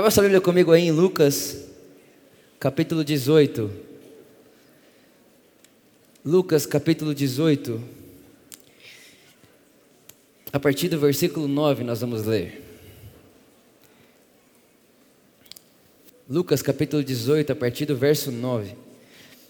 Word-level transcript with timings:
Abra 0.00 0.10
sua 0.10 0.22
Bíblia 0.22 0.40
comigo 0.40 0.72
aí 0.72 0.84
em 0.84 0.90
Lucas, 0.90 1.58
capítulo 2.58 3.04
18. 3.04 3.70
Lucas, 6.24 6.64
capítulo 6.64 7.14
18. 7.14 7.78
A 10.50 10.58
partir 10.58 10.88
do 10.88 10.98
versículo 10.98 11.46
9 11.46 11.84
nós 11.84 12.00
vamos 12.00 12.24
ler. 12.24 12.62
Lucas, 16.26 16.62
capítulo 16.62 17.04
18, 17.04 17.52
a 17.52 17.54
partir 17.54 17.84
do 17.84 17.94
verso 17.94 18.32
9. 18.32 18.74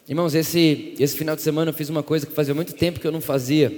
Irmãos, 0.08 0.34
esse, 0.34 0.96
esse 0.98 1.16
final 1.16 1.36
de 1.36 1.42
semana 1.42 1.70
eu 1.70 1.74
fiz 1.74 1.88
uma 1.90 2.02
coisa 2.02 2.26
que 2.26 2.32
fazia 2.32 2.54
muito 2.54 2.74
tempo 2.74 2.98
que 2.98 3.06
eu 3.06 3.12
não 3.12 3.20
fazia. 3.20 3.70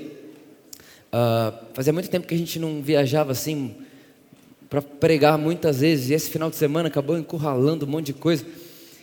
Uh, 1.13 1.67
fazia 1.75 1.93
muito 1.93 2.09
tempo 2.09 2.27
que 2.27 2.35
a 2.35 2.39
gente 2.39 2.59
não 2.59 2.81
viajava 2.81 3.33
assim 3.33 3.77
para 4.73 4.81
pregar 4.81 5.37
muitas 5.37 5.81
vezes, 5.81 6.09
e 6.09 6.15
esse 6.15 6.31
final 6.31 6.49
de 6.49 6.57
semana 6.57 6.89
acabou 6.89 7.19
encurralando 7.19 7.85
um 7.85 7.89
monte 7.91 8.07
de 8.07 8.13
coisa. 8.15 8.43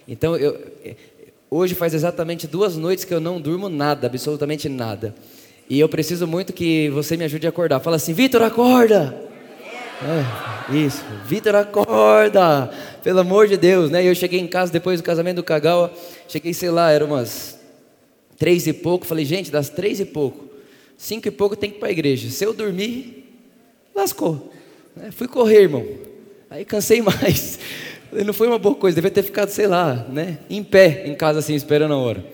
Então, 0.08 0.36
eu, 0.36 0.60
hoje 1.48 1.76
faz 1.76 1.94
exatamente 1.94 2.48
duas 2.48 2.76
noites 2.76 3.06
que 3.06 3.14
eu 3.14 3.20
não 3.20 3.40
durmo 3.40 3.70
nada, 3.70 4.08
absolutamente 4.08 4.68
nada. 4.68 5.14
E 5.70 5.80
eu 5.80 5.88
preciso 5.88 6.26
muito 6.26 6.54
que 6.54 6.90
você 6.90 7.16
me 7.16 7.24
ajude 7.24 7.46
a 7.46 7.52
acordar. 7.52 7.80
Fala 7.82 7.98
assim, 7.98 8.14
Vitor, 8.14 8.42
acorda! 8.42 9.16
É, 10.02 10.76
isso, 10.76 11.04
Vitor, 11.28 11.54
acorda! 11.54 12.72
Pelo 13.04 13.20
amor 13.20 13.48
de 13.48 13.56
Deus, 13.56 13.92
né? 13.92 14.04
Eu 14.04 14.16
cheguei 14.16 14.40
em 14.40 14.48
casa 14.48 14.74
depois 14.74 15.00
do 15.00 15.04
casamento 15.04 15.36
do 15.36 15.44
Kagawa, 15.44 15.94
cheguei, 16.28 16.52
sei 16.52 16.72
lá, 16.72 16.90
era 16.90 17.06
umas 17.06 17.60
três 18.40 18.66
e 18.66 18.74
pouco. 18.74 19.06
Falei, 19.06 19.24
gente, 19.24 19.52
das 19.52 19.70
três 19.70 20.00
e 20.00 20.06
pouco, 20.06 20.46
cinco 20.98 21.28
e 21.28 21.32
pouco 21.32 21.56
tem 21.56 21.70
que 21.70 21.76
ir 21.76 21.80
para 21.80 21.90
a 21.90 21.92
igreja. 21.92 22.28
Se 22.32 22.44
eu 22.44 22.56
dormir, 22.56 23.24
lascou. 23.96 24.52
É, 24.98 25.12
fui 25.12 25.28
correr, 25.28 25.64
irmão. 25.64 25.86
Aí 26.50 26.64
cansei 26.66 27.02
mais. 27.04 27.60
Não 28.12 28.34
foi 28.34 28.48
uma 28.48 28.58
boa 28.58 28.76
coisa, 28.76 28.96
devia 28.96 29.12
ter 29.12 29.24
ficado, 29.24 29.50
sei 29.50 29.68
lá, 29.68 30.08
né, 30.10 30.40
em 30.50 30.64
pé 30.64 31.04
em 31.06 31.14
casa 31.14 31.40
assim, 31.40 31.54
esperando 31.54 31.94
a 31.94 31.98
hora. 31.98 32.26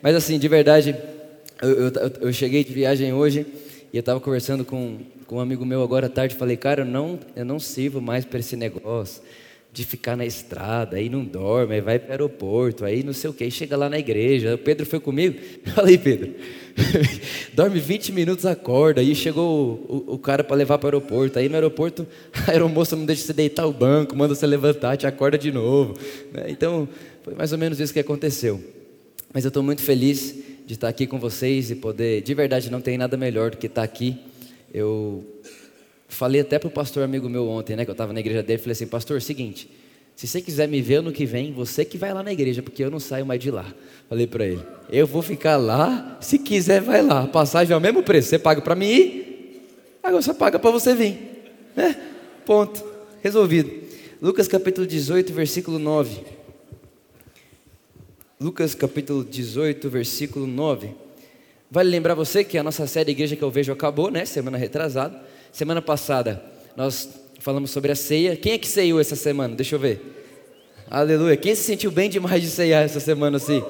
Mas 0.00 0.14
assim, 0.14 0.38
de 0.38 0.46
verdade, 0.46 0.96
eu, 1.60 1.70
eu, 1.70 1.92
eu 2.20 2.32
cheguei 2.32 2.62
de 2.62 2.72
viagem 2.72 3.12
hoje 3.12 3.46
e 3.92 3.96
eu 3.96 4.00
estava 4.00 4.20
conversando 4.20 4.64
com, 4.64 4.98
com 5.26 5.36
um 5.36 5.40
amigo 5.40 5.64
meu 5.64 5.82
agora 5.82 6.06
à 6.06 6.10
tarde. 6.10 6.34
Falei, 6.36 6.56
cara, 6.56 6.82
eu 6.82 6.86
não, 6.86 7.18
eu 7.34 7.44
não 7.44 7.58
sirvo 7.58 8.00
mais 8.00 8.24
para 8.24 8.38
esse 8.38 8.54
negócio 8.54 9.22
de 9.74 9.84
ficar 9.84 10.16
na 10.16 10.24
estrada, 10.24 10.98
aí 10.98 11.08
não 11.08 11.24
dorme, 11.24 11.74
aí 11.74 11.80
vai 11.80 11.98
para 11.98 12.10
o 12.10 12.12
aeroporto, 12.12 12.84
aí 12.84 13.02
não 13.02 13.12
sei 13.12 13.28
o 13.28 13.32
que, 13.32 13.42
aí 13.42 13.50
chega 13.50 13.76
lá 13.76 13.90
na 13.90 13.98
igreja. 13.98 14.54
O 14.54 14.58
Pedro 14.58 14.86
foi 14.86 15.00
comigo. 15.00 15.36
Falei, 15.74 15.98
Pedro, 15.98 16.32
dorme 17.52 17.80
20 17.80 18.12
minutos, 18.12 18.46
acorda. 18.46 19.00
Aí 19.00 19.12
chegou 19.16 19.84
o, 19.88 20.12
o, 20.12 20.14
o 20.14 20.18
cara 20.18 20.44
para 20.44 20.54
levar 20.54 20.78
para 20.78 20.86
o 20.86 20.88
aeroporto. 20.90 21.40
Aí 21.40 21.48
no 21.48 21.56
aeroporto, 21.56 22.06
a 22.46 22.52
aeromoça 22.52 22.94
não 22.94 23.04
deixa 23.04 23.24
você 23.24 23.32
deitar 23.32 23.66
o 23.66 23.72
banco, 23.72 24.14
manda 24.14 24.32
você 24.32 24.46
levantar, 24.46 24.96
te 24.96 25.08
acorda 25.08 25.36
de 25.36 25.50
novo. 25.50 25.98
Né? 26.32 26.44
Então, 26.50 26.88
foi 27.24 27.34
mais 27.34 27.50
ou 27.50 27.58
menos 27.58 27.80
isso 27.80 27.92
que 27.92 27.98
aconteceu. 27.98 28.62
Mas 29.32 29.44
eu 29.44 29.48
estou 29.48 29.62
muito 29.64 29.82
feliz 29.82 30.36
de 30.64 30.74
estar 30.74 30.86
aqui 30.86 31.04
com 31.04 31.18
vocês 31.18 31.72
e 31.72 31.74
poder, 31.74 32.22
de 32.22 32.32
verdade, 32.32 32.70
não 32.70 32.80
tem 32.80 32.96
nada 32.96 33.16
melhor 33.16 33.50
do 33.50 33.56
que 33.56 33.66
estar 33.66 33.82
aqui. 33.82 34.16
Eu 34.72 35.24
falei 36.08 36.40
até 36.40 36.58
para 36.58 36.68
o 36.68 36.70
pastor 36.70 37.02
amigo 37.02 37.28
meu 37.28 37.48
ontem, 37.48 37.76
né, 37.76 37.84
que 37.84 37.90
eu 37.90 37.94
estava 37.94 38.12
na 38.12 38.20
igreja 38.20 38.42
dele, 38.42 38.58
falei 38.58 38.72
assim, 38.72 38.86
pastor, 38.86 39.20
seguinte, 39.20 39.70
se 40.14 40.26
você 40.26 40.40
quiser 40.40 40.68
me 40.68 40.80
ver 40.80 40.96
ano 40.96 41.12
que 41.12 41.26
vem, 41.26 41.52
você 41.52 41.84
que 41.84 41.98
vai 41.98 42.12
lá 42.12 42.22
na 42.22 42.32
igreja, 42.32 42.62
porque 42.62 42.84
eu 42.84 42.90
não 42.90 43.00
saio 43.00 43.26
mais 43.26 43.40
de 43.40 43.50
lá. 43.50 43.66
Falei 44.08 44.26
para 44.26 44.46
ele, 44.46 44.62
eu 44.90 45.06
vou 45.06 45.22
ficar 45.22 45.56
lá, 45.56 46.18
se 46.20 46.38
quiser 46.38 46.80
vai 46.80 47.02
lá, 47.02 47.24
a 47.24 47.26
passagem 47.26 47.74
é 47.74 47.76
o 47.76 47.80
mesmo 47.80 48.02
preço, 48.02 48.28
você 48.28 48.38
paga 48.38 48.60
para 48.60 48.74
mim 48.74 48.86
ir, 48.86 49.68
agora 50.02 50.22
você 50.22 50.32
paga 50.32 50.58
para 50.58 50.70
você 50.70 50.94
vir. 50.94 51.18
Né? 51.74 51.96
Ponto, 52.46 52.84
resolvido. 53.22 53.84
Lucas 54.22 54.46
capítulo 54.46 54.86
18, 54.86 55.32
versículo 55.32 55.78
9. 55.78 56.20
Lucas 58.40 58.74
capítulo 58.74 59.24
18, 59.24 59.88
versículo 59.88 60.46
9. 60.46 60.90
Vale 61.70 61.90
lembrar 61.90 62.14
você 62.14 62.44
que 62.44 62.56
a 62.56 62.62
nossa 62.62 62.86
série 62.86 63.10
Igreja 63.10 63.34
que 63.34 63.42
eu 63.42 63.50
vejo 63.50 63.72
acabou, 63.72 64.10
né? 64.10 64.24
Semana 64.24 64.56
retrasada. 64.56 65.20
Semana 65.54 65.80
passada 65.80 66.42
nós 66.76 67.08
falamos 67.38 67.70
sobre 67.70 67.92
a 67.92 67.94
ceia. 67.94 68.34
Quem 68.34 68.54
é 68.54 68.58
que 68.58 68.66
ceiou 68.66 68.98
essa 68.98 69.14
semana? 69.14 69.54
Deixa 69.54 69.76
eu 69.76 69.78
ver. 69.78 70.00
Aleluia. 70.90 71.36
Quem 71.36 71.54
se 71.54 71.62
sentiu 71.62 71.92
bem 71.92 72.10
demais 72.10 72.42
de 72.42 72.50
ceiar 72.50 72.82
essa 72.82 72.98
semana 72.98 73.36
assim? 73.36 73.62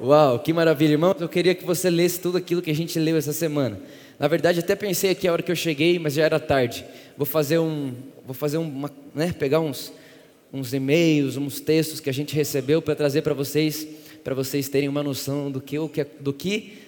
Uau, 0.00 0.40
que 0.40 0.52
maravilha, 0.52 0.94
irmãos. 0.94 1.14
Eu 1.20 1.28
queria 1.28 1.54
que 1.54 1.64
você 1.64 1.88
lesse 1.88 2.18
tudo 2.18 2.38
aquilo 2.38 2.60
que 2.60 2.72
a 2.72 2.74
gente 2.74 2.98
leu 2.98 3.16
essa 3.16 3.32
semana. 3.32 3.78
Na 4.18 4.26
verdade, 4.26 4.58
até 4.58 4.74
pensei 4.74 5.10
aqui 5.10 5.28
a 5.28 5.32
hora 5.32 5.44
que 5.44 5.52
eu 5.52 5.54
cheguei, 5.54 5.96
mas 5.96 6.14
já 6.14 6.24
era 6.24 6.40
tarde. 6.40 6.84
Vou 7.16 7.24
fazer 7.24 7.60
um, 7.60 7.94
vou 8.24 8.34
fazer 8.34 8.56
uma, 8.56 8.90
né, 9.14 9.32
pegar 9.32 9.60
uns 9.60 9.92
uns 10.52 10.74
e-mails, 10.74 11.36
uns 11.36 11.60
textos 11.60 12.00
que 12.00 12.10
a 12.10 12.12
gente 12.12 12.34
recebeu 12.34 12.82
para 12.82 12.96
trazer 12.96 13.22
para 13.22 13.32
vocês, 13.32 13.86
para 14.24 14.34
vocês 14.34 14.68
terem 14.68 14.88
uma 14.88 15.04
noção 15.04 15.52
do 15.52 15.60
que, 15.60 15.76
do 16.18 16.32
que 16.32 16.78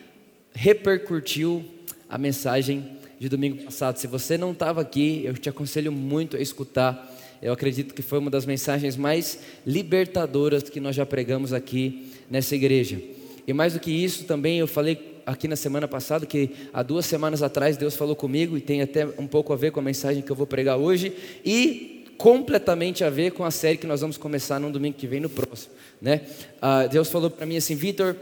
repercutiu 0.53 1.65
a 2.11 2.19
mensagem 2.19 2.98
de 3.19 3.29
domingo 3.29 3.65
passado. 3.65 3.99
Se 3.99 4.07
você 4.07 4.39
não 4.39 4.53
estava 4.53 4.81
aqui, 4.81 5.23
eu 5.25 5.35
te 5.35 5.49
aconselho 5.49 5.91
muito 5.91 6.37
a 6.37 6.41
escutar. 6.41 7.17
Eu 7.41 7.53
acredito 7.53 7.95
que 7.95 8.03
foi 8.03 8.19
uma 8.19 8.31
das 8.31 8.47
mensagens 8.47 8.97
mais 8.97 9.39
libertadoras 9.67 10.63
que 10.65 10.81
nós 10.81 10.95
já 10.95 11.07
pregamos 11.07 11.53
aqui 11.53 12.11
nessa 12.31 12.55
igreja. 12.55 13.01
E 13.47 13.53
mais 13.53 13.73
do 13.73 13.81
que 13.81 13.91
isso, 13.91 14.25
também 14.25 14.59
eu 14.59 14.67
falei 14.67 15.21
aqui 15.25 15.47
na 15.47 15.57
semana 15.57 15.87
passada 15.87 16.25
que 16.25 16.51
há 16.73 16.83
duas 16.83 17.05
semanas 17.05 17.43
atrás 17.43 17.77
Deus 17.77 17.95
falou 17.95 18.17
comigo 18.17 18.57
e 18.57 18.61
tem 18.61 18.81
até 18.81 19.07
um 19.19 19.27
pouco 19.27 19.53
a 19.53 19.57
ver 19.57 19.73
com 19.73 19.81
a 19.81 19.83
mensagem 19.83 20.23
que 20.23 20.33
eu 20.33 20.37
vou 20.37 20.47
pregar 20.47 20.79
hoje 20.79 21.13
e 21.45 22.05
completamente 22.17 23.05
a 23.05 23.11
ver 23.11 23.33
com 23.33 23.45
a 23.45 23.51
série 23.51 23.77
que 23.77 23.87
nós 23.87 24.01
vamos 24.01 24.17
começar 24.17 24.59
no 24.59 24.73
domingo 24.73 24.97
que 24.97 25.07
vem, 25.07 25.21
no 25.21 25.29
próximo. 25.29 25.73
Né? 26.01 26.23
Ah, 26.61 26.87
Deus 26.87 27.09
falou 27.09 27.31
para 27.31 27.47
mim 27.47 27.57
assim, 27.57 27.75
Vitor, 27.75 28.17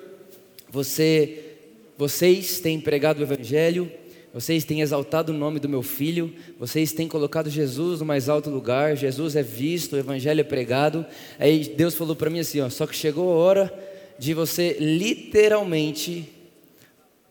você, 0.68 1.56
vocês 1.96 2.60
têm 2.60 2.80
pregado 2.80 3.20
o 3.20 3.22
Evangelho, 3.22 3.90
vocês 4.36 4.66
têm 4.66 4.82
exaltado 4.82 5.32
o 5.32 5.34
nome 5.34 5.58
do 5.58 5.66
meu 5.66 5.82
filho, 5.82 6.30
vocês 6.60 6.92
têm 6.92 7.08
colocado 7.08 7.48
Jesus 7.48 8.00
no 8.00 8.04
mais 8.04 8.28
alto 8.28 8.50
lugar, 8.50 8.94
Jesus 8.94 9.34
é 9.34 9.42
visto, 9.42 9.94
o 9.94 9.98
Evangelho 9.98 10.42
é 10.42 10.44
pregado. 10.44 11.06
Aí 11.38 11.64
Deus 11.74 11.94
falou 11.94 12.14
para 12.14 12.28
mim 12.28 12.41
assim: 12.41 12.60
ó, 12.60 12.69
só 12.69 12.86
que 12.86 12.94
chegou 12.94 13.32
a 13.32 13.36
hora 13.36 13.75
de 14.19 14.34
você 14.34 14.76
literalmente 14.78 16.28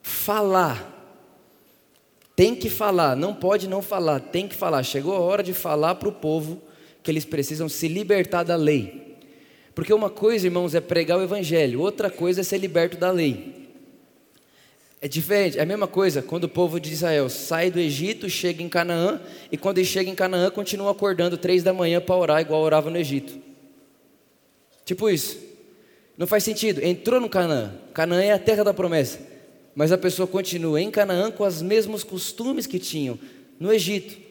falar 0.01 0.93
tem 2.35 2.55
que 2.55 2.71
falar, 2.71 3.15
não 3.15 3.35
pode 3.35 3.69
não 3.69 3.83
falar, 3.83 4.19
tem 4.19 4.47
que 4.47 4.55
falar. 4.55 4.81
Chegou 4.81 5.15
a 5.15 5.19
hora 5.19 5.43
de 5.43 5.53
falar 5.53 5.93
para 5.93 6.09
o 6.09 6.11
povo 6.11 6.59
que 7.03 7.11
eles 7.11 7.23
precisam 7.23 7.69
se 7.69 7.87
libertar 7.87 8.41
da 8.41 8.55
lei. 8.55 9.19
Porque 9.75 9.93
uma 9.93 10.09
coisa, 10.09 10.47
irmãos, 10.47 10.73
é 10.73 10.81
pregar 10.81 11.19
o 11.19 11.21
evangelho, 11.21 11.81
outra 11.81 12.09
coisa 12.09 12.41
é 12.41 12.43
ser 12.43 12.57
liberto 12.57 12.97
da 12.97 13.11
lei. 13.11 13.64
É 15.05 15.07
diferente, 15.07 15.59
é 15.59 15.61
a 15.61 15.65
mesma 15.67 15.85
coisa 15.85 16.23
quando 16.23 16.45
o 16.45 16.49
povo 16.49 16.79
de 16.79 16.91
Israel 16.91 17.29
sai 17.29 17.69
do 17.69 17.79
Egito, 17.79 18.27
chega 18.27 18.63
em 18.63 18.67
Canaã, 18.67 19.21
e 19.51 19.57
quando 19.57 19.77
ele 19.77 19.85
chega 19.85 20.09
em 20.09 20.15
Canaã, 20.15 20.49
continua 20.49 20.91
acordando 20.91 21.37
três 21.37 21.61
da 21.61 21.71
manhã 21.71 22.01
para 22.01 22.15
orar, 22.15 22.41
igual 22.41 22.61
orava 22.63 22.89
no 22.89 22.97
Egito. 22.97 23.37
Tipo 24.83 25.07
isso. 25.07 25.37
Não 26.17 26.25
faz 26.25 26.43
sentido. 26.43 26.83
Entrou 26.83 27.19
no 27.19 27.29
Canaã. 27.29 27.75
Canaã 27.93 28.23
é 28.23 28.31
a 28.31 28.39
terra 28.39 28.63
da 28.63 28.73
promessa 28.73 29.35
mas 29.75 29.91
a 29.91 29.97
pessoa 29.97 30.25
continua 30.25 30.81
em 30.81 30.89
Canaã 30.89 31.29
com 31.29 31.45
os 31.45 31.61
mesmos 31.61 32.01
costumes 32.01 32.65
que 32.65 32.79
tinham 32.79 33.19
no 33.59 33.73
Egito. 33.73 34.23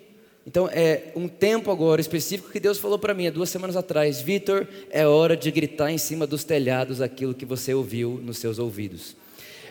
Então 0.46 0.68
é 0.72 1.12
um 1.14 1.28
tempo 1.28 1.70
agora 1.70 2.00
específico 2.00 2.50
que 2.50 2.58
Deus 2.58 2.78
falou 2.78 2.98
para 2.98 3.14
mim 3.14 3.26
há 3.26 3.30
duas 3.30 3.50
semanas 3.50 3.76
atrás, 3.76 4.20
Vitor, 4.20 4.66
é 4.90 5.06
hora 5.06 5.36
de 5.36 5.50
gritar 5.50 5.90
em 5.90 5.98
cima 5.98 6.26
dos 6.26 6.44
telhados 6.44 7.00
aquilo 7.02 7.34
que 7.34 7.44
você 7.44 7.74
ouviu 7.74 8.20
nos 8.24 8.38
seus 8.38 8.58
ouvidos. 8.58 9.14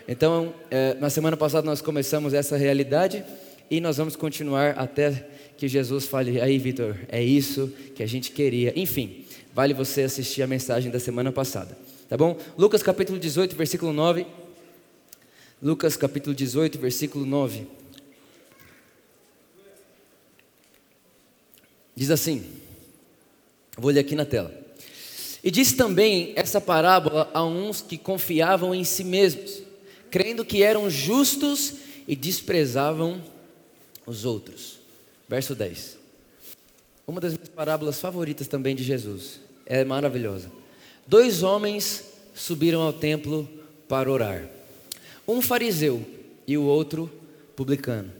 Então, 0.06 0.54
é, 0.70 0.94
na 0.94 1.08
semana 1.08 1.36
passada 1.36 1.64
nós 1.64 1.80
começamos 1.80 2.34
essa 2.34 2.56
realidade 2.58 3.24
e 3.70 3.80
nós 3.80 3.96
vamos 3.96 4.14
continuar 4.14 4.72
até 4.72 5.28
que 5.56 5.66
Jesus 5.66 6.06
fale, 6.06 6.40
aí 6.40 6.58
Vitor, 6.58 6.96
é 7.08 7.22
isso 7.22 7.72
que 7.94 8.02
a 8.02 8.06
gente 8.06 8.30
queria. 8.30 8.72
Enfim, 8.78 9.24
vale 9.54 9.72
você 9.72 10.02
assistir 10.02 10.42
a 10.42 10.46
mensagem 10.46 10.90
da 10.90 11.00
semana 11.00 11.32
passada, 11.32 11.76
tá 12.08 12.18
bom? 12.18 12.38
Lucas 12.58 12.82
capítulo 12.82 13.18
18, 13.18 13.56
versículo 13.56 13.92
9. 13.92 14.26
Lucas 15.62 15.96
capítulo 15.96 16.34
18, 16.34 16.78
versículo 16.78 17.24
9. 17.24 17.66
Diz 21.96 22.10
assim, 22.10 22.44
vou 23.78 23.90
ler 23.90 24.00
aqui 24.00 24.14
na 24.14 24.26
tela. 24.26 24.52
E 25.42 25.50
disse 25.50 25.76
também 25.76 26.32
essa 26.36 26.60
parábola 26.60 27.30
a 27.32 27.42
uns 27.42 27.80
que 27.80 27.96
confiavam 27.96 28.74
em 28.74 28.84
si 28.84 29.04
mesmos, 29.04 29.63
crendo 30.14 30.44
que 30.44 30.62
eram 30.62 30.88
justos 30.88 31.74
e 32.06 32.14
desprezavam 32.14 33.20
os 34.06 34.24
outros. 34.24 34.78
Verso 35.28 35.56
10. 35.56 35.98
Uma 37.04 37.20
das 37.20 37.32
minhas 37.32 37.48
parábolas 37.48 37.98
favoritas 37.98 38.46
também 38.46 38.76
de 38.76 38.84
Jesus. 38.84 39.40
É 39.66 39.82
maravilhosa. 39.84 40.52
Dois 41.04 41.42
homens 41.42 42.04
subiram 42.32 42.80
ao 42.80 42.92
templo 42.92 43.48
para 43.88 44.08
orar 44.08 44.48
um 45.26 45.42
fariseu 45.42 46.06
e 46.46 46.56
o 46.56 46.62
outro 46.62 47.10
publicano. 47.56 48.12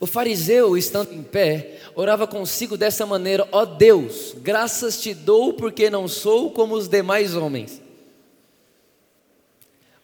O 0.00 0.08
fariseu, 0.08 0.76
estando 0.76 1.12
em 1.12 1.22
pé, 1.22 1.78
orava 1.94 2.26
consigo 2.26 2.76
dessa 2.76 3.06
maneira: 3.06 3.46
Ó 3.52 3.64
Deus, 3.64 4.34
graças 4.42 5.00
te 5.00 5.14
dou 5.14 5.52
porque 5.52 5.88
não 5.88 6.08
sou 6.08 6.50
como 6.50 6.74
os 6.74 6.88
demais 6.88 7.36
homens, 7.36 7.80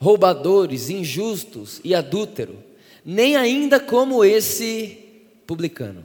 roubadores, 0.00 0.88
injustos 0.88 1.80
e 1.84 1.94
adúltero, 1.94 2.58
nem 3.04 3.36
ainda 3.36 3.78
como 3.78 4.24
esse 4.24 4.98
publicano. 5.46 6.04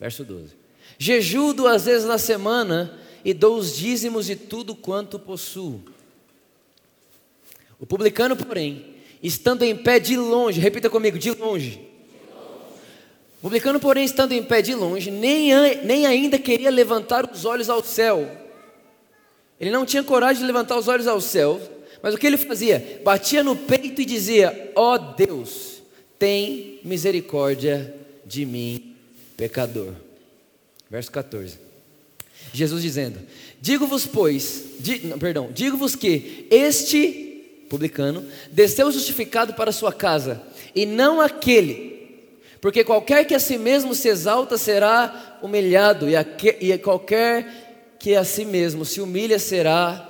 Verso 0.00 0.24
12: 0.24 0.54
Jejuo 0.98 1.52
duas 1.52 1.84
vezes 1.84 2.06
na 2.06 2.18
semana 2.18 2.98
e 3.24 3.34
dou 3.34 3.56
os 3.56 3.76
dízimos 3.76 4.26
de 4.26 4.36
tudo 4.36 4.74
quanto 4.74 5.18
possuo. 5.18 5.82
O 7.78 7.86
publicano, 7.86 8.36
porém, 8.36 8.94
estando 9.22 9.62
em 9.62 9.76
pé 9.76 10.00
de 10.00 10.16
longe, 10.16 10.60
repita 10.60 10.88
comigo, 10.88 11.18
de 11.18 11.30
longe. 11.32 11.86
O 13.38 13.42
publicano, 13.42 13.78
porém, 13.78 14.04
estando 14.04 14.32
em 14.32 14.42
pé 14.42 14.62
de 14.62 14.74
longe, 14.74 15.10
nem, 15.10 15.52
nem 15.84 16.06
ainda 16.06 16.38
queria 16.38 16.70
levantar 16.70 17.30
os 17.30 17.44
olhos 17.44 17.70
ao 17.70 17.84
céu. 17.84 18.28
Ele 19.60 19.70
não 19.70 19.86
tinha 19.86 20.02
coragem 20.02 20.40
de 20.40 20.46
levantar 20.46 20.76
os 20.76 20.88
olhos 20.88 21.06
ao 21.06 21.20
céu, 21.20 21.60
mas 22.02 22.14
o 22.14 22.18
que 22.18 22.26
ele 22.26 22.36
fazia? 22.36 23.00
Batia 23.04 23.42
no 23.42 23.56
peito 23.56 24.00
e 24.00 24.04
dizia: 24.04 24.72
Ó 24.74 24.94
oh 24.94 24.98
Deus, 24.98 25.82
tem 26.18 26.80
misericórdia 26.84 27.94
de 28.24 28.44
mim, 28.44 28.94
pecador. 29.36 29.94
Verso 30.90 31.10
14. 31.10 31.58
Jesus 32.52 32.82
dizendo: 32.82 33.18
Digo-vos, 33.60 34.06
pois, 34.06 34.64
di, 34.78 35.06
não, 35.06 35.18
perdão, 35.18 35.50
digo-vos 35.52 35.94
que 35.96 36.46
este 36.50 37.26
publicano, 37.68 38.26
desceu 38.50 38.90
justificado 38.90 39.54
para 39.54 39.70
sua 39.70 39.92
casa, 39.92 40.42
e 40.74 40.86
não 40.86 41.20
aquele, 41.20 41.98
porque 42.60 42.82
qualquer 42.82 43.24
que 43.26 43.34
a 43.34 43.38
si 43.38 43.58
mesmo 43.58 43.94
se 43.94 44.08
exalta 44.08 44.58
será 44.58 45.38
humilhado, 45.42 46.08
e, 46.08 46.16
a, 46.16 46.24
e 46.60 46.76
qualquer 46.78 47.96
que 47.98 48.16
a 48.16 48.24
si 48.24 48.44
mesmo 48.44 48.84
se 48.84 49.00
humilha 49.00 49.38
será 49.38 50.07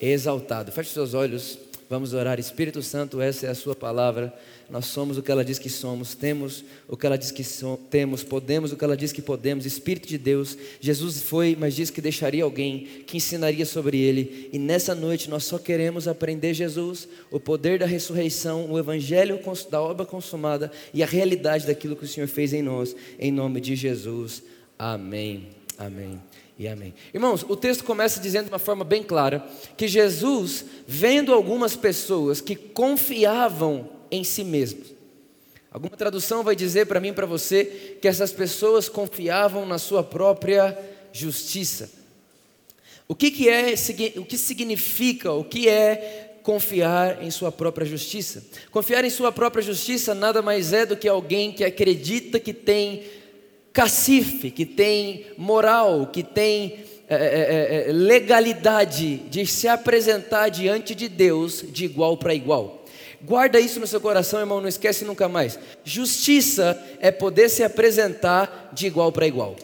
exaltado. 0.00 0.72
Feche 0.72 0.90
seus 0.90 1.14
olhos, 1.14 1.58
vamos 1.88 2.12
orar. 2.12 2.38
Espírito 2.38 2.82
Santo, 2.82 3.20
essa 3.20 3.46
é 3.46 3.50
a 3.50 3.54
Sua 3.54 3.74
palavra. 3.74 4.32
Nós 4.68 4.86
somos 4.86 5.16
o 5.16 5.22
que 5.22 5.30
ela 5.30 5.44
diz 5.44 5.60
que 5.60 5.70
somos, 5.70 6.14
temos 6.14 6.64
o 6.88 6.96
que 6.96 7.06
ela 7.06 7.16
diz 7.16 7.30
que 7.30 7.44
so, 7.44 7.78
temos, 7.88 8.24
podemos 8.24 8.72
o 8.72 8.76
que 8.76 8.82
ela 8.82 8.96
diz 8.96 9.12
que 9.12 9.22
podemos. 9.22 9.64
Espírito 9.64 10.08
de 10.08 10.18
Deus, 10.18 10.58
Jesus 10.80 11.22
foi, 11.22 11.56
mas 11.58 11.76
disse 11.76 11.92
que 11.92 12.00
deixaria 12.00 12.42
alguém 12.42 12.80
que 13.06 13.16
ensinaria 13.16 13.64
sobre 13.64 13.98
ele. 13.98 14.50
E 14.52 14.58
nessa 14.58 14.94
noite 14.94 15.30
nós 15.30 15.44
só 15.44 15.56
queremos 15.56 16.08
aprender 16.08 16.52
Jesus, 16.52 17.08
o 17.30 17.38
poder 17.38 17.78
da 17.78 17.86
ressurreição, 17.86 18.70
o 18.70 18.78
evangelho 18.78 19.38
da 19.70 19.80
obra 19.80 20.04
consumada 20.04 20.70
e 20.92 21.02
a 21.02 21.06
realidade 21.06 21.66
daquilo 21.66 21.94
que 21.94 22.04
o 22.04 22.08
Senhor 22.08 22.26
fez 22.26 22.52
em 22.52 22.62
nós, 22.62 22.96
em 23.20 23.30
nome 23.30 23.60
de 23.60 23.76
Jesus. 23.76 24.42
Amém. 24.76 25.46
Amém 25.78 26.25
e 26.58 26.66
amém. 26.66 26.94
Irmãos, 27.12 27.44
o 27.46 27.54
texto 27.54 27.84
começa 27.84 28.18
dizendo 28.18 28.44
de 28.44 28.50
uma 28.50 28.58
forma 28.58 28.82
bem 28.82 29.02
clara 29.02 29.46
que 29.76 29.86
Jesus, 29.86 30.64
vendo 30.86 31.34
algumas 31.34 31.76
pessoas 31.76 32.40
que 32.40 32.56
confiavam 32.56 33.90
em 34.10 34.24
si 34.24 34.42
mesmos. 34.42 34.94
Alguma 35.70 35.94
tradução 35.94 36.42
vai 36.42 36.56
dizer 36.56 36.86
para 36.86 37.00
mim 37.00 37.08
e 37.08 37.12
para 37.12 37.26
você 37.26 37.98
que 38.00 38.08
essas 38.08 38.32
pessoas 38.32 38.88
confiavam 38.88 39.66
na 39.66 39.78
sua 39.78 40.02
própria 40.02 40.78
justiça. 41.12 41.90
O 43.06 43.14
que, 43.14 43.30
que 43.30 43.48
é, 43.48 43.74
o 44.16 44.24
que 44.24 44.38
significa, 44.38 45.32
o 45.32 45.44
que 45.44 45.68
é 45.68 46.38
confiar 46.42 47.22
em 47.22 47.30
sua 47.30 47.52
própria 47.52 47.86
justiça? 47.86 48.42
Confiar 48.70 49.04
em 49.04 49.10
sua 49.10 49.30
própria 49.30 49.62
justiça 49.62 50.14
nada 50.14 50.40
mais 50.40 50.72
é 50.72 50.86
do 50.86 50.96
que 50.96 51.06
alguém 51.06 51.52
que 51.52 51.62
acredita 51.62 52.40
que 52.40 52.54
tem 52.54 53.04
cacife, 53.76 54.50
que 54.50 54.64
tem 54.64 55.26
moral, 55.36 56.06
que 56.06 56.22
tem 56.22 56.78
é, 57.06 57.86
é, 57.88 57.92
legalidade 57.92 59.16
de 59.28 59.44
se 59.44 59.68
apresentar 59.68 60.48
diante 60.48 60.94
de 60.94 61.10
Deus 61.10 61.62
de 61.62 61.84
igual 61.84 62.16
para 62.16 62.34
igual. 62.34 62.86
Guarda 63.20 63.60
isso 63.60 63.78
no 63.78 63.86
seu 63.86 64.00
coração, 64.00 64.40
irmão, 64.40 64.62
não 64.62 64.68
esquece 64.68 65.04
nunca 65.04 65.28
mais. 65.28 65.58
Justiça 65.84 66.82
é 67.00 67.10
poder 67.10 67.50
se 67.50 67.62
apresentar 67.62 68.70
de 68.72 68.86
igual 68.86 69.12
para 69.12 69.26
igual. 69.26 69.54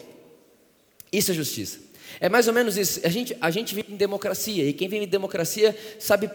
Isso 1.11 1.31
é 1.31 1.33
justiça. 1.33 1.79
É 2.19 2.29
mais 2.29 2.47
ou 2.47 2.53
menos 2.53 2.77
isso. 2.77 2.99
A 3.03 3.09
gente, 3.09 3.35
a 3.41 3.49
gente 3.49 3.73
vive 3.73 3.93
em 3.93 3.97
democracia, 3.97 4.63
e 4.63 4.73
quem 4.73 4.87
vive 4.87 5.05
em 5.05 5.07
democracia 5.07 5.75
sabe 5.97 6.29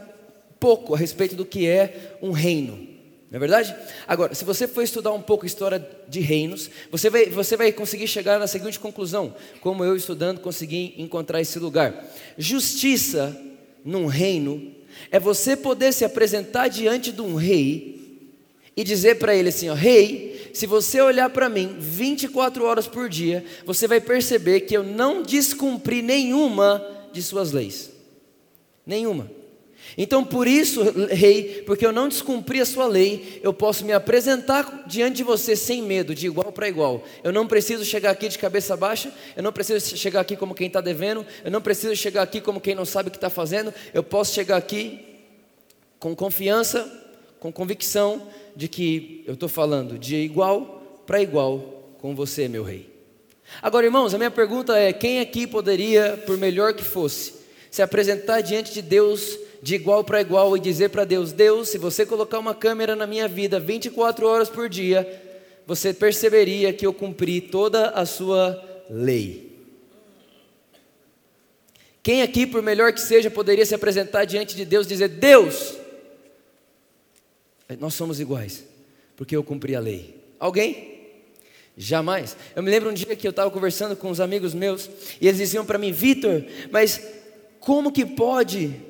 pouco 0.58 0.96
a 0.96 0.98
respeito 0.98 1.36
do 1.36 1.44
que 1.44 1.68
é 1.68 2.16
um 2.20 2.32
reino. 2.32 2.87
Não 3.30 3.36
é 3.36 3.40
verdade? 3.40 3.76
Agora, 4.06 4.34
se 4.34 4.44
você 4.44 4.66
for 4.66 4.82
estudar 4.82 5.12
um 5.12 5.20
pouco 5.20 5.44
a 5.44 5.46
história 5.46 5.86
de 6.08 6.20
reinos, 6.20 6.70
você 6.90 7.10
vai, 7.10 7.26
você 7.26 7.56
vai 7.56 7.70
conseguir 7.72 8.08
chegar 8.08 8.38
na 8.38 8.46
seguinte 8.46 8.78
conclusão, 8.78 9.34
como 9.60 9.84
eu 9.84 9.94
estudando 9.94 10.40
consegui 10.40 10.94
encontrar 10.96 11.40
esse 11.40 11.58
lugar. 11.58 12.06
Justiça 12.38 13.38
num 13.84 14.06
reino 14.06 14.74
é 15.10 15.20
você 15.20 15.56
poder 15.56 15.92
se 15.92 16.04
apresentar 16.04 16.68
diante 16.68 17.12
de 17.12 17.20
um 17.20 17.34
rei 17.34 17.98
e 18.74 18.82
dizer 18.82 19.18
para 19.18 19.34
ele 19.34 19.50
assim: 19.50 19.68
ó, 19.68 19.74
Rei, 19.74 20.50
se 20.54 20.66
você 20.66 21.00
olhar 21.00 21.28
para 21.28 21.48
mim 21.48 21.76
24 21.78 22.64
horas 22.64 22.86
por 22.86 23.08
dia, 23.08 23.44
você 23.66 23.86
vai 23.86 24.00
perceber 24.00 24.60
que 24.60 24.76
eu 24.76 24.82
não 24.82 25.22
descumpri 25.22 26.00
nenhuma 26.00 26.84
de 27.12 27.22
suas 27.22 27.52
leis. 27.52 27.90
Nenhuma. 28.86 29.37
Então, 29.96 30.24
por 30.24 30.46
isso, 30.46 30.82
rei, 31.10 31.62
porque 31.66 31.84
eu 31.84 31.92
não 31.92 32.08
descumpri 32.08 32.60
a 32.60 32.66
sua 32.66 32.86
lei, 32.86 33.40
eu 33.42 33.52
posso 33.52 33.84
me 33.84 33.92
apresentar 33.92 34.84
diante 34.86 35.16
de 35.16 35.22
você 35.22 35.56
sem 35.56 35.82
medo, 35.82 36.14
de 36.14 36.26
igual 36.26 36.52
para 36.52 36.68
igual. 36.68 37.02
Eu 37.24 37.32
não 37.32 37.46
preciso 37.46 37.84
chegar 37.84 38.10
aqui 38.10 38.28
de 38.28 38.38
cabeça 38.38 38.76
baixa, 38.76 39.12
eu 39.36 39.42
não 39.42 39.52
preciso 39.52 39.96
chegar 39.96 40.20
aqui 40.20 40.36
como 40.36 40.54
quem 40.54 40.66
está 40.66 40.80
devendo, 40.80 41.24
eu 41.44 41.50
não 41.50 41.60
preciso 41.60 41.96
chegar 41.96 42.22
aqui 42.22 42.40
como 42.40 42.60
quem 42.60 42.74
não 42.74 42.84
sabe 42.84 43.08
o 43.08 43.10
que 43.10 43.16
está 43.16 43.30
fazendo, 43.30 43.72
eu 43.92 44.02
posso 44.02 44.34
chegar 44.34 44.56
aqui 44.56 45.00
com 45.98 46.14
confiança, 46.14 46.90
com 47.40 47.52
convicção 47.52 48.28
de 48.54 48.68
que 48.68 49.24
eu 49.26 49.34
estou 49.34 49.48
falando 49.48 49.98
de 49.98 50.16
igual 50.16 51.02
para 51.06 51.22
igual 51.22 51.94
com 52.00 52.14
você, 52.14 52.48
meu 52.48 52.62
rei. 52.62 52.98
Agora, 53.62 53.86
irmãos, 53.86 54.14
a 54.14 54.18
minha 54.18 54.30
pergunta 54.30 54.76
é: 54.76 54.92
quem 54.92 55.20
aqui 55.20 55.46
poderia, 55.46 56.22
por 56.26 56.36
melhor 56.36 56.74
que 56.74 56.84
fosse, 56.84 57.34
se 57.70 57.82
apresentar 57.82 58.40
diante 58.40 58.72
de 58.72 58.82
Deus 58.82 59.38
de 59.62 59.74
igual 59.74 60.04
para 60.04 60.20
igual 60.20 60.56
e 60.56 60.60
dizer 60.60 60.90
para 60.90 61.04
Deus: 61.04 61.32
Deus, 61.32 61.68
se 61.68 61.78
você 61.78 62.06
colocar 62.06 62.38
uma 62.38 62.54
câmera 62.54 62.94
na 62.94 63.06
minha 63.06 63.26
vida 63.26 63.58
24 63.58 64.26
horas 64.26 64.48
por 64.48 64.68
dia, 64.68 65.06
você 65.66 65.92
perceberia 65.92 66.72
que 66.72 66.86
eu 66.86 66.92
cumpri 66.92 67.40
toda 67.40 67.90
a 67.90 68.06
sua 68.06 68.62
lei. 68.88 69.48
Quem 72.02 72.22
aqui, 72.22 72.46
por 72.46 72.62
melhor 72.62 72.92
que 72.92 73.00
seja, 73.00 73.30
poderia 73.30 73.66
se 73.66 73.74
apresentar 73.74 74.24
diante 74.24 74.56
de 74.56 74.64
Deus 74.64 74.86
e 74.86 74.90
dizer: 74.90 75.08
Deus, 75.08 75.74
nós 77.78 77.94
somos 77.94 78.20
iguais, 78.20 78.64
porque 79.16 79.36
eu 79.36 79.44
cumpri 79.44 79.74
a 79.74 79.80
lei. 79.80 80.16
Alguém? 80.38 80.96
Jamais. 81.76 82.36
Eu 82.56 82.62
me 82.62 82.70
lembro 82.70 82.90
um 82.90 82.94
dia 82.94 83.14
que 83.14 83.26
eu 83.26 83.30
estava 83.30 83.50
conversando 83.50 83.94
com 83.94 84.10
uns 84.10 84.20
amigos 84.20 84.54
meus 84.54 84.88
e 85.20 85.28
eles 85.28 85.38
diziam 85.38 85.66
para 85.66 85.78
mim: 85.78 85.92
Vitor, 85.92 86.44
mas 86.70 87.00
como 87.60 87.92
que 87.92 88.06
pode 88.06 88.87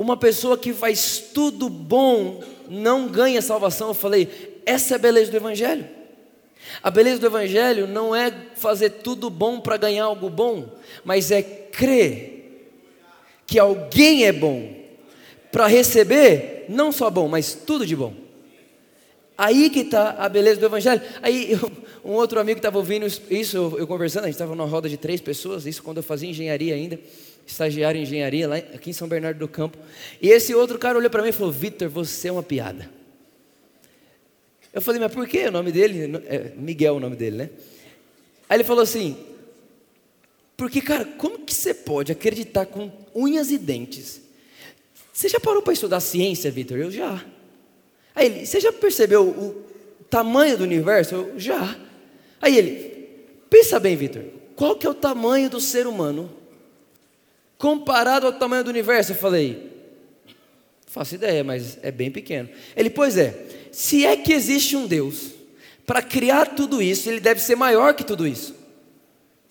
uma 0.00 0.16
pessoa 0.16 0.56
que 0.56 0.72
faz 0.72 1.18
tudo 1.34 1.68
bom 1.68 2.42
não 2.70 3.06
ganha 3.06 3.42
salvação. 3.42 3.88
Eu 3.88 3.94
falei, 3.94 4.62
essa 4.64 4.94
é 4.94 4.96
a 4.96 4.98
beleza 4.98 5.30
do 5.30 5.36
Evangelho. 5.36 5.86
A 6.82 6.90
beleza 6.90 7.20
do 7.20 7.26
Evangelho 7.26 7.86
não 7.86 8.16
é 8.16 8.32
fazer 8.54 8.88
tudo 8.88 9.28
bom 9.28 9.60
para 9.60 9.76
ganhar 9.76 10.04
algo 10.04 10.30
bom, 10.30 10.70
mas 11.04 11.30
é 11.30 11.42
crer 11.42 12.70
que 13.46 13.58
alguém 13.58 14.24
é 14.24 14.32
bom 14.32 14.74
para 15.52 15.66
receber 15.66 16.64
não 16.66 16.90
só 16.90 17.10
bom, 17.10 17.28
mas 17.28 17.52
tudo 17.52 17.84
de 17.84 17.94
bom. 17.94 18.14
Aí 19.36 19.68
que 19.68 19.80
está 19.80 20.12
a 20.12 20.30
beleza 20.30 20.60
do 20.60 20.66
Evangelho. 20.66 21.02
Aí 21.20 21.52
eu, 21.52 21.70
um 22.02 22.12
outro 22.12 22.40
amigo 22.40 22.58
estava 22.58 22.78
ouvindo 22.78 23.06
isso, 23.28 23.54
eu, 23.54 23.78
eu 23.80 23.86
conversando, 23.86 24.24
a 24.24 24.26
gente 24.28 24.36
estava 24.36 24.54
numa 24.54 24.66
roda 24.66 24.88
de 24.88 24.96
três 24.96 25.20
pessoas, 25.20 25.66
isso 25.66 25.82
quando 25.82 25.98
eu 25.98 26.02
fazia 26.02 26.30
engenharia 26.30 26.74
ainda 26.74 26.98
estagiário 27.50 27.98
em 27.98 28.02
engenharia 28.02 28.48
lá 28.48 28.56
aqui 28.56 28.90
em 28.90 28.92
São 28.92 29.08
Bernardo 29.08 29.38
do 29.38 29.48
Campo. 29.48 29.78
E 30.20 30.28
esse 30.28 30.54
outro 30.54 30.78
cara 30.78 30.98
olhou 30.98 31.10
para 31.10 31.22
mim 31.22 31.28
e 31.28 31.32
falou: 31.32 31.52
Vitor, 31.52 31.88
você 31.88 32.28
é 32.28 32.32
uma 32.32 32.42
piada. 32.42 32.90
Eu 34.72 34.80
falei, 34.80 35.00
mas 35.00 35.12
por 35.12 35.26
que 35.26 35.46
o 35.46 35.50
nome 35.50 35.72
dele? 35.72 36.22
É 36.26 36.52
Miguel 36.56 36.96
o 36.96 37.00
nome 37.00 37.16
dele, 37.16 37.36
né? 37.36 37.50
Aí 38.48 38.56
ele 38.56 38.64
falou 38.64 38.82
assim: 38.82 39.16
porque, 40.60 40.82
cara, 40.82 41.06
como 41.06 41.38
que 41.38 41.54
você 41.54 41.72
pode 41.72 42.12
acreditar 42.12 42.66
com 42.66 42.92
unhas 43.14 43.50
e 43.50 43.56
dentes? 43.56 44.20
Você 45.10 45.26
já 45.26 45.40
parou 45.40 45.62
para 45.62 45.72
estudar 45.72 46.00
ciência, 46.00 46.50
Vitor? 46.50 46.76
Eu 46.76 46.90
já. 46.90 47.24
Aí 48.14 48.26
ele, 48.26 48.46
você 48.46 48.60
já 48.60 48.70
percebeu 48.70 49.26
o 49.26 49.64
tamanho 50.10 50.58
do 50.58 50.64
universo? 50.64 51.14
Eu 51.14 51.38
já. 51.38 51.78
Aí 52.42 52.58
ele, 52.58 53.08
pensa 53.48 53.80
bem, 53.80 53.96
Vitor, 53.96 54.22
qual 54.54 54.76
que 54.76 54.86
é 54.86 54.90
o 54.90 54.94
tamanho 54.94 55.48
do 55.48 55.60
ser 55.60 55.86
humano 55.86 56.30
comparado 57.60 58.26
ao 58.26 58.32
tamanho 58.32 58.64
do 58.64 58.70
universo? 58.70 59.12
Eu 59.12 59.16
falei, 59.16 59.70
faço 60.86 61.14
ideia, 61.14 61.44
mas 61.44 61.78
é 61.82 61.92
bem 61.92 62.10
pequeno. 62.10 62.48
Ele, 62.74 62.88
pois 62.88 63.18
é, 63.18 63.38
se 63.70 64.04
é 64.04 64.16
que 64.16 64.32
existe 64.32 64.74
um 64.74 64.86
Deus, 64.86 65.32
para 65.86 66.00
criar 66.00 66.54
tudo 66.56 66.80
isso, 66.80 67.08
ele 67.08 67.20
deve 67.20 67.38
ser 67.40 67.56
maior 67.56 67.92
que 67.94 68.02
tudo 68.02 68.26
isso. 68.26 68.54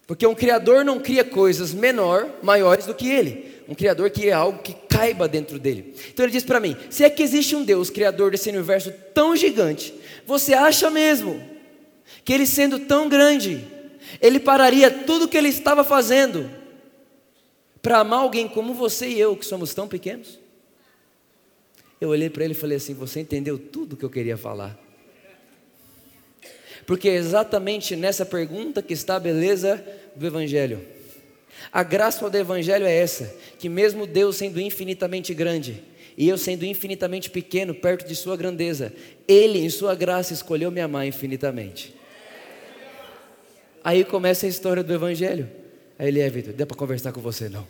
Porque 0.08 0.26
um 0.26 0.34
criador 0.34 0.84
não 0.84 1.00
cria 1.00 1.24
coisas 1.24 1.72
menor, 1.72 2.28
maiores 2.42 2.88
do 2.88 2.96
que 2.96 3.08
ele. 3.08 3.60
Um 3.68 3.76
criador 3.76 4.12
é 4.20 4.32
algo 4.32 4.64
que 4.64 4.74
caiba 4.74 5.28
dentro 5.28 5.60
dele. 5.60 5.94
Então 6.12 6.26
ele 6.26 6.34
diz 6.34 6.44
para 6.44 6.60
mim: 6.60 6.76
se 6.90 7.04
é 7.04 7.10
que 7.12 7.22
existe 7.22 7.56
um 7.56 7.64
Deus 7.64 7.92
criador 7.92 8.32
desse 8.32 8.50
universo 8.50 8.92
tão 9.14 9.36
gigante, 9.36 9.94
você 10.26 10.56
acha 10.56 10.90
mesmo 10.90 11.40
que 12.26 12.34
ele 12.34 12.48
sendo 12.48 12.80
tão 12.80 13.08
grande, 13.08 13.68
ele 14.20 14.40
pararia 14.40 14.90
tudo 14.90 15.26
o 15.26 15.28
que 15.28 15.38
ele 15.38 15.50
estava 15.50 15.84
fazendo 15.84 16.50
para 17.82 18.00
amar 18.00 18.20
alguém 18.20 18.48
como 18.48 18.74
você 18.74 19.08
e 19.08 19.20
eu, 19.20 19.36
que 19.36 19.46
somos 19.46 19.74
tão 19.74 19.88
pequenos? 19.88 20.40
Eu 22.00 22.10
olhei 22.10 22.30
para 22.30 22.44
ele 22.44 22.54
e 22.54 22.58
falei 22.58 22.78
assim: 22.78 22.94
Você 22.94 23.20
entendeu 23.20 23.58
tudo 23.58 23.98
que 23.98 24.06
eu 24.06 24.10
queria 24.10 24.38
falar. 24.38 24.80
Porque 26.86 27.10
é 27.10 27.16
exatamente 27.16 27.96
nessa 27.96 28.26
pergunta 28.26 28.82
que 28.82 28.94
está 28.94 29.16
a 29.16 29.20
beleza 29.20 29.84
do 30.16 30.26
Evangelho. 30.26 30.82
A 31.72 31.84
graça 31.84 32.30
do 32.30 32.38
Evangelho 32.38 32.86
é 32.86 32.96
essa: 32.96 33.36
que 33.58 33.70
mesmo 33.70 34.08
Deus 34.08 34.38
sendo 34.38 34.60
infinitamente 34.60 35.34
grande, 35.34 35.84
e 36.18 36.28
eu 36.28 36.38
sendo 36.38 36.66
infinitamente 36.66 37.30
pequeno 37.30 37.76
perto 37.76 38.08
de 38.08 38.16
Sua 38.16 38.36
grandeza, 38.36 38.94
Ele, 39.28 39.60
em 39.60 39.70
Sua 39.70 39.94
graça, 39.94 40.34
escolheu 40.34 40.72
me 40.72 40.82
amar 40.82 41.06
infinitamente. 41.06 41.94
Aí 43.84 44.04
começa 44.04 44.46
a 44.46 44.50
história 44.50 44.84
do 44.84 44.94
Evangelho. 44.94 45.59
Aí 46.00 46.08
ele 46.08 46.22
é, 46.22 46.30
Vitor, 46.30 46.54
dá 46.54 46.66
para 46.66 46.78
conversar 46.78 47.12
com 47.12 47.20
você 47.20 47.50
não. 47.50 47.68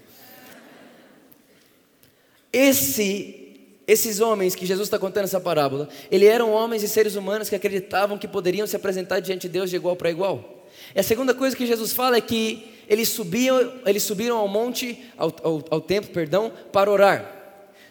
Esse, 2.53 3.59
esses 3.87 4.19
homens 4.19 4.53
que 4.53 4.67
Jesus 4.67 4.87
está 4.87 4.99
contando 4.99 5.23
essa 5.23 5.41
parábola, 5.41 5.89
eles 6.11 6.29
eram 6.29 6.51
homens 6.51 6.83
e 6.83 6.87
seres 6.87 7.15
humanos 7.15 7.49
que 7.49 7.55
acreditavam 7.55 8.19
que 8.19 8.27
poderiam 8.27 8.67
se 8.67 8.75
apresentar 8.75 9.19
diante 9.19 9.47
de 9.47 9.49
Deus 9.49 9.71
de 9.71 9.75
igual 9.75 9.95
para 9.95 10.11
igual. 10.11 10.67
E 10.95 10.99
a 10.99 11.03
segunda 11.03 11.33
coisa 11.33 11.55
que 11.55 11.65
Jesus 11.65 11.91
fala 11.91 12.17
é 12.17 12.21
que 12.21 12.71
eles 12.87 13.09
subiam, 13.09 13.73
eles 13.83 14.03
subiram 14.03 14.37
ao 14.37 14.47
monte, 14.47 15.03
ao, 15.17 15.35
ao, 15.43 15.65
ao 15.71 15.81
templo, 15.81 16.11
perdão, 16.11 16.53
para 16.71 16.89
orar. 16.89 17.35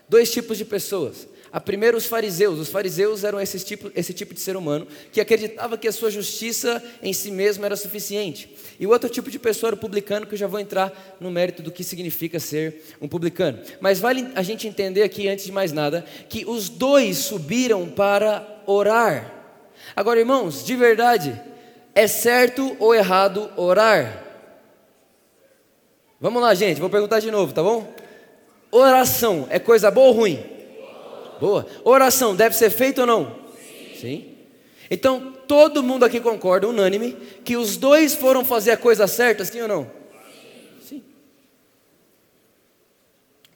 Dois 0.08 0.30
tipos 0.30 0.56
de 0.56 0.64
pessoas. 0.64 1.26
A 1.52 1.60
primeira, 1.60 1.96
os 1.96 2.06
fariseus. 2.06 2.58
Os 2.58 2.68
fariseus 2.68 3.24
eram 3.24 3.40
esse 3.40 3.58
tipo, 3.60 3.90
esse 3.94 4.12
tipo 4.12 4.34
de 4.34 4.40
ser 4.40 4.56
humano 4.56 4.86
que 5.10 5.20
acreditava 5.20 5.78
que 5.78 5.88
a 5.88 5.92
sua 5.92 6.10
justiça 6.10 6.82
em 7.02 7.12
si 7.12 7.30
mesmo 7.30 7.64
era 7.64 7.76
suficiente. 7.76 8.54
E 8.78 8.86
o 8.86 8.90
outro 8.90 9.08
tipo 9.08 9.30
de 9.30 9.38
pessoa 9.38 9.68
era 9.68 9.76
o 9.76 9.78
publicano, 9.78 10.26
que 10.26 10.34
eu 10.34 10.38
já 10.38 10.46
vou 10.46 10.60
entrar 10.60 11.16
no 11.20 11.30
mérito 11.30 11.62
do 11.62 11.70
que 11.70 11.82
significa 11.82 12.38
ser 12.38 12.82
um 13.00 13.08
publicano. 13.08 13.60
Mas 13.80 13.98
vale 13.98 14.28
a 14.34 14.42
gente 14.42 14.68
entender 14.68 15.02
aqui, 15.02 15.28
antes 15.28 15.44
de 15.44 15.52
mais 15.52 15.72
nada, 15.72 16.04
que 16.28 16.44
os 16.44 16.68
dois 16.68 17.18
subiram 17.18 17.88
para 17.88 18.62
orar. 18.66 19.34
Agora, 19.96 20.20
irmãos, 20.20 20.64
de 20.64 20.76
verdade, 20.76 21.40
é 21.94 22.06
certo 22.06 22.76
ou 22.78 22.94
errado 22.94 23.50
orar? 23.56 24.24
Vamos 26.20 26.42
lá, 26.42 26.52
gente, 26.54 26.80
vou 26.80 26.90
perguntar 26.90 27.20
de 27.20 27.30
novo, 27.30 27.52
tá 27.52 27.62
bom? 27.62 27.94
Oração 28.70 29.46
é 29.50 29.58
coisa 29.58 29.90
boa 29.90 30.08
ou 30.08 30.12
ruim? 30.12 30.57
Boa. 31.40 31.66
Oração 31.84 32.34
deve 32.34 32.54
ser 32.56 32.70
feita 32.70 33.02
ou 33.02 33.06
não? 33.06 33.36
Sim. 33.94 34.00
Sim. 34.00 34.38
Então, 34.90 35.34
todo 35.46 35.82
mundo 35.82 36.04
aqui 36.04 36.20
concorda, 36.20 36.68
unânime, 36.68 37.16
que 37.44 37.56
os 37.56 37.76
dois 37.76 38.14
foram 38.14 38.44
fazer 38.44 38.72
a 38.72 38.76
coisa 38.76 39.06
certa, 39.06 39.44
sim 39.44 39.60
ou 39.60 39.68
não? 39.68 39.90
Sim. 40.86 41.02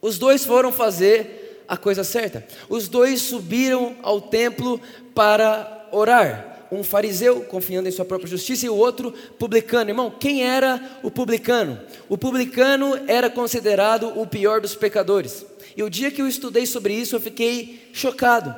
Os 0.01 0.19
dois 0.19 0.45
foram 0.45 0.71
fazer 0.71 1.63
a 1.67 1.75
coisa 1.75 2.03
certa. 2.03 2.45
Os 2.69 2.87
dois 2.87 3.21
subiram 3.21 3.95
ao 4.03 4.21
templo 4.21 4.79
para 5.15 5.87
orar 5.91 6.53
um 6.73 6.83
fariseu 6.83 7.41
confiando 7.41 7.87
em 7.87 7.91
sua 7.91 8.03
própria 8.03 8.29
justiça 8.29 8.65
e 8.65 8.69
o 8.69 8.75
outro 8.75 9.13
publicano. 9.37 9.91
Irmão, 9.91 10.11
quem 10.19 10.43
era 10.43 10.81
o 11.03 11.11
publicano? 11.11 11.79
O 12.09 12.17
publicano 12.17 12.99
era 13.07 13.29
considerado 13.29 14.19
o 14.19 14.25
pior 14.25 14.59
dos 14.59 14.75
pecadores. 14.75 15.45
E 15.75 15.83
o 15.83 15.89
dia 15.89 16.11
que 16.11 16.21
eu 16.21 16.27
estudei 16.27 16.65
sobre 16.65 16.93
isso, 16.93 17.15
eu 17.15 17.21
fiquei 17.21 17.89
chocado. 17.93 18.53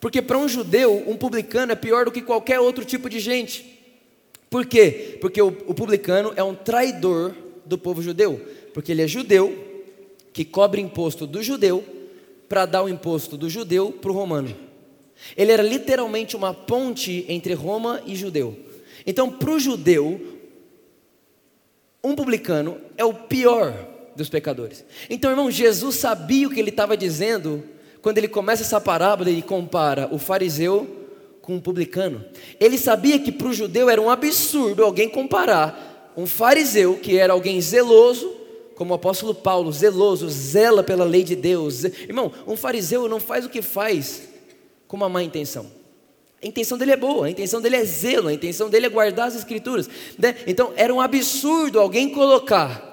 Porque 0.00 0.22
para 0.22 0.38
um 0.38 0.48
judeu, 0.48 1.04
um 1.06 1.16
publicano 1.16 1.72
é 1.72 1.74
pior 1.74 2.04
do 2.06 2.12
que 2.12 2.22
qualquer 2.22 2.60
outro 2.60 2.84
tipo 2.84 3.08
de 3.10 3.20
gente. 3.20 3.78
Por 4.48 4.64
quê? 4.64 5.18
Porque 5.20 5.40
o, 5.40 5.48
o 5.66 5.74
publicano 5.74 6.32
é 6.36 6.42
um 6.42 6.54
traidor 6.54 7.34
do 7.66 7.76
povo 7.76 8.02
judeu. 8.02 8.40
Porque 8.72 8.92
ele 8.92 9.02
é 9.02 9.06
judeu, 9.06 9.56
que 10.32 10.44
cobre 10.44 10.80
imposto 10.80 11.26
do 11.26 11.42
judeu, 11.42 11.84
para 12.48 12.66
dar 12.66 12.82
o 12.82 12.88
imposto 12.88 13.36
do 13.36 13.50
judeu 13.50 13.92
para 13.92 14.10
o 14.10 14.14
romano. 14.14 14.54
Ele 15.36 15.52
era 15.52 15.62
literalmente 15.62 16.34
uma 16.34 16.54
ponte 16.54 17.24
entre 17.28 17.54
Roma 17.54 18.02
e 18.06 18.16
judeu. 18.16 18.56
Então, 19.06 19.30
para 19.30 19.50
o 19.50 19.60
judeu, 19.60 20.38
um 22.02 22.14
publicano 22.14 22.78
é 22.96 23.04
o 23.04 23.12
pior 23.12 23.89
dos 24.14 24.28
pecadores. 24.28 24.84
Então, 25.08 25.30
irmão, 25.30 25.50
Jesus 25.50 25.96
sabia 25.96 26.46
o 26.46 26.50
que 26.50 26.60
ele 26.60 26.70
estava 26.70 26.96
dizendo 26.96 27.62
quando 28.02 28.18
ele 28.18 28.28
começa 28.28 28.62
essa 28.62 28.80
parábola 28.80 29.30
e 29.30 29.42
compara 29.42 30.08
o 30.10 30.18
fariseu 30.18 30.86
com 31.42 31.56
o 31.56 31.60
publicano. 31.60 32.24
Ele 32.58 32.78
sabia 32.78 33.18
que 33.18 33.32
para 33.32 33.48
o 33.48 33.52
judeu 33.52 33.88
era 33.88 34.00
um 34.00 34.10
absurdo 34.10 34.84
alguém 34.84 35.08
comparar 35.08 36.12
um 36.16 36.26
fariseu, 36.26 36.96
que 36.96 37.16
era 37.16 37.32
alguém 37.32 37.60
zeloso, 37.60 38.36
como 38.74 38.92
o 38.92 38.96
apóstolo 38.96 39.34
Paulo, 39.34 39.72
zeloso, 39.72 40.28
zela 40.28 40.82
pela 40.82 41.04
lei 41.04 41.22
de 41.22 41.36
Deus. 41.36 41.84
Irmão, 41.84 42.32
um 42.46 42.56
fariseu 42.56 43.08
não 43.08 43.20
faz 43.20 43.44
o 43.44 43.48
que 43.48 43.62
faz 43.62 44.22
com 44.88 44.96
uma 44.96 45.08
má 45.08 45.22
intenção. 45.22 45.70
A 46.42 46.46
intenção 46.46 46.78
dele 46.78 46.92
é 46.92 46.96
boa, 46.96 47.26
a 47.26 47.30
intenção 47.30 47.60
dele 47.60 47.76
é 47.76 47.84
zelo, 47.84 48.28
a 48.28 48.32
intenção 48.32 48.70
dele 48.70 48.86
é 48.86 48.88
guardar 48.88 49.28
as 49.28 49.36
escrituras. 49.36 49.88
Né? 50.18 50.34
Então 50.46 50.72
era 50.74 50.92
um 50.92 51.00
absurdo 51.00 51.78
alguém 51.78 52.08
colocar 52.08 52.89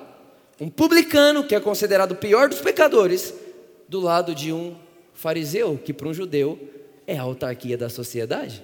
um 0.60 0.70
publicano, 0.70 1.44
que 1.44 1.56
é 1.56 1.60
considerado 1.60 2.12
o 2.12 2.16
pior 2.16 2.50
dos 2.50 2.62
pecadores, 2.62 3.34
do 3.88 4.00
lado 4.00 4.34
de 4.34 4.52
um 4.52 4.76
fariseu, 5.14 5.80
que 5.84 5.94
para 5.94 6.08
um 6.08 6.14
judeu 6.14 6.60
é 7.06 7.18
a 7.18 7.22
autarquia 7.22 7.78
da 7.78 7.90
sociedade. 7.90 8.64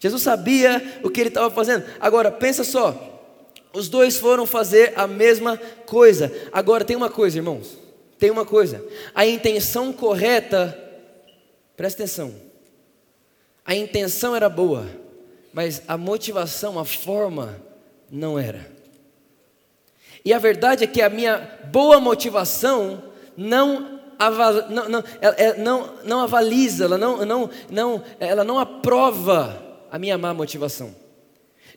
Jesus 0.00 0.22
sabia 0.22 1.00
o 1.02 1.10
que 1.10 1.20
ele 1.20 1.28
estava 1.28 1.50
fazendo. 1.50 1.84
Agora, 2.00 2.30
pensa 2.30 2.64
só, 2.64 3.32
os 3.72 3.88
dois 3.88 4.18
foram 4.18 4.46
fazer 4.46 4.92
a 4.96 5.06
mesma 5.06 5.56
coisa. 5.86 6.32
Agora, 6.52 6.84
tem 6.84 6.96
uma 6.96 7.08
coisa, 7.08 7.38
irmãos, 7.38 7.78
tem 8.18 8.30
uma 8.30 8.44
coisa: 8.44 8.84
a 9.14 9.26
intenção 9.26 9.92
correta 9.92 10.82
Presta 11.76 12.02
atenção. 12.02 12.34
A 13.64 13.74
intenção 13.74 14.34
era 14.34 14.48
boa, 14.48 14.88
mas 15.52 15.82
a 15.86 15.98
motivação, 15.98 16.78
a 16.78 16.84
forma, 16.84 17.60
não 18.10 18.38
era. 18.38 18.74
E 20.26 20.32
a 20.32 20.40
verdade 20.40 20.82
é 20.82 20.88
que 20.88 21.00
a 21.00 21.08
minha 21.08 21.48
boa 21.70 22.00
motivação 22.00 23.00
não, 23.36 24.00
aval, 24.18 24.68
não, 24.68 24.88
não, 24.88 25.04
é, 25.20 25.56
não, 25.56 25.90
não 26.02 26.20
avaliza, 26.20 26.86
ela 26.86 26.98
não, 26.98 27.24
não, 27.24 27.50
não, 27.70 28.02
ela 28.18 28.42
não 28.42 28.58
aprova 28.58 29.62
a 29.88 29.96
minha 30.00 30.18
má 30.18 30.34
motivação. 30.34 30.92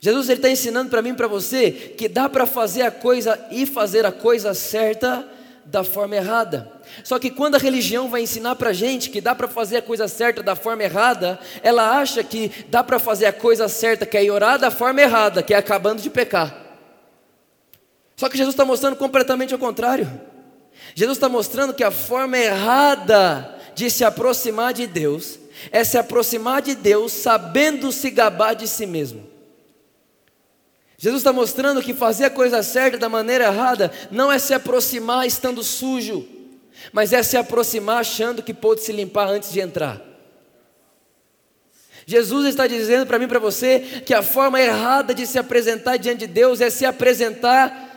Jesus 0.01 0.29
está 0.29 0.49
ensinando 0.49 0.89
para 0.89 1.03
mim 1.03 1.11
e 1.11 1.13
para 1.13 1.27
você 1.27 1.69
que 1.69 2.09
dá 2.09 2.27
para 2.27 2.47
fazer 2.47 2.81
a 2.81 2.89
coisa 2.89 3.39
e 3.51 3.67
fazer 3.67 4.03
a 4.03 4.11
coisa 4.11 4.55
certa 4.55 5.27
da 5.63 5.83
forma 5.83 6.15
errada. 6.15 6.71
Só 7.03 7.19
que 7.19 7.29
quando 7.29 7.53
a 7.53 7.59
religião 7.59 8.09
vai 8.09 8.23
ensinar 8.23 8.55
para 8.55 8.71
a 8.71 8.73
gente 8.73 9.11
que 9.11 9.21
dá 9.21 9.35
para 9.35 9.47
fazer 9.47 9.77
a 9.77 9.81
coisa 9.83 10.07
certa 10.07 10.41
da 10.41 10.55
forma 10.55 10.81
errada, 10.81 11.37
ela 11.61 11.99
acha 11.99 12.23
que 12.23 12.51
dá 12.67 12.83
para 12.83 12.97
fazer 12.97 13.27
a 13.27 13.33
coisa 13.33 13.67
certa, 13.67 14.07
que 14.07 14.17
é 14.17 14.31
orar 14.31 14.57
da 14.57 14.71
forma 14.71 15.01
errada, 15.01 15.43
que 15.43 15.53
é 15.53 15.57
acabando 15.57 16.01
de 16.01 16.09
pecar. 16.09 16.68
Só 18.19 18.27
que 18.27 18.37
Jesus 18.37 18.53
está 18.53 18.65
mostrando 18.65 18.97
completamente 18.97 19.55
o 19.55 19.57
contrário. 19.57 20.11
Jesus 20.93 21.15
está 21.15 21.29
mostrando 21.29 21.73
que 21.73 21.85
a 21.85 21.89
forma 21.89 22.37
errada 22.37 23.57
de 23.73 23.89
se 23.89 24.03
aproximar 24.03 24.73
de 24.73 24.85
Deus 24.85 25.39
é 25.71 25.85
se 25.85 25.97
aproximar 25.97 26.61
de 26.61 26.75
Deus 26.75 27.13
sabendo 27.13 27.93
se 27.93 28.09
gabar 28.09 28.55
de 28.55 28.67
si 28.67 28.85
mesmo. 28.85 29.25
Jesus 30.97 31.21
está 31.21 31.31
mostrando 31.31 31.81
que 31.81 31.93
fazer 31.93 32.25
a 32.25 32.29
coisa 32.29 32.61
certa 32.61 32.97
da 32.97 33.07
maneira 33.07 33.45
errada 33.45 33.89
não 34.11 34.29
é 34.29 34.37
se 34.37 34.53
aproximar 34.53 35.25
estando 35.25 35.63
sujo, 35.63 36.27
mas 36.91 37.13
é 37.13 37.23
se 37.23 37.37
aproximar 37.37 37.99
achando 37.99 38.43
que 38.43 38.53
pode 38.53 38.81
se 38.83 38.91
limpar 38.91 39.29
antes 39.29 39.49
de 39.49 39.61
entrar. 39.61 40.01
Jesus 42.05 42.47
está 42.47 42.67
dizendo 42.67 43.05
para 43.05 43.17
mim 43.17 43.25
e 43.25 43.29
para 43.29 43.39
você 43.39 44.03
que 44.05 44.13
a 44.13 44.21
forma 44.21 44.59
errada 44.59 45.13
de 45.13 45.25
se 45.25 45.39
apresentar 45.39 45.95
diante 45.95 46.27
de 46.27 46.27
Deus 46.27 46.59
é 46.59 46.69
se 46.69 46.85
apresentar 46.85 47.87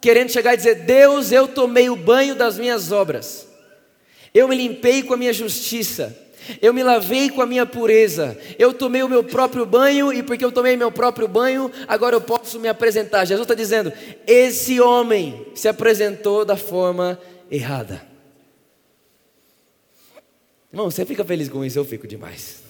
querendo 0.00 0.30
chegar 0.30 0.54
e 0.54 0.56
dizer: 0.56 0.76
Deus, 0.84 1.32
eu 1.32 1.46
tomei 1.46 1.90
o 1.90 1.96
banho 1.96 2.34
das 2.34 2.58
minhas 2.58 2.90
obras, 2.92 3.46
eu 4.32 4.48
me 4.48 4.56
limpei 4.56 5.02
com 5.02 5.14
a 5.14 5.16
minha 5.16 5.32
justiça, 5.32 6.16
eu 6.60 6.72
me 6.72 6.82
lavei 6.82 7.30
com 7.30 7.42
a 7.42 7.46
minha 7.46 7.66
pureza. 7.66 8.38
Eu 8.58 8.72
tomei 8.72 9.02
o 9.02 9.08
meu 9.08 9.22
próprio 9.22 9.66
banho 9.66 10.12
e 10.12 10.22
porque 10.22 10.44
eu 10.44 10.52
tomei 10.52 10.76
meu 10.76 10.90
próprio 10.90 11.28
banho, 11.28 11.70
agora 11.86 12.16
eu 12.16 12.20
posso 12.20 12.58
me 12.58 12.68
apresentar. 12.68 13.24
Jesus 13.24 13.44
está 13.44 13.54
dizendo: 13.54 13.92
esse 14.26 14.80
homem 14.80 15.46
se 15.54 15.68
apresentou 15.68 16.44
da 16.44 16.56
forma 16.56 17.20
errada. 17.50 18.08
Irmão, 20.72 20.90
você 20.90 21.04
fica 21.04 21.24
feliz 21.24 21.48
com 21.48 21.64
isso? 21.64 21.78
Eu 21.78 21.84
fico 21.84 22.06
demais. 22.06 22.62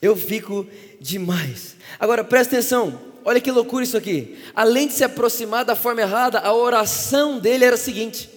Eu 0.00 0.16
fico 0.16 0.66
demais. 1.00 1.76
Agora 1.98 2.24
presta 2.24 2.56
atenção, 2.56 2.98
olha 3.24 3.40
que 3.40 3.50
loucura 3.50 3.84
isso 3.84 3.96
aqui. 3.96 4.38
Além 4.54 4.86
de 4.86 4.94
se 4.94 5.04
aproximar 5.04 5.64
da 5.64 5.74
forma 5.74 6.00
errada, 6.00 6.38
a 6.40 6.52
oração 6.52 7.38
dele 7.38 7.64
era 7.64 7.74
a 7.74 7.78
seguinte: 7.78 8.30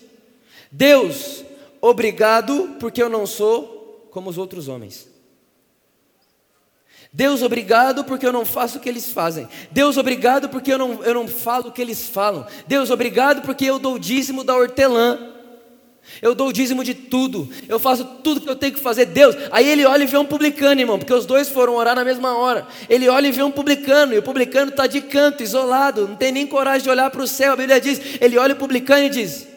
Deus, 0.71 1.43
obrigado 1.81 2.75
porque 2.79 3.01
eu 3.01 3.09
não 3.09 3.25
sou 3.25 4.07
como 4.11 4.29
os 4.29 4.37
outros 4.37 4.67
homens. 4.67 5.07
Deus, 7.11 7.41
obrigado 7.41 8.03
porque 8.03 8.25
eu 8.25 8.33
não 8.33 8.45
faço 8.45 8.77
o 8.77 8.81
que 8.81 8.89
eles 8.89 9.13
fazem. 9.13 9.47
Deus, 9.71 9.95
obrigado 9.95 10.49
porque 10.49 10.73
eu 10.73 10.77
não, 10.77 11.01
eu 11.01 11.13
não 11.13 11.27
falo 11.29 11.69
o 11.69 11.71
que 11.71 11.81
eles 11.81 12.09
falam. 12.09 12.45
Deus, 12.67 12.89
obrigado 12.89 13.41
porque 13.41 13.63
eu 13.63 13.79
dou 13.79 13.93
o 13.93 13.99
dízimo 13.99 14.43
da 14.43 14.53
hortelã. 14.53 15.34
Eu 16.21 16.35
dou 16.35 16.49
o 16.49 16.53
dízimo 16.53 16.83
de 16.83 16.93
tudo. 16.93 17.49
Eu 17.67 17.79
faço 17.79 18.05
tudo 18.23 18.41
que 18.41 18.49
eu 18.49 18.55
tenho 18.55 18.73
que 18.73 18.79
fazer. 18.79 19.05
Deus. 19.05 19.35
Aí 19.51 19.67
ele 19.67 19.85
olha 19.85 20.03
e 20.03 20.07
vê 20.07 20.17
um 20.17 20.25
publicano, 20.25 20.79
irmão, 20.79 20.97
porque 20.97 21.13
os 21.13 21.25
dois 21.25 21.49
foram 21.49 21.75
orar 21.75 21.95
na 21.95 22.03
mesma 22.03 22.37
hora. 22.37 22.67
Ele 22.89 23.07
olha 23.09 23.27
e 23.27 23.31
vê 23.31 23.43
um 23.43 23.51
publicano, 23.51 24.13
e 24.13 24.17
o 24.17 24.23
publicano 24.23 24.69
está 24.69 24.87
de 24.87 25.01
canto, 25.01 25.43
isolado, 25.43 26.07
não 26.07 26.15
tem 26.15 26.31
nem 26.31 26.47
coragem 26.47 26.83
de 26.83 26.89
olhar 26.89 27.09
para 27.09 27.21
o 27.21 27.27
céu. 27.27 27.53
A 27.53 27.55
Bíblia 27.55 27.81
diz: 27.81 27.99
ele 28.21 28.37
olha 28.37 28.53
o 28.53 28.57
publicano 28.57 29.05
e 29.05 29.09
diz: 29.09 29.47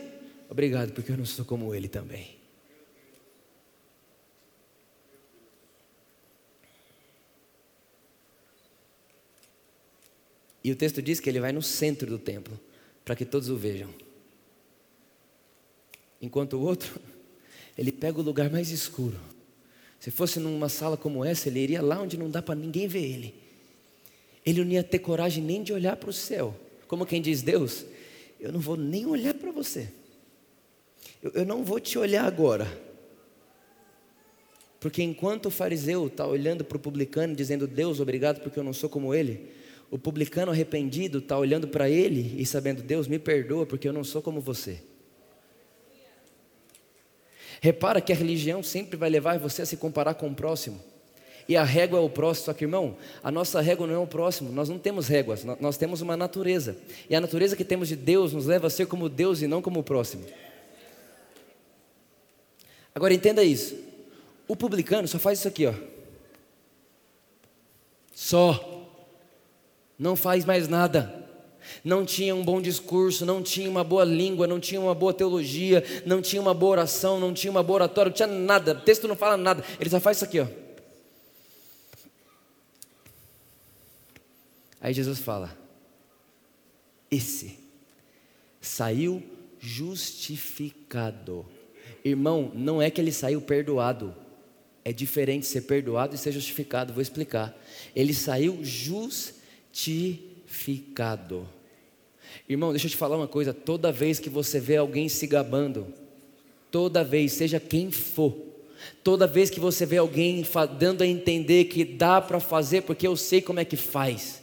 Obrigado, 0.49 0.93
porque 0.93 1.12
eu 1.12 1.17
não 1.17 1.25
sou 1.26 1.45
como 1.45 1.75
ele 1.75 1.88
também. 1.88 2.38
E 10.62 10.73
o 10.73 10.76
texto 10.76 11.00
diz 11.00 11.21
que 11.21 11.31
ele 11.31 11.40
vai 11.40 11.52
no 11.52 11.62
centro 11.62 12.07
do 12.07 12.19
templo, 12.19 12.59
para 13.05 13.17
que 13.17 13.25
todos 13.25 13.49
o 13.49 13.57
vejam. 13.57 13.88
Enquanto 16.20 16.54
o 16.54 16.60
outro, 16.60 17.00
ele 17.76 17.92
pega 17.92 18.18
o 18.18 18.22
lugar 18.22 18.50
mais 18.50 18.70
escuro. 18.70 19.18
Se 19.98 20.10
fosse 20.10 20.38
numa 20.38 20.68
sala 20.68 20.96
como 20.96 21.25
essa, 21.25 21.48
ele 21.48 21.60
iria 21.60 21.82
lá 21.82 22.00
onde 22.00 22.16
não 22.16 22.30
dá 22.30 22.40
para 22.40 22.54
ninguém 22.54 22.87
ver 22.87 23.02
ele. 23.02 23.34
Ele 24.46 24.64
não 24.64 24.72
ia 24.72 24.82
ter 24.82 25.00
coragem 25.00 25.42
nem 25.42 25.62
de 25.62 25.72
olhar 25.72 25.96
para 25.96 26.10
o 26.10 26.12
céu. 26.12 26.54
Como 26.87 27.04
quem 27.04 27.20
diz, 27.20 27.42
Deus, 27.42 27.84
eu 28.38 28.52
não 28.52 28.60
vou 28.60 28.76
nem 28.76 29.04
olhar 29.06 29.34
para 29.34 29.50
você. 29.50 29.88
Eu, 31.22 31.32
eu 31.34 31.44
não 31.44 31.64
vou 31.64 31.80
te 31.80 31.98
olhar 31.98 32.25
agora. 32.25 32.66
Porque 34.80 35.02
enquanto 35.02 35.46
o 35.46 35.50
fariseu 35.50 36.06
está 36.06 36.26
olhando 36.26 36.64
para 36.64 36.76
o 36.76 36.80
publicano, 36.80 37.34
dizendo, 37.34 37.66
Deus, 37.66 37.98
obrigado 37.98 38.40
porque 38.40 38.58
eu 38.58 38.64
não 38.64 38.72
sou 38.72 38.88
como 38.88 39.12
ele, 39.12 39.50
o 39.90 39.98
publicano 39.98 40.52
arrependido 40.52 41.18
está 41.18 41.37
olhando 41.37 41.66
para 41.66 41.90
ele 41.90 42.40
e 42.40 42.46
sabendo, 42.46 42.82
Deus, 42.82 43.08
me 43.08 43.18
perdoa 43.18 43.66
porque 43.66 43.88
eu 43.88 43.92
não 43.92 44.04
sou 44.04 44.22
como 44.22 44.40
você. 44.40 44.81
Repara 47.61 48.01
que 48.01 48.12
a 48.12 48.16
religião 48.16 48.62
sempre 48.62 48.97
vai 48.97 49.11
levar 49.11 49.38
você 49.38 49.62
a 49.62 49.66
se 49.66 49.77
comparar 49.77 50.14
com 50.14 50.29
o 50.29 50.35
próximo. 50.35 50.81
E 51.49 51.57
a 51.57 51.64
régua 51.64 51.99
é 51.99 52.03
o 52.03 52.11
próximo, 52.11 52.47
só 52.47 52.53
que 52.53 52.64
irmão, 52.64 52.97
a 53.23 53.31
nossa 53.31 53.61
régua 53.61 53.87
não 53.87 53.94
é 53.94 53.99
o 53.99 54.07
próximo, 54.07 54.53
nós 54.53 54.68
não 54.68 54.79
temos 54.79 55.09
réguas, 55.09 55.44
nós 55.59 55.79
temos 55.79 56.03
uma 56.03 56.14
natureza. 56.14 56.77
E 57.09 57.16
a 57.16 57.21
natureza 57.21 57.57
que 57.57 57.64
temos 57.64 57.88
de 57.88 57.97
Deus 57.97 58.35
nos 58.35 58.44
leva 58.44 58.66
a 58.66 58.71
ser 58.71 58.87
como 58.87 59.09
Deus 59.09 59.40
e 59.40 59.47
não 59.47 59.62
como 59.62 59.81
o 59.81 59.83
próximo. 59.83 60.27
Agora 62.94 63.14
entenda 63.14 63.42
isso. 63.42 63.77
O 64.47 64.55
publicano 64.55 65.09
só 65.09 65.18
faz 65.18 65.38
isso 65.38 65.49
aqui, 65.49 65.66
ó. 65.66 65.75
Só 68.14 68.87
não 69.99 70.14
faz 70.14 70.44
mais 70.44 70.68
nada. 70.68 71.17
Não 71.85 72.04
tinha 72.04 72.35
um 72.35 72.44
bom 72.44 72.61
discurso, 72.61 73.24
não 73.24 73.42
tinha 73.42 73.70
uma 73.70 73.85
boa 73.85 74.04
língua, 74.04 74.46
não 74.46 74.61
tinha 74.61 74.81
uma 74.81 74.94
boa 74.94 75.12
teologia, 75.12 75.85
não 76.04 76.22
tinha 76.22 76.40
uma 76.40 76.54
boa 76.54 76.72
oração, 76.72 77.20
não 77.20 77.33
tinha 77.33 77.50
uma 77.50 77.62
boa 77.62 77.76
oratória, 77.76 78.11
não 78.11 78.16
tinha 78.16 78.28
nada. 78.28 78.72
O 78.72 78.81
texto 78.81 79.09
não 79.09 79.16
fala 79.16 79.37
nada. 79.37 79.64
Ele 79.81 79.90
só 79.90 80.00
faz 80.00 80.18
isso 80.18 80.24
aqui, 80.24 80.40
ó. 80.40 80.46
Aí 84.81 84.94
Jesus 84.94 85.18
fala: 85.18 85.57
Esse 87.11 87.59
saiu 88.61 89.22
justificado. 89.59 91.44
Irmão, 92.04 92.52
não 92.54 92.81
é 92.81 92.88
que 92.90 93.00
ele 93.00 93.11
saiu 93.12 93.40
perdoado. 93.40 94.14
É 94.85 94.92
diferente 94.92 95.46
ser 95.46 95.62
perdoado 95.62 96.14
e 96.14 96.18
ser 96.18 96.31
justificado. 96.33 96.92
Vou 96.92 97.02
explicar. 97.02 97.57
Ele 97.94 98.12
saiu 98.14 98.59
justificado. 98.62 101.48
Irmão, 102.48 102.70
deixa 102.70 102.87
eu 102.87 102.90
te 102.90 102.96
falar 102.96 103.16
uma 103.16 103.28
coisa: 103.28 103.52
toda 103.52 103.92
vez 103.92 104.18
que 104.18 104.30
você 104.30 104.58
vê 104.58 104.76
alguém 104.76 105.08
se 105.08 105.26
gabando, 105.26 105.87
toda 106.70 107.04
vez, 107.04 107.32
seja 107.32 107.61
quem 107.61 107.90
for, 107.90 108.34
toda 109.04 109.26
vez 109.26 109.50
que 109.50 109.61
você 109.61 109.84
vê 109.84 109.98
alguém 109.98 110.44
dando 110.78 111.02
a 111.02 111.06
entender 111.06 111.64
que 111.64 111.84
dá 111.84 112.20
para 112.20 112.40
fazer 112.40 112.82
porque 112.82 113.06
eu 113.06 113.16
sei 113.16 113.42
como 113.42 113.61
é 113.61 113.66
que 113.66 113.76
faz, 113.76 114.42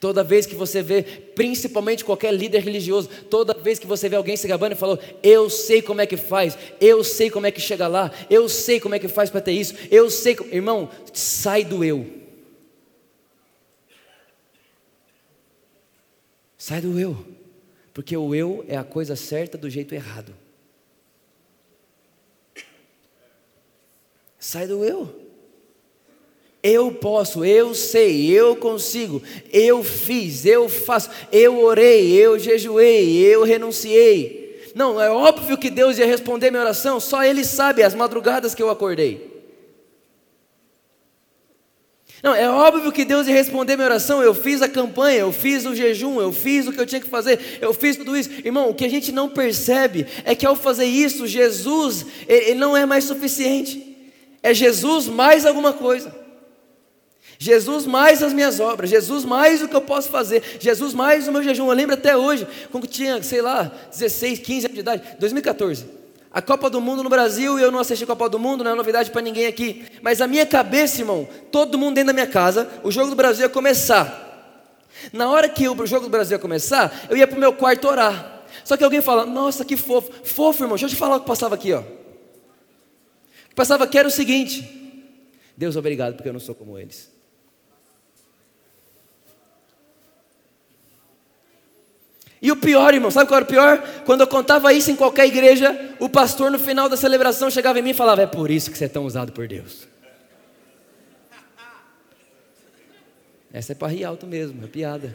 toda 0.00 0.24
vez 0.24 0.46
que 0.46 0.54
você 0.54 0.82
vê, 0.82 1.02
principalmente 1.02 2.04
qualquer 2.06 2.32
líder 2.32 2.60
religioso, 2.60 3.10
toda 3.28 3.52
vez 3.52 3.78
que 3.78 3.86
você 3.86 4.08
vê 4.08 4.16
alguém 4.16 4.36
se 4.36 4.48
gabando 4.48 4.72
e 4.72 4.76
falou, 4.76 4.98
eu 5.22 5.50
sei 5.50 5.82
como 5.82 6.00
é 6.00 6.06
que 6.06 6.16
faz, 6.16 6.56
eu 6.80 7.04
sei 7.04 7.28
como 7.30 7.46
é 7.46 7.50
que 7.50 7.60
chega 7.60 7.86
lá, 7.86 8.10
eu 8.30 8.48
sei 8.48 8.80
como 8.80 8.94
é 8.94 8.98
que 8.98 9.08
faz 9.08 9.28
para 9.28 9.42
ter 9.42 9.52
isso, 9.52 9.74
eu 9.90 10.08
sei, 10.08 10.36
irmão, 10.50 10.88
sai 11.12 11.64
do 11.64 11.84
eu. 11.84 12.22
Sai 16.56 16.80
do 16.80 16.96
eu, 16.96 17.16
porque 17.92 18.16
o 18.16 18.34
eu 18.34 18.64
é 18.68 18.76
a 18.76 18.84
coisa 18.84 19.14
certa 19.16 19.58
do 19.58 19.68
jeito 19.68 19.94
errado. 19.94 20.34
Sai 24.38 24.66
do 24.66 24.84
eu. 24.84 25.20
Eu 26.62 26.92
posso, 26.92 27.44
eu 27.44 27.74
sei, 27.74 28.30
eu 28.30 28.54
consigo, 28.54 29.20
eu 29.52 29.82
fiz, 29.82 30.46
eu 30.46 30.68
faço, 30.68 31.10
eu 31.32 31.58
orei, 31.58 32.12
eu 32.12 32.38
jejuei, 32.38 33.18
eu 33.18 33.42
renunciei. 33.42 34.70
Não, 34.72 35.00
é 35.00 35.10
óbvio 35.10 35.58
que 35.58 35.68
Deus 35.68 35.98
ia 35.98 36.06
responder 36.06 36.52
minha 36.52 36.62
oração, 36.62 37.00
só 37.00 37.24
Ele 37.24 37.44
sabe 37.44 37.82
as 37.82 37.96
madrugadas 37.96 38.54
que 38.54 38.62
eu 38.62 38.70
acordei. 38.70 39.31
Não, 42.22 42.34
é 42.34 42.48
óbvio 42.48 42.92
que 42.92 43.04
Deus 43.04 43.26
ia 43.26 43.34
responder 43.34 43.74
minha 43.74 43.88
oração. 43.88 44.22
Eu 44.22 44.32
fiz 44.32 44.62
a 44.62 44.68
campanha, 44.68 45.18
eu 45.18 45.32
fiz 45.32 45.66
o 45.66 45.74
jejum, 45.74 46.20
eu 46.20 46.32
fiz 46.32 46.68
o 46.68 46.72
que 46.72 46.80
eu 46.80 46.86
tinha 46.86 47.00
que 47.00 47.08
fazer, 47.08 47.58
eu 47.60 47.74
fiz 47.74 47.96
tudo 47.96 48.16
isso. 48.16 48.30
Irmão, 48.44 48.70
o 48.70 48.74
que 48.74 48.84
a 48.84 48.88
gente 48.88 49.10
não 49.10 49.28
percebe 49.28 50.06
é 50.24 50.34
que 50.34 50.46
ao 50.46 50.54
fazer 50.54 50.84
isso, 50.84 51.26
Jesus, 51.26 52.06
ele 52.28 52.54
não 52.54 52.76
é 52.76 52.86
mais 52.86 53.04
suficiente. 53.04 53.96
É 54.40 54.54
Jesus 54.54 55.08
mais 55.08 55.44
alguma 55.44 55.72
coisa. 55.72 56.22
Jesus 57.38 57.86
mais 57.86 58.22
as 58.22 58.32
minhas 58.32 58.60
obras, 58.60 58.88
Jesus 58.88 59.24
mais 59.24 59.60
o 59.60 59.66
que 59.66 59.74
eu 59.74 59.80
posso 59.80 60.08
fazer, 60.08 60.58
Jesus 60.60 60.94
mais 60.94 61.26
o 61.26 61.32
meu 61.32 61.42
jejum. 61.42 61.66
Eu 61.66 61.74
lembro 61.74 61.94
até 61.94 62.16
hoje, 62.16 62.46
quando 62.70 62.86
tinha, 62.86 63.20
sei 63.20 63.42
lá, 63.42 63.72
16, 63.90 64.38
15 64.38 64.66
anos 64.66 64.74
de 64.74 64.80
idade, 64.80 65.02
2014. 65.18 66.01
A 66.32 66.40
Copa 66.40 66.70
do 66.70 66.80
Mundo 66.80 67.02
no 67.02 67.10
Brasil, 67.10 67.58
e 67.58 67.62
eu 67.62 67.70
não 67.70 67.78
assisti 67.78 68.04
a 68.04 68.06
Copa 68.06 68.28
do 68.28 68.38
Mundo, 68.38 68.64
não 68.64 68.70
é 68.70 68.74
novidade 68.74 69.10
para 69.10 69.20
ninguém 69.20 69.46
aqui. 69.46 69.84
Mas 70.00 70.20
a 70.20 70.26
minha 70.26 70.46
cabeça, 70.46 71.00
irmão, 71.00 71.28
todo 71.50 71.76
mundo 71.76 71.96
dentro 71.96 72.08
da 72.08 72.12
minha 72.14 72.26
casa, 72.26 72.68
o 72.82 72.90
jogo 72.90 73.10
do 73.10 73.16
Brasil 73.16 73.44
ia 73.44 73.50
começar. 73.50 74.30
Na 75.12 75.28
hora 75.28 75.48
que 75.48 75.68
o 75.68 75.86
jogo 75.86 76.06
do 76.06 76.10
Brasil 76.10 76.36
ia 76.36 76.38
começar, 76.38 77.06
eu 77.10 77.16
ia 77.16 77.26
para 77.26 77.36
o 77.36 77.40
meu 77.40 77.52
quarto 77.52 77.86
orar. 77.86 78.44
Só 78.64 78.76
que 78.76 78.84
alguém 78.84 79.02
fala, 79.02 79.26
nossa, 79.26 79.64
que 79.64 79.76
fofo. 79.76 80.10
Fofo, 80.24 80.62
irmão, 80.62 80.76
deixa 80.76 80.86
eu 80.86 80.90
te 80.90 80.96
falar 80.96 81.16
o 81.16 81.20
que 81.20 81.26
passava 81.26 81.54
aqui, 81.54 81.72
ó. 81.72 81.80
O 81.80 81.84
que 83.50 83.54
passava 83.54 83.84
aqui 83.84 83.98
era 83.98 84.08
o 84.08 84.10
seguinte: 84.10 85.12
Deus, 85.56 85.76
obrigado, 85.76 86.14
porque 86.14 86.28
eu 86.28 86.32
não 86.32 86.40
sou 86.40 86.54
como 86.54 86.78
eles. 86.78 87.10
E 92.42 92.50
o 92.50 92.56
pior, 92.56 92.92
irmão, 92.92 93.08
sabe 93.08 93.28
qual 93.28 93.36
era 93.36 93.44
o 93.44 93.48
pior? 93.48 93.78
Quando 94.04 94.22
eu 94.22 94.26
contava 94.26 94.72
isso 94.72 94.90
em 94.90 94.96
qualquer 94.96 95.26
igreja, 95.26 95.94
o 96.00 96.08
pastor 96.08 96.50
no 96.50 96.58
final 96.58 96.88
da 96.88 96.96
celebração 96.96 97.48
chegava 97.48 97.78
em 97.78 97.82
mim 97.82 97.90
e 97.90 97.94
falava: 97.94 98.20
É 98.20 98.26
por 98.26 98.50
isso 98.50 98.68
que 98.68 98.76
você 98.76 98.86
é 98.86 98.88
tão 98.88 99.04
usado 99.04 99.30
por 99.30 99.46
Deus. 99.46 99.86
Essa 103.52 103.72
é 103.72 103.74
para 103.76 103.86
rir 103.88 104.04
alto 104.04 104.26
mesmo, 104.26 104.64
é 104.64 104.66
piada. 104.66 105.14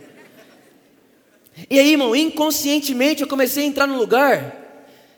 E 1.70 1.78
aí, 1.78 1.92
irmão, 1.92 2.16
inconscientemente 2.16 3.24
eu 3.24 3.28
comecei 3.28 3.66
a 3.66 3.68
entrar 3.68 3.88
no 3.88 3.98
lugar. 3.98 4.56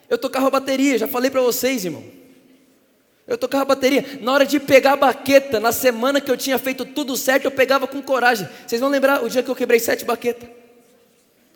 Eu 0.10 0.18
tocava 0.18 0.50
bateria, 0.50 0.98
já 0.98 1.08
falei 1.08 1.30
para 1.30 1.42
vocês, 1.42 1.86
irmão. 1.86 2.04
Eu 3.28 3.38
tocava 3.38 3.66
bateria. 3.66 4.18
Na 4.22 4.34
hora 4.34 4.46
de 4.48 4.60
pegar 4.60 4.94
a 4.94 4.96
baqueta, 4.96 5.60
na 5.60 5.72
semana 5.72 6.20
que 6.20 6.32
eu 6.32 6.38
tinha 6.38 6.58
feito 6.58 6.86
tudo 6.86 7.16
certo, 7.16 7.46
eu 7.46 7.52
pegava 7.52 7.86
com 7.86 8.02
coragem. 8.02 8.50
Vocês 8.66 8.82
vão 8.82 8.90
lembrar 8.90 9.24
o 9.24 9.30
dia 9.30 9.44
que 9.44 9.50
eu 9.50 9.56
quebrei 9.56 9.80
sete 9.80 10.04
baquetas? 10.04 10.59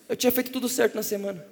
Eu 0.08 0.16
tinha 0.16 0.32
feito 0.32 0.52
tudo 0.52 0.68
certo 0.68 0.96
na 0.96 1.04
semana. 1.04 1.46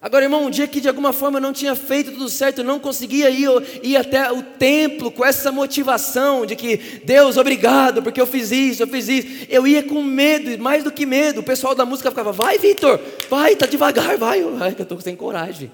Agora, 0.00 0.24
irmão, 0.24 0.44
um 0.44 0.50
dia 0.50 0.68
que 0.68 0.80
de 0.80 0.86
alguma 0.86 1.12
forma 1.12 1.38
eu 1.38 1.42
não 1.42 1.52
tinha 1.52 1.74
feito 1.74 2.12
tudo 2.12 2.28
certo, 2.28 2.58
eu 2.58 2.64
não 2.64 2.78
conseguia 2.78 3.28
ir, 3.30 3.48
ir 3.82 3.96
até 3.96 4.30
o 4.30 4.44
templo 4.44 5.10
com 5.10 5.24
essa 5.24 5.50
motivação 5.50 6.46
de 6.46 6.54
que 6.54 6.76
Deus, 7.04 7.36
obrigado, 7.36 8.00
porque 8.00 8.20
eu 8.20 8.26
fiz 8.26 8.52
isso, 8.52 8.82
eu 8.84 8.86
fiz 8.86 9.08
isso. 9.08 9.46
Eu 9.48 9.66
ia 9.66 9.82
com 9.82 10.00
medo, 10.00 10.56
mais 10.62 10.84
do 10.84 10.92
que 10.92 11.04
medo. 11.04 11.40
O 11.40 11.42
pessoal 11.42 11.74
da 11.74 11.84
música 11.84 12.10
ficava, 12.10 12.30
vai, 12.30 12.58
Vitor, 12.58 13.00
vai, 13.28 13.56
tá 13.56 13.66
devagar, 13.66 14.16
vai. 14.16 14.40
Ai, 14.60 14.72
que 14.72 14.82
eu 14.82 14.84
estou 14.84 15.00
sem 15.00 15.16
coragem. 15.16 15.68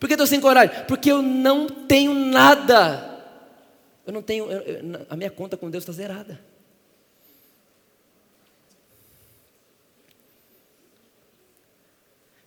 Por 0.00 0.08
que 0.08 0.14
estou 0.14 0.26
sem 0.26 0.40
coragem? 0.40 0.84
Porque 0.88 1.10
eu 1.10 1.22
não 1.22 1.68
tenho 1.68 2.12
nada 2.12 3.22
Eu 4.06 4.12
não 4.12 4.22
tenho, 4.22 4.50
eu, 4.50 4.60
eu, 4.60 5.06
a 5.08 5.16
minha 5.16 5.30
conta 5.30 5.56
com 5.56 5.70
Deus 5.70 5.82
está 5.82 5.92
zerada. 5.92 6.38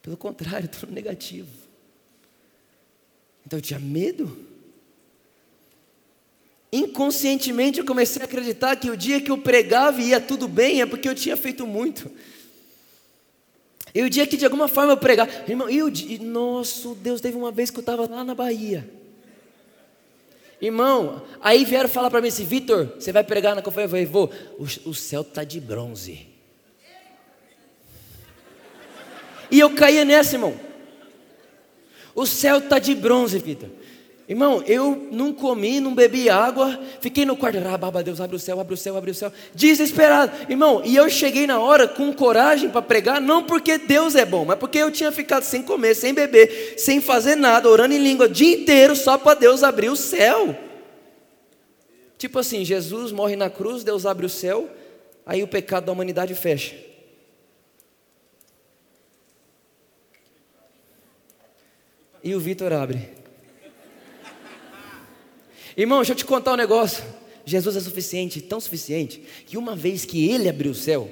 Pelo 0.02 0.18
contrário, 0.18 0.70
estou 0.72 0.90
negativo. 0.90 1.50
Então 3.46 3.60
eu 3.60 3.64
tinha 3.64 3.80
medo. 3.80 4.46
Inconscientemente 6.72 7.80
eu 7.80 7.86
comecei 7.86 8.22
a 8.22 8.26
acreditar 8.26 8.76
que 8.76 8.90
o 8.90 8.98
dia 8.98 9.20
que 9.20 9.32
eu 9.32 9.38
pregava 9.38 10.00
e 10.02 10.10
ia 10.10 10.22
tudo 10.22 10.48
bem 10.48 10.82
é 10.82 10.86
porque 10.86 11.10
eu 11.10 11.16
tinha 11.16 11.36
feito 11.36 11.66
muito. 11.66 12.12
E 13.94 14.04
o 14.04 14.10
dia 14.10 14.28
que 14.28 14.38
de 14.38 14.46
alguma 14.46 14.68
forma 14.68 14.94
eu 14.94 14.98
pregar, 14.98 15.50
irmão, 15.50 15.70
e 15.70 15.82
o 15.82 15.90
dia, 15.90 16.20
nosso 16.20 16.94
Deus, 16.94 17.20
teve 17.22 17.36
uma 17.36 17.52
vez 17.52 17.72
que 17.72 17.78
eu 17.78 17.82
estava 17.82 18.08
lá 18.08 18.24
na 18.24 18.36
Bahia. 18.36 18.88
Irmão, 20.62 21.24
aí 21.42 21.66
vieram 21.66 21.90
falar 21.90 22.12
para 22.12 22.22
mim 22.22 22.28
assim, 22.28 22.46
Vitor, 22.46 22.94
você 23.00 23.12
vai 23.12 23.24
pregar 23.24 23.56
na 23.56 23.62
conferência? 23.62 23.88
Eu 23.88 23.90
falei, 23.90 24.06
vou, 24.06 24.32
o, 24.60 24.90
o 24.90 24.94
céu 24.94 25.22
está 25.22 25.44
de 25.44 25.60
bronze. 25.60 26.28
E 29.52 29.60
eu 29.60 29.70
caía 29.72 30.06
nessa, 30.06 30.36
irmão. 30.36 30.54
O 32.16 32.26
céu 32.26 32.58
está 32.58 32.80
de 32.80 32.94
bronze, 32.94 33.40
Vitor. 33.40 33.70
Irmão, 34.30 34.64
eu 34.68 35.08
não 35.12 35.34
comi, 35.34 35.80
não 35.80 35.96
bebi 35.96 36.30
água, 36.30 36.80
fiquei 37.02 37.26
no 37.26 37.36
quarto, 37.36 37.58
ah, 37.66 37.76
baba, 37.76 38.04
Deus 38.04 38.22
abre 38.22 38.36
o 38.36 38.40
céu, 38.40 38.60
abre 38.60 38.76
o 38.76 38.78
céu, 38.78 38.96
abre 38.96 39.10
o 39.10 39.16
céu, 39.16 39.34
desesperado. 39.56 40.32
Irmão, 40.48 40.84
e 40.86 40.96
eu 40.96 41.10
cheguei 41.10 41.48
na 41.48 41.60
hora 41.60 41.88
com 41.88 42.14
coragem 42.14 42.70
para 42.70 42.84
pregar, 42.84 43.20
não 43.20 43.44
porque 43.44 43.80
Deus 43.80 44.14
é 44.14 44.26
bom, 44.26 44.46
mas 44.46 44.60
porque 44.60 44.78
eu 44.78 44.92
tinha 44.92 45.12
ficado 45.12 45.42
sem 45.42 45.64
comer, 45.64 45.96
sem 45.96 46.14
beber, 46.14 46.76
sem 46.78 47.02
fazer 47.02 47.36
nada, 47.36 47.68
orando 47.68 47.96
em 47.96 47.98
língua 47.98 48.28
o 48.28 48.30
dia 48.30 48.56
inteiro 48.56 48.96
só 48.96 49.18
para 49.18 49.34
Deus 49.34 49.64
abrir 49.64 49.90
o 49.90 49.96
céu. 49.96 50.56
Tipo 52.16 52.38
assim, 52.38 52.64
Jesus 52.64 53.12
morre 53.12 53.36
na 53.36 53.50
cruz, 53.50 53.84
Deus 53.84 54.06
abre 54.06 54.28
o 54.28 54.30
céu, 54.30 54.70
aí 55.26 55.42
o 55.42 55.48
pecado 55.48 55.86
da 55.86 55.92
humanidade 55.92 56.36
fecha. 56.36 56.76
E 62.24 62.36
o 62.36 62.40
Vitor 62.40 62.74
abre. 62.74 63.10
Irmão, 65.76 66.00
deixa 66.00 66.12
eu 66.12 66.18
te 66.18 66.26
contar 66.26 66.54
um 66.54 66.58
negócio. 66.58 67.04
Jesus 67.46 67.76
é 67.76 67.80
suficiente, 67.80 68.42
tão 68.42 68.60
suficiente, 68.60 69.24
que 69.46 69.58
uma 69.58 69.76
vez 69.76 70.06
que 70.06 70.30
Ele 70.30 70.50
abriu 70.50 70.72
o 70.72 70.76
céu, 70.76 71.10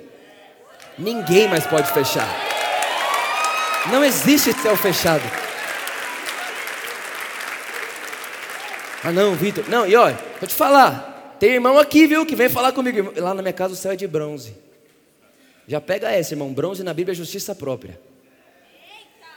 ninguém 0.97 1.47
mais 1.47 1.65
pode 1.65 1.91
fechar. 1.91 2.27
Não 3.91 4.03
existe 4.03 4.53
céu 4.53 4.75
fechado. 4.75 5.23
Ah, 9.03 9.11
não, 9.11 9.33
Vitor. 9.35 9.63
Não, 9.69 9.87
e 9.87 9.95
olha, 9.95 10.19
vou 10.39 10.47
te 10.47 10.53
falar. 10.53 11.35
Tem 11.39 11.51
irmão 11.51 11.77
aqui, 11.79 12.07
viu, 12.07 12.25
que 12.25 12.35
vem 12.35 12.49
falar 12.49 12.71
comigo. 12.73 13.13
Lá 13.15 13.33
na 13.33 13.41
minha 13.41 13.53
casa 13.53 13.73
o 13.73 13.77
céu 13.77 13.93
é 13.93 13.95
de 13.95 14.07
bronze. 14.07 14.53
Já 15.67 15.79
pega 15.79 16.11
essa, 16.11 16.33
irmão. 16.33 16.51
Bronze 16.51 16.83
na 16.83 16.93
Bíblia 16.93 17.13
é 17.13 17.15
justiça 17.15 17.55
própria. 17.55 17.99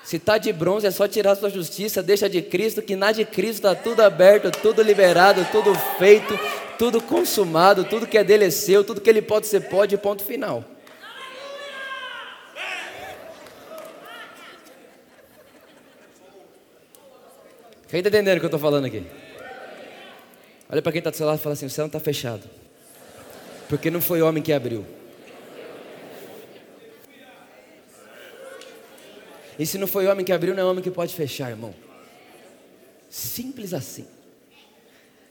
Se 0.03 0.17
está 0.17 0.39
de 0.39 0.53
bronze, 0.53 0.87
é 0.87 0.91
só 0.91 1.07
tirar 1.07 1.37
sua 1.37 1.51
justiça, 1.51 2.03
deixa 2.03 2.29
de 2.29 2.43
Cristo, 2.43 2.83
que 2.83 2.97
na 2.97 3.13
de 3.13 3.25
Cristo 3.25 3.67
está 3.67 3.75
tudo 3.75 4.01
aberto, 4.01 4.51
tudo 4.51 4.83
liberado, 4.83 5.47
tudo 5.53 5.75
feito, 5.99 6.39
tudo 6.79 7.01
consumado, 7.01 7.85
tudo 7.85 8.07
que 8.07 8.19
é 8.19 8.25
dele 8.25 8.47
é 8.47 8.51
seu, 8.51 8.83
tudo 8.83 9.01
que 9.01 9.11
ele 9.11 9.23
pode 9.23 9.47
ser 9.47 9.69
pode, 9.69 9.97
ponto 9.99 10.25
final. 10.25 10.65
Quem 17.89 17.99
está 17.99 18.09
entendendo 18.09 18.37
o 18.37 18.41
que 18.41 18.47
eu 18.47 18.49
estou 18.49 18.61
falando 18.61 18.85
aqui? 18.85 19.05
Olha 20.71 20.81
para 20.81 20.93
quem 20.93 21.01
está 21.01 21.11
do 21.11 21.17
seu 21.17 21.27
lado 21.27 21.39
e 21.39 21.43
fala 21.43 21.55
assim: 21.55 21.67
o 21.67 21.71
céu 21.71 21.83
não 21.83 21.89
está 21.89 21.99
fechado. 21.99 22.43
Porque 23.69 23.91
não 23.91 24.01
foi 24.01 24.23
homem 24.23 24.43
que 24.43 24.53
abriu. 24.53 24.87
E 29.61 29.67
se 29.67 29.77
não 29.77 29.87
foi 29.87 30.07
homem 30.07 30.25
que 30.25 30.33
abriu, 30.33 30.55
não 30.55 30.63
é 30.63 30.65
homem 30.65 30.83
que 30.83 30.91
pode 30.91 31.15
fechar, 31.15 31.51
irmão. 31.51 31.75
Simples 33.11 33.75
assim. 33.75 34.07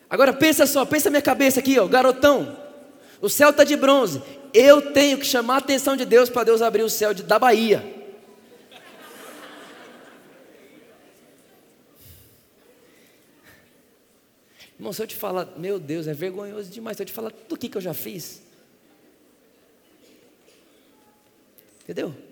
Agora 0.08 0.32
pensa 0.32 0.68
só, 0.68 0.86
pensa 0.86 1.10
minha 1.10 1.20
cabeça 1.20 1.60
aqui, 1.60 1.80
ó, 1.80 1.88
garotão. 1.88 2.56
O 3.20 3.28
céu 3.28 3.50
está 3.50 3.64
de 3.64 3.76
bronze. 3.76 4.22
Eu 4.54 4.94
tenho 4.94 5.18
que 5.18 5.26
chamar 5.26 5.56
a 5.56 5.58
atenção 5.58 5.98
de 5.98 6.06
Deus 6.06 6.30
para 6.30 6.44
Deus 6.44 6.62
abrir 6.62 6.84
o 6.84 6.90
céu 6.92 7.12
de, 7.12 7.24
da 7.24 7.40
Bahia. 7.40 7.84
Irmão, 14.78 14.94
se 14.94 15.02
eu 15.02 15.08
te 15.08 15.16
falar, 15.16 15.48
meu 15.58 15.80
Deus, 15.80 16.06
é 16.06 16.14
vergonhoso 16.14 16.70
demais. 16.70 16.98
Se 16.98 17.02
eu 17.02 17.08
te 17.08 17.14
falar 17.14 17.32
tudo 17.32 17.56
o 17.56 17.58
que, 17.58 17.68
que 17.68 17.78
eu 17.78 17.82
já 17.82 17.96
fiz. 17.96 18.44
Entendeu? 21.82 22.29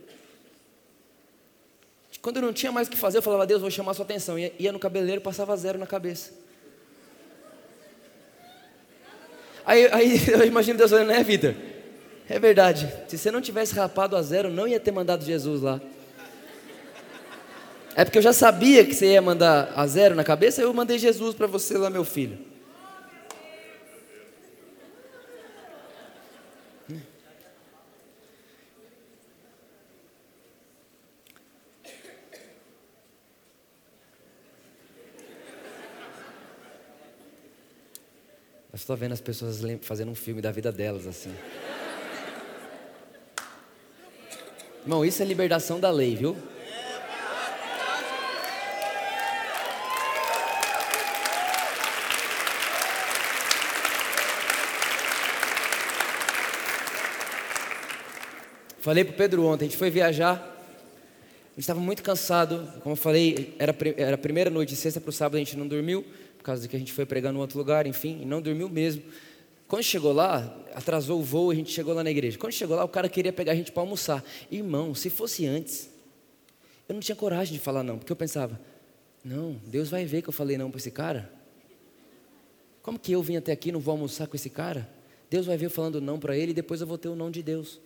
Quando 2.22 2.38
eu 2.38 2.42
não 2.42 2.54
tinha 2.54 2.72
mais 2.72 2.88
o 2.88 2.92
que 2.92 2.98
fazer, 2.98 3.18
eu 3.18 3.22
falava, 3.22 3.46
Deus, 3.46 3.62
vou 3.62 3.72
chamar 3.72 3.94
sua 3.94 4.06
atenção. 4.06 4.38
Ia, 4.38 4.52
ia 4.60 4.72
no 4.72 4.80
cabeleireiro, 4.80 5.22
passava 5.22 5.56
zero 5.56 5.78
na 5.78 5.88
cabeça. 5.88 6.32
Aí, 9.66 9.88
aí 9.92 10.22
eu 10.32 10.46
imagino 10.46 10.78
Deus 10.78 10.92
falando, 10.92 11.08
né, 11.08 11.24
Vitor? 11.24 11.54
É 12.30 12.40
verdade. 12.40 12.92
Se 13.08 13.18
você 13.18 13.32
não 13.32 13.42
tivesse 13.42 13.74
rapado 13.74 14.16
a 14.16 14.22
zero, 14.22 14.50
não 14.50 14.68
ia 14.68 14.80
ter 14.80 14.92
mandado 14.92 15.24
Jesus 15.24 15.62
lá. 15.62 15.80
É 17.96 18.06
porque 18.06 18.18
eu 18.18 18.22
já 18.22 18.34
sabia 18.34 18.86
que 18.86 18.94
você 18.94 19.14
ia 19.14 19.22
mandar 19.22 19.74
a 19.76 19.88
zero 19.88 20.14
na 20.14 20.24
cabeça, 20.24 20.62
eu 20.62 20.72
mandei 20.74 21.00
Jesus 21.00 21.34
para 21.34 21.48
você 21.48 21.78
lá, 21.78 21.90
meu 21.90 22.04
filho. 22.04 22.38
Estou 38.78 38.96
vendo 38.96 39.14
as 39.14 39.22
pessoas 39.22 39.60
fazendo 39.82 40.12
um 40.12 40.16
filme 40.16 40.42
da 40.42 40.52
vida 40.52 40.72
delas 40.72 41.08
assim. 41.08 41.34
Irmão, 44.84 45.04
isso 45.04 45.22
é 45.22 45.26
libertação 45.26 45.80
da 45.80 45.92
lei, 45.92 46.16
viu? 46.16 46.38
Falei 58.80 59.04
para 59.04 59.14
o 59.14 59.18
Pedro 59.18 59.44
ontem, 59.44 59.66
a 59.66 59.68
gente 59.68 59.78
foi 59.78 59.90
viajar, 59.90 60.36
a 60.36 61.50
gente 61.56 61.60
estava 61.60 61.80
muito 61.80 62.02
cansado, 62.02 62.72
como 62.82 62.94
eu 62.94 62.96
falei, 62.96 63.54
era, 63.60 63.76
era 63.98 64.16
a 64.16 64.18
primeira 64.18 64.50
noite, 64.50 64.78
sexta 64.78 65.02
para 65.02 65.10
o 65.10 65.12
sábado 65.12 65.36
a 65.36 65.40
gente 65.40 65.58
não 65.58 65.68
dormiu, 65.68 66.06
causa 66.48 66.62
de 66.62 66.68
que 66.68 66.76
a 66.76 66.80
gente 66.80 66.94
foi 66.94 67.06
pregar 67.06 67.34
em 67.34 67.38
outro 67.38 67.58
lugar, 67.58 67.86
enfim, 67.86 68.22
e 68.22 68.26
não 68.26 68.42
dormiu 68.42 68.70
mesmo. 68.70 69.04
Quando 69.68 69.84
chegou 69.84 70.14
lá, 70.14 70.58
atrasou 70.74 71.20
o 71.20 71.24
voo, 71.24 71.52
a 71.52 71.56
gente 71.56 71.72
chegou 71.72 71.94
lá 71.94 72.04
na 72.04 72.10
igreja. 72.10 72.38
Quando 72.38 72.54
chegou 72.54 72.76
lá, 72.76 72.86
o 72.86 72.88
cara 72.88 73.10
queria 73.10 73.34
pegar 73.34 73.52
a 73.52 73.56
gente 73.56 73.72
para 73.72 73.84
almoçar. 73.84 74.24
Irmão, 74.50 74.96
se 74.96 75.10
fosse 75.10 75.46
antes, 75.46 75.90
eu 76.88 76.94
não 76.94 77.02
tinha 77.02 77.16
coragem 77.16 77.54
de 77.54 77.60
falar 77.60 77.84
não, 77.84 77.98
porque 77.98 78.12
eu 78.12 78.16
pensava, 78.16 78.60
não, 79.24 79.60
Deus 79.66 79.90
vai 79.90 80.06
ver 80.06 80.22
que 80.22 80.30
eu 80.30 80.34
falei 80.34 80.58
não 80.58 80.72
para 80.72 80.78
esse 80.78 80.90
cara. 80.90 81.30
Como 82.82 82.98
que 82.98 83.12
eu 83.12 83.22
vim 83.22 83.36
até 83.36 83.52
aqui 83.52 83.68
e 83.68 83.72
não 83.74 83.82
vou 83.82 83.92
almoçar 83.92 84.26
com 84.26 84.38
esse 84.38 84.50
cara? 84.50 84.90
Deus 85.30 85.46
vai 85.46 85.58
ver 85.58 85.66
eu 85.66 85.70
falando 85.70 86.00
não 86.00 86.18
para 86.18 86.38
ele 86.38 86.52
e 86.52 86.56
depois 86.56 86.80
eu 86.80 86.88
vou 86.88 86.98
ter 86.98 87.10
o 87.10 87.16
não 87.16 87.30
de 87.30 87.44
Deus. 87.44 87.82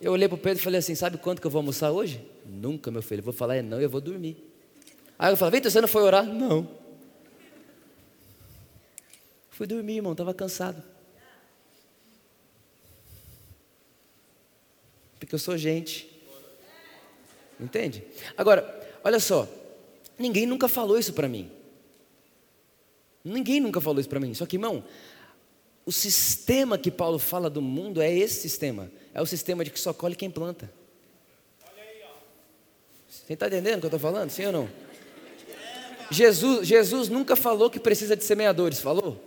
Eu 0.00 0.12
olhei 0.12 0.28
para 0.28 0.36
o 0.36 0.38
Pedro 0.38 0.60
e 0.60 0.62
falei 0.62 0.78
assim: 0.78 0.94
Sabe 0.94 1.18
quanto 1.18 1.42
que 1.42 1.46
eu 1.46 1.50
vou 1.50 1.58
almoçar 1.58 1.90
hoje? 1.90 2.24
Nunca, 2.46 2.90
meu 2.90 3.02
filho. 3.02 3.20
Eu 3.20 3.24
vou 3.24 3.34
falar 3.34 3.56
é 3.56 3.62
não 3.62 3.78
e 3.78 3.82
eu 3.82 3.90
vou 3.90 4.00
dormir. 4.00 4.47
Aí 5.18 5.32
eu 5.32 5.36
falei, 5.36 5.58
Vitor, 5.58 5.70
você 5.70 5.80
não 5.80 5.88
foi 5.88 6.02
orar? 6.02 6.24
Não. 6.24 6.68
Fui 9.50 9.66
dormir, 9.66 9.96
irmão, 9.96 10.12
estava 10.12 10.32
cansado. 10.32 10.80
Porque 15.18 15.34
eu 15.34 15.38
sou 15.38 15.58
gente. 15.58 16.08
Entende? 17.58 18.04
Agora, 18.36 18.98
olha 19.02 19.18
só. 19.18 19.48
Ninguém 20.16 20.46
nunca 20.46 20.68
falou 20.68 20.96
isso 20.96 21.12
para 21.12 21.28
mim. 21.28 21.50
Ninguém 23.24 23.58
nunca 23.58 23.80
falou 23.80 23.98
isso 23.98 24.08
para 24.08 24.20
mim. 24.20 24.32
Só 24.34 24.46
que, 24.46 24.54
irmão, 24.54 24.84
o 25.84 25.90
sistema 25.90 26.78
que 26.78 26.90
Paulo 26.90 27.18
fala 27.18 27.50
do 27.50 27.60
mundo 27.60 28.00
é 28.00 28.12
esse 28.12 28.40
sistema. 28.40 28.90
É 29.12 29.20
o 29.20 29.26
sistema 29.26 29.64
de 29.64 29.70
que 29.70 29.80
só 29.80 29.92
colhe 29.92 30.14
quem 30.14 30.30
planta. 30.30 30.72
Você 33.08 33.32
está 33.32 33.48
entendendo 33.48 33.78
o 33.78 33.80
que 33.80 33.86
eu 33.86 33.96
estou 33.96 34.00
falando? 34.00 34.30
Sim 34.30 34.46
ou 34.46 34.52
não? 34.52 34.87
Jesus, 36.10 36.66
Jesus 36.66 37.08
nunca 37.08 37.36
falou 37.36 37.68
que 37.68 37.78
precisa 37.78 38.16
de 38.16 38.24
semeadores, 38.24 38.80
falou? 38.80 39.22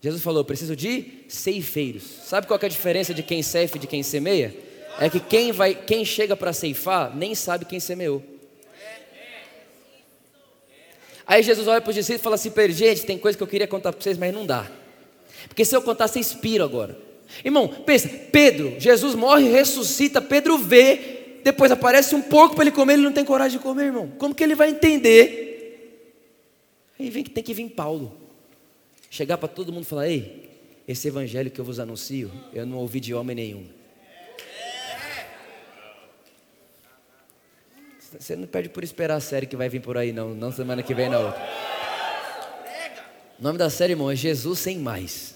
Jesus 0.00 0.22
falou, 0.22 0.44
preciso 0.44 0.76
de 0.76 1.24
ceifeiros. 1.28 2.02
Sabe 2.24 2.46
qual 2.46 2.60
é 2.62 2.66
a 2.66 2.68
diferença 2.68 3.14
de 3.14 3.22
quem 3.22 3.42
ceifa 3.42 3.76
e 3.76 3.80
de 3.80 3.86
quem 3.86 4.02
semeia? 4.02 4.54
É 5.00 5.10
que 5.10 5.20
quem, 5.20 5.52
vai, 5.52 5.74
quem 5.74 6.04
chega 6.04 6.36
para 6.36 6.52
ceifar 6.52 7.14
nem 7.16 7.34
sabe 7.34 7.64
quem 7.64 7.80
semeou. 7.80 8.22
Aí 11.26 11.42
Jesus 11.42 11.66
olha 11.66 11.80
para 11.80 11.90
os 11.90 11.96
discípulos 11.96 12.20
e 12.20 12.22
fala 12.22 12.36
assim: 12.36 12.72
gente, 12.72 13.04
tem 13.04 13.18
coisa 13.18 13.36
que 13.36 13.42
eu 13.42 13.48
queria 13.48 13.66
contar 13.66 13.92
para 13.92 14.00
vocês, 14.00 14.16
mas 14.16 14.32
não 14.32 14.46
dá. 14.46 14.70
Porque 15.48 15.64
se 15.64 15.74
eu 15.74 15.82
contar, 15.82 16.06
vocês 16.06 16.32
piram 16.32 16.64
agora. 16.64 16.96
Irmão, 17.44 17.68
pensa, 17.68 18.08
Pedro, 18.08 18.76
Jesus 18.78 19.14
morre, 19.14 19.48
ressuscita, 19.48 20.22
Pedro 20.22 20.56
vê, 20.56 21.40
depois 21.42 21.72
aparece 21.72 22.14
um 22.14 22.22
porco 22.22 22.54
para 22.54 22.64
ele 22.64 22.70
comer, 22.70 22.94
ele 22.94 23.02
não 23.02 23.12
tem 23.12 23.24
coragem 23.24 23.58
de 23.58 23.62
comer, 23.62 23.86
irmão. 23.86 24.12
Como 24.18 24.34
que 24.34 24.44
ele 24.44 24.54
vai 24.54 24.70
entender? 24.70 25.45
Aí 26.98 27.10
vem 27.10 27.22
que 27.22 27.30
tem 27.30 27.44
que 27.44 27.54
vir 27.54 27.68
Paulo. 27.70 28.16
Chegar 29.10 29.38
para 29.38 29.48
todo 29.48 29.72
mundo 29.72 29.84
e 29.84 29.86
falar: 29.86 30.08
ei, 30.08 30.50
esse 30.86 31.08
evangelho 31.08 31.50
que 31.50 31.60
eu 31.60 31.64
vos 31.64 31.78
anuncio, 31.78 32.30
eu 32.52 32.64
não 32.66 32.78
ouvi 32.78 33.00
de 33.00 33.14
homem 33.14 33.36
nenhum. 33.36 33.66
Você 38.18 38.36
não 38.36 38.46
perde 38.46 38.68
por 38.68 38.82
esperar 38.82 39.16
a 39.16 39.20
série 39.20 39.46
que 39.46 39.56
vai 39.56 39.68
vir 39.68 39.80
por 39.80 39.98
aí, 39.98 40.12
não. 40.12 40.34
Não 40.34 40.50
semana 40.50 40.82
que 40.82 40.94
vem, 40.94 41.14
outra. 41.14 41.66
O 43.38 43.42
nome 43.42 43.58
da 43.58 43.68
série, 43.68 43.92
irmão, 43.92 44.10
é 44.10 44.16
Jesus 44.16 44.60
Sem 44.60 44.78
Mais. 44.78 45.34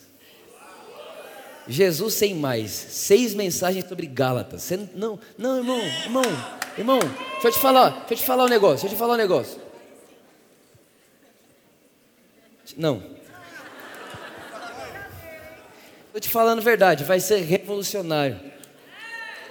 Jesus 1.68 2.14
Sem 2.14 2.34
Mais. 2.34 2.70
Seis 2.70 3.34
mensagens 3.34 3.86
sobre 3.86 4.06
Gálatas. 4.06 4.62
Você 4.62 4.88
não, 4.94 5.18
não, 5.36 5.58
irmão, 5.58 5.78
irmão, 5.78 6.22
irmão, 6.78 6.98
deixa 7.32 7.48
eu 7.48 7.52
te 7.52 7.58
falar, 7.58 7.90
deixa 7.90 8.14
eu 8.14 8.18
te 8.18 8.24
falar 8.24 8.44
um 8.44 8.48
negócio, 8.48 8.80
deixa 8.80 8.86
eu 8.86 8.90
te 8.90 8.98
falar 8.98 9.14
um 9.14 9.18
negócio. 9.18 9.69
Não. 12.76 13.02
Estou 16.06 16.20
te 16.20 16.28
falando 16.28 16.60
verdade, 16.60 17.04
vai 17.04 17.20
ser 17.20 17.40
revolucionário. 17.42 18.40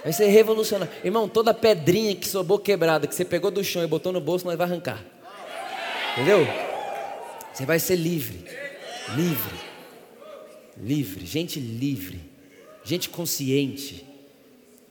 Vai 0.02 0.12
ser 0.12 0.26
revolucionário. 0.26 0.92
Irmão, 1.04 1.28
toda 1.28 1.54
pedrinha 1.54 2.14
que 2.14 2.28
sobrou 2.28 2.58
quebrada, 2.58 3.06
que 3.06 3.14
você 3.14 3.24
pegou 3.24 3.50
do 3.50 3.64
chão 3.64 3.82
e 3.82 3.86
botou 3.86 4.12
no 4.12 4.20
bolso, 4.20 4.44
nós 4.44 4.56
vai 4.56 4.66
arrancar. 4.66 5.02
Entendeu? 6.12 6.46
Você 7.52 7.64
vai 7.64 7.78
ser 7.78 7.96
livre. 7.96 8.44
Livre. 9.14 9.60
Livre. 10.76 11.26
Gente 11.26 11.60
livre. 11.60 12.20
Gente 12.84 13.08
consciente. 13.08 14.06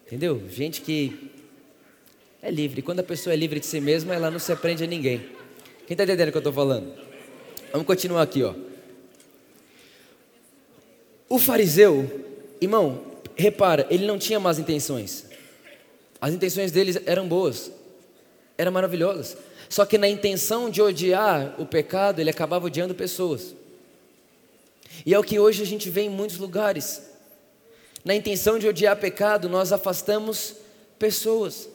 Entendeu? 0.06 0.44
Gente 0.50 0.82
que 0.82 1.32
é 2.42 2.50
livre. 2.50 2.82
Quando 2.82 3.00
a 3.00 3.04
pessoa 3.04 3.34
é 3.34 3.38
livre 3.38 3.60
de 3.60 3.66
si 3.66 3.80
mesma, 3.80 4.14
ela 4.14 4.32
não 4.32 4.40
se 4.40 4.52
aprende 4.52 4.84
a 4.84 4.88
ninguém. 4.88 5.20
Quem 5.86 5.96
está 5.96 6.04
entendendo 6.04 6.30
o 6.30 6.32
que 6.32 6.38
eu 6.38 6.40
estou 6.40 6.54
falando? 6.54 7.09
Vamos 7.72 7.88
continuar 7.88 8.24
aqui, 8.24 8.44
ó. 8.44 8.54
O 11.28 11.38
fariseu, 11.38 12.26
irmão, 12.60 13.04
repara, 13.36 13.86
ele 13.90 14.08
não 14.08 14.18
tinha 14.18 14.40
más 14.40 14.58
intenções. 14.58 15.26
As 16.20 16.34
intenções 16.34 16.72
dele 16.72 17.02
eram 17.06 17.28
boas, 17.28 17.72
eram 18.58 18.72
maravilhosas. 18.72 19.38
Só 19.70 19.86
que 19.86 19.98
na 19.98 20.08
intenção 20.08 20.70
de 20.70 20.82
odiar 20.82 21.56
o 21.60 21.66
pecado, 21.66 22.20
ele 22.20 22.32
acabava 22.32 22.66
odiando 22.66 22.96
pessoas. 22.96 23.54
E 25.06 25.14
é 25.14 25.20
o 25.20 25.24
que 25.24 25.40
hoje 25.40 25.62
a 25.62 25.66
gente 25.66 25.90
vê 25.90 26.02
em 26.02 26.10
muitos 26.10 26.38
lugares. 26.38 27.04
Na 28.04 28.16
intenção 28.16 28.58
de 28.58 28.68
odiar 28.68 28.98
pecado, 28.98 29.48
nós 29.48 29.72
afastamos 29.72 30.56
pessoas. 30.98 31.70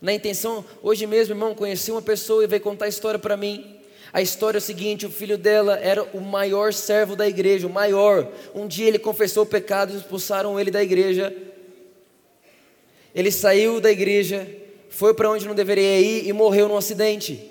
Na 0.00 0.12
intenção, 0.12 0.64
hoje 0.82 1.06
mesmo, 1.06 1.32
irmão, 1.32 1.54
conheci 1.54 1.92
uma 1.92 2.02
pessoa 2.02 2.42
e 2.42 2.46
veio 2.46 2.60
contar 2.60 2.86
a 2.86 2.88
história 2.88 3.18
para 3.18 3.36
mim. 3.36 3.78
A 4.14 4.22
história 4.22 4.58
é 4.58 4.60
o 4.60 4.62
seguinte: 4.62 5.04
o 5.04 5.10
filho 5.10 5.36
dela 5.36 5.76
era 5.76 6.04
o 6.14 6.20
maior 6.20 6.72
servo 6.72 7.16
da 7.16 7.26
igreja, 7.26 7.66
o 7.66 7.70
maior. 7.70 8.28
Um 8.54 8.68
dia 8.68 8.86
ele 8.86 8.98
confessou 8.98 9.42
o 9.42 9.46
pecado 9.46 9.92
e 9.92 9.96
expulsaram 9.96 10.58
ele 10.58 10.70
da 10.70 10.80
igreja. 10.80 11.34
Ele 13.12 13.32
saiu 13.32 13.80
da 13.80 13.90
igreja, 13.90 14.48
foi 14.88 15.14
para 15.14 15.28
onde 15.28 15.48
não 15.48 15.54
deveria 15.54 16.00
ir 16.00 16.28
e 16.28 16.32
morreu 16.32 16.68
num 16.68 16.76
acidente. 16.76 17.50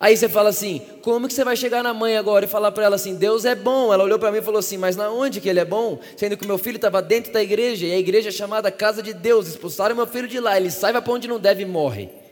Aí 0.00 0.16
você 0.16 0.28
fala 0.28 0.48
assim: 0.48 0.82
como 1.00 1.28
que 1.28 1.34
você 1.34 1.44
vai 1.44 1.54
chegar 1.54 1.84
na 1.84 1.94
mãe 1.94 2.16
agora 2.16 2.44
e 2.44 2.48
falar 2.48 2.72
para 2.72 2.82
ela 2.82 2.96
assim: 2.96 3.14
Deus 3.14 3.44
é 3.44 3.54
bom? 3.54 3.94
Ela 3.94 4.02
olhou 4.02 4.18
para 4.18 4.32
mim 4.32 4.38
e 4.38 4.42
falou 4.42 4.58
assim: 4.58 4.78
mas 4.78 4.96
na 4.96 5.12
onde 5.12 5.40
que 5.40 5.48
ele 5.48 5.60
é 5.60 5.64
bom? 5.64 6.00
Sendo 6.16 6.36
que 6.36 6.44
meu 6.44 6.58
filho 6.58 6.74
estava 6.74 7.00
dentro 7.00 7.32
da 7.32 7.40
igreja 7.40 7.86
e 7.86 7.92
a 7.92 7.98
igreja 7.98 8.30
é 8.30 8.32
chamada 8.32 8.68
Casa 8.68 9.00
de 9.00 9.14
Deus. 9.14 9.46
Expulsaram 9.46 9.94
meu 9.94 10.08
filho 10.08 10.26
de 10.26 10.40
lá, 10.40 10.56
ele 10.56 10.72
sai 10.72 10.92
para 10.92 11.12
onde 11.12 11.28
não 11.28 11.38
deve 11.38 11.62
e 11.62 11.66
morre. 11.66 12.23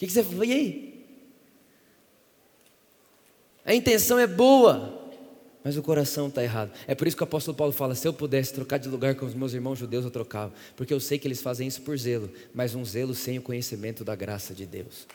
Que, 0.00 0.06
que 0.06 0.12
você? 0.14 0.24
E 0.46 0.52
aí? 0.52 1.04
A 3.66 3.74
intenção 3.74 4.18
é 4.18 4.26
boa, 4.26 4.98
mas 5.62 5.76
o 5.76 5.82
coração 5.82 6.28
está 6.28 6.42
errado. 6.42 6.72
É 6.86 6.94
por 6.94 7.06
isso 7.06 7.14
que 7.14 7.22
o 7.22 7.24
apóstolo 7.24 7.54
Paulo 7.54 7.70
fala: 7.70 7.94
se 7.94 8.08
eu 8.08 8.14
pudesse 8.14 8.54
trocar 8.54 8.78
de 8.78 8.88
lugar 8.88 9.14
com 9.14 9.26
os 9.26 9.34
meus 9.34 9.52
irmãos 9.52 9.78
judeus, 9.78 10.06
eu 10.06 10.10
trocava. 10.10 10.54
Porque 10.74 10.94
eu 10.94 11.00
sei 11.00 11.18
que 11.18 11.28
eles 11.28 11.42
fazem 11.42 11.68
isso 11.68 11.82
por 11.82 11.98
zelo, 11.98 12.32
mas 12.54 12.74
um 12.74 12.82
zelo 12.82 13.14
sem 13.14 13.38
o 13.38 13.42
conhecimento 13.42 14.02
da 14.02 14.16
graça 14.16 14.54
de 14.54 14.64
Deus. 14.64 15.06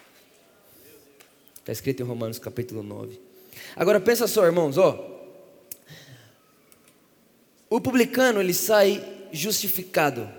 Está 1.58 1.72
escrito 1.72 2.04
em 2.04 2.06
Romanos 2.06 2.38
capítulo 2.38 2.84
9. 2.84 3.20
Agora 3.76 4.00
pensa 4.00 4.28
só, 4.28 4.46
irmãos, 4.46 4.78
ó. 4.78 5.14
O 7.68 7.82
publicano 7.82 8.40
ele 8.40 8.54
sai 8.54 9.04
justificado. 9.32 10.30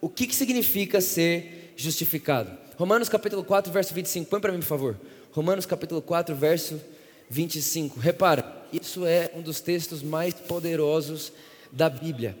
O 0.00 0.08
que, 0.08 0.26
que 0.26 0.34
significa 0.34 1.00
ser 1.00 1.72
justificado? 1.76 2.61
Romanos 2.76 3.08
capítulo 3.08 3.44
4, 3.44 3.72
verso 3.72 3.92
25. 3.94 4.30
Põe 4.30 4.40
para 4.40 4.52
mim, 4.52 4.60
por 4.60 4.66
favor. 4.66 4.96
Romanos 5.32 5.66
capítulo 5.66 6.00
4, 6.00 6.34
verso 6.34 6.80
25. 7.28 8.00
Repara, 8.00 8.64
isso 8.72 9.06
é 9.06 9.30
um 9.34 9.42
dos 9.42 9.60
textos 9.60 10.02
mais 10.02 10.34
poderosos 10.34 11.32
da 11.70 11.88
Bíblia. 11.88 12.36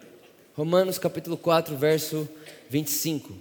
Romanos 0.54 0.98
capítulo 0.98 1.36
4, 1.36 1.76
verso 1.76 2.28
25. 2.68 3.34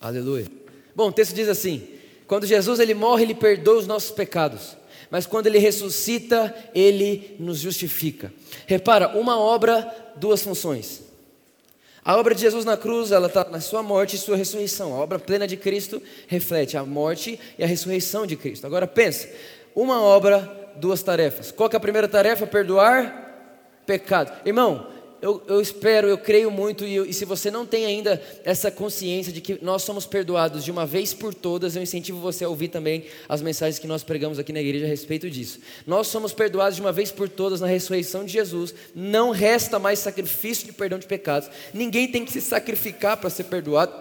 Aleluia. 0.00 0.46
Bom, 0.94 1.08
o 1.08 1.12
texto 1.12 1.34
diz 1.34 1.48
assim: 1.48 1.88
quando 2.26 2.46
Jesus 2.46 2.78
ele 2.78 2.94
morre, 2.94 3.24
ele 3.24 3.34
perdoa 3.34 3.78
os 3.78 3.86
nossos 3.86 4.10
pecados 4.10 4.76
mas 5.10 5.26
quando 5.26 5.46
ele 5.46 5.58
ressuscita, 5.58 6.54
ele 6.74 7.36
nos 7.38 7.58
justifica. 7.58 8.32
Repara, 8.66 9.08
uma 9.18 9.38
obra, 9.38 10.12
duas 10.16 10.42
funções. 10.42 11.02
A 12.04 12.18
obra 12.18 12.34
de 12.34 12.42
Jesus 12.42 12.64
na 12.64 12.76
cruz, 12.76 13.12
ela 13.12 13.28
está 13.28 13.44
na 13.44 13.60
sua 13.60 13.82
morte 13.82 14.16
e 14.16 14.18
sua 14.18 14.36
ressurreição. 14.36 14.92
A 14.92 14.98
obra 14.98 15.18
plena 15.18 15.46
de 15.46 15.56
Cristo 15.56 16.02
reflete 16.26 16.76
a 16.76 16.84
morte 16.84 17.40
e 17.58 17.64
a 17.64 17.66
ressurreição 17.66 18.26
de 18.26 18.36
Cristo. 18.36 18.66
Agora 18.66 18.86
pensa, 18.86 19.28
uma 19.74 20.02
obra, 20.02 20.70
duas 20.76 21.02
tarefas. 21.02 21.50
Qual 21.50 21.70
é 21.72 21.76
a 21.76 21.80
primeira 21.80 22.06
tarefa? 22.06 22.46
Perdoar 22.46 23.22
pecado. 23.86 24.32
Irmão, 24.44 24.86
eu, 25.24 25.42
eu 25.48 25.58
espero, 25.58 26.06
eu 26.06 26.18
creio 26.18 26.50
muito, 26.50 26.84
e, 26.84 26.98
e 26.98 27.14
se 27.14 27.24
você 27.24 27.50
não 27.50 27.64
tem 27.64 27.86
ainda 27.86 28.20
essa 28.44 28.70
consciência 28.70 29.32
de 29.32 29.40
que 29.40 29.58
nós 29.62 29.80
somos 29.80 30.04
perdoados 30.04 30.62
de 30.62 30.70
uma 30.70 30.84
vez 30.84 31.14
por 31.14 31.32
todas, 31.32 31.74
eu 31.74 31.82
incentivo 31.82 32.20
você 32.20 32.44
a 32.44 32.48
ouvir 32.50 32.68
também 32.68 33.06
as 33.26 33.40
mensagens 33.40 33.78
que 33.78 33.86
nós 33.86 34.04
pregamos 34.04 34.38
aqui 34.38 34.52
na 34.52 34.60
igreja 34.60 34.84
a 34.84 34.88
respeito 34.88 35.30
disso. 35.30 35.60
Nós 35.86 36.08
somos 36.08 36.34
perdoados 36.34 36.76
de 36.76 36.82
uma 36.82 36.92
vez 36.92 37.10
por 37.10 37.26
todas 37.26 37.62
na 37.62 37.66
ressurreição 37.66 38.22
de 38.22 38.34
Jesus, 38.34 38.74
não 38.94 39.30
resta 39.30 39.78
mais 39.78 39.98
sacrifício 39.98 40.66
de 40.66 40.74
perdão 40.74 40.98
de 40.98 41.06
pecados, 41.06 41.48
ninguém 41.72 42.06
tem 42.06 42.22
que 42.22 42.30
se 42.30 42.42
sacrificar 42.42 43.16
para 43.16 43.30
ser 43.30 43.44
perdoado. 43.44 43.94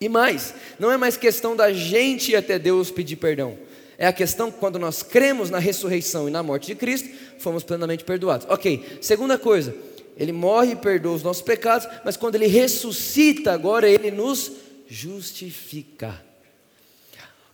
E 0.00 0.08
mais, 0.08 0.52
não 0.76 0.90
é 0.90 0.96
mais 0.96 1.16
questão 1.16 1.54
da 1.54 1.72
gente 1.72 2.32
ir 2.32 2.36
até 2.36 2.58
Deus 2.58 2.90
pedir 2.90 3.14
perdão. 3.14 3.56
É 3.96 4.08
a 4.08 4.12
questão 4.12 4.50
que 4.50 4.58
quando 4.58 4.76
nós 4.76 5.04
cremos 5.04 5.50
na 5.50 5.60
ressurreição 5.60 6.26
e 6.26 6.32
na 6.32 6.42
morte 6.42 6.66
de 6.66 6.74
Cristo, 6.74 7.08
fomos 7.38 7.62
plenamente 7.62 8.02
perdoados. 8.02 8.44
Ok, 8.50 8.98
segunda 9.00 9.38
coisa, 9.38 9.72
ele 10.18 10.32
morre 10.32 10.72
e 10.72 10.76
perdoa 10.76 11.14
os 11.14 11.22
nossos 11.22 11.42
pecados, 11.42 11.86
mas 12.04 12.16
quando 12.16 12.34
ele 12.34 12.48
ressuscita, 12.48 13.52
agora 13.52 13.88
ele 13.88 14.10
nos 14.10 14.50
justifica. 14.88 16.20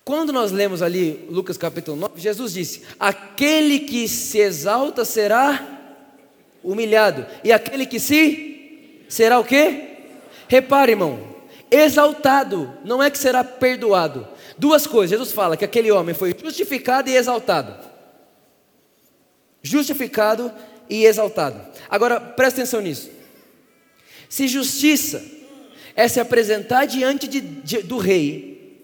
Quando 0.02 0.32
nós 0.32 0.50
lemos 0.50 0.80
ali 0.80 1.26
Lucas 1.30 1.58
capítulo 1.58 1.96
9, 1.96 2.20
Jesus 2.20 2.54
disse: 2.54 2.82
Aquele 2.98 3.80
que 3.80 4.08
se 4.08 4.38
exalta 4.38 5.04
será 5.04 5.92
humilhado, 6.62 7.26
e 7.44 7.52
aquele 7.52 7.84
que 7.84 8.00
se 8.00 9.02
será 9.10 9.38
o 9.38 9.44
quê? 9.44 9.98
Repare, 10.48 10.92
irmão, 10.92 11.34
exaltado, 11.70 12.72
não 12.82 13.02
é 13.02 13.10
que 13.10 13.18
será 13.18 13.44
perdoado. 13.44 14.26
Duas 14.56 14.86
coisas, 14.86 15.10
Jesus 15.10 15.32
fala 15.32 15.56
que 15.56 15.64
aquele 15.64 15.90
homem 15.90 16.14
foi 16.14 16.34
justificado 16.38 17.10
e 17.10 17.16
exaltado. 17.16 17.74
Justificado 19.62 20.50
e 20.88 21.04
exaltado. 21.04 21.60
Agora, 21.88 22.20
presta 22.20 22.60
atenção 22.60 22.80
nisso. 22.80 23.10
Se 24.28 24.48
justiça 24.48 25.22
é 25.96 26.08
se 26.08 26.18
apresentar 26.18 26.86
diante 26.86 27.28
de, 27.28 27.40
de, 27.40 27.82
do 27.82 27.98
rei, 27.98 28.82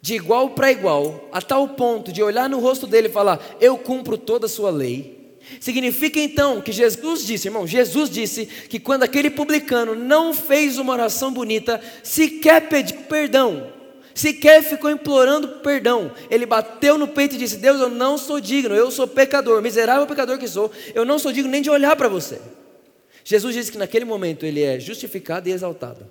de 0.00 0.14
igual 0.14 0.50
para 0.50 0.70
igual, 0.72 1.28
a 1.32 1.40
tal 1.40 1.68
ponto 1.68 2.12
de 2.12 2.22
olhar 2.22 2.48
no 2.48 2.58
rosto 2.58 2.86
dele 2.86 3.08
e 3.08 3.12
falar: 3.12 3.40
Eu 3.60 3.78
cumpro 3.78 4.16
toda 4.18 4.46
a 4.46 4.48
sua 4.48 4.70
lei. 4.70 5.18
Significa 5.60 6.20
então 6.20 6.60
que 6.60 6.72
Jesus 6.72 7.24
disse, 7.24 7.48
irmão, 7.48 7.66
Jesus 7.66 8.10
disse 8.10 8.44
que 8.44 8.78
quando 8.78 9.04
aquele 9.04 9.30
publicano 9.30 9.94
não 9.94 10.34
fez 10.34 10.76
uma 10.76 10.92
oração 10.92 11.32
bonita, 11.32 11.80
sequer 12.02 12.68
pediu 12.68 12.98
perdão, 13.08 13.72
sequer 14.18 14.62
ficou 14.62 14.90
implorando 14.90 15.60
perdão. 15.60 16.12
Ele 16.28 16.44
bateu 16.44 16.98
no 16.98 17.06
peito 17.06 17.36
e 17.36 17.38
disse: 17.38 17.58
Deus, 17.58 17.80
eu 17.80 17.88
não 17.88 18.18
sou 18.18 18.40
digno, 18.40 18.74
eu 18.74 18.90
sou 18.90 19.06
pecador, 19.06 19.62
miserável 19.62 20.06
pecador 20.06 20.38
que 20.38 20.48
sou, 20.48 20.72
eu 20.94 21.04
não 21.04 21.18
sou 21.18 21.32
digno 21.32 21.50
nem 21.50 21.62
de 21.62 21.70
olhar 21.70 21.94
para 21.96 22.08
você. 22.08 22.40
Jesus 23.24 23.54
disse 23.54 23.70
que 23.70 23.78
naquele 23.78 24.04
momento 24.04 24.44
ele 24.44 24.62
é 24.62 24.80
justificado 24.80 25.48
e 25.48 25.52
exaltado. 25.52 26.10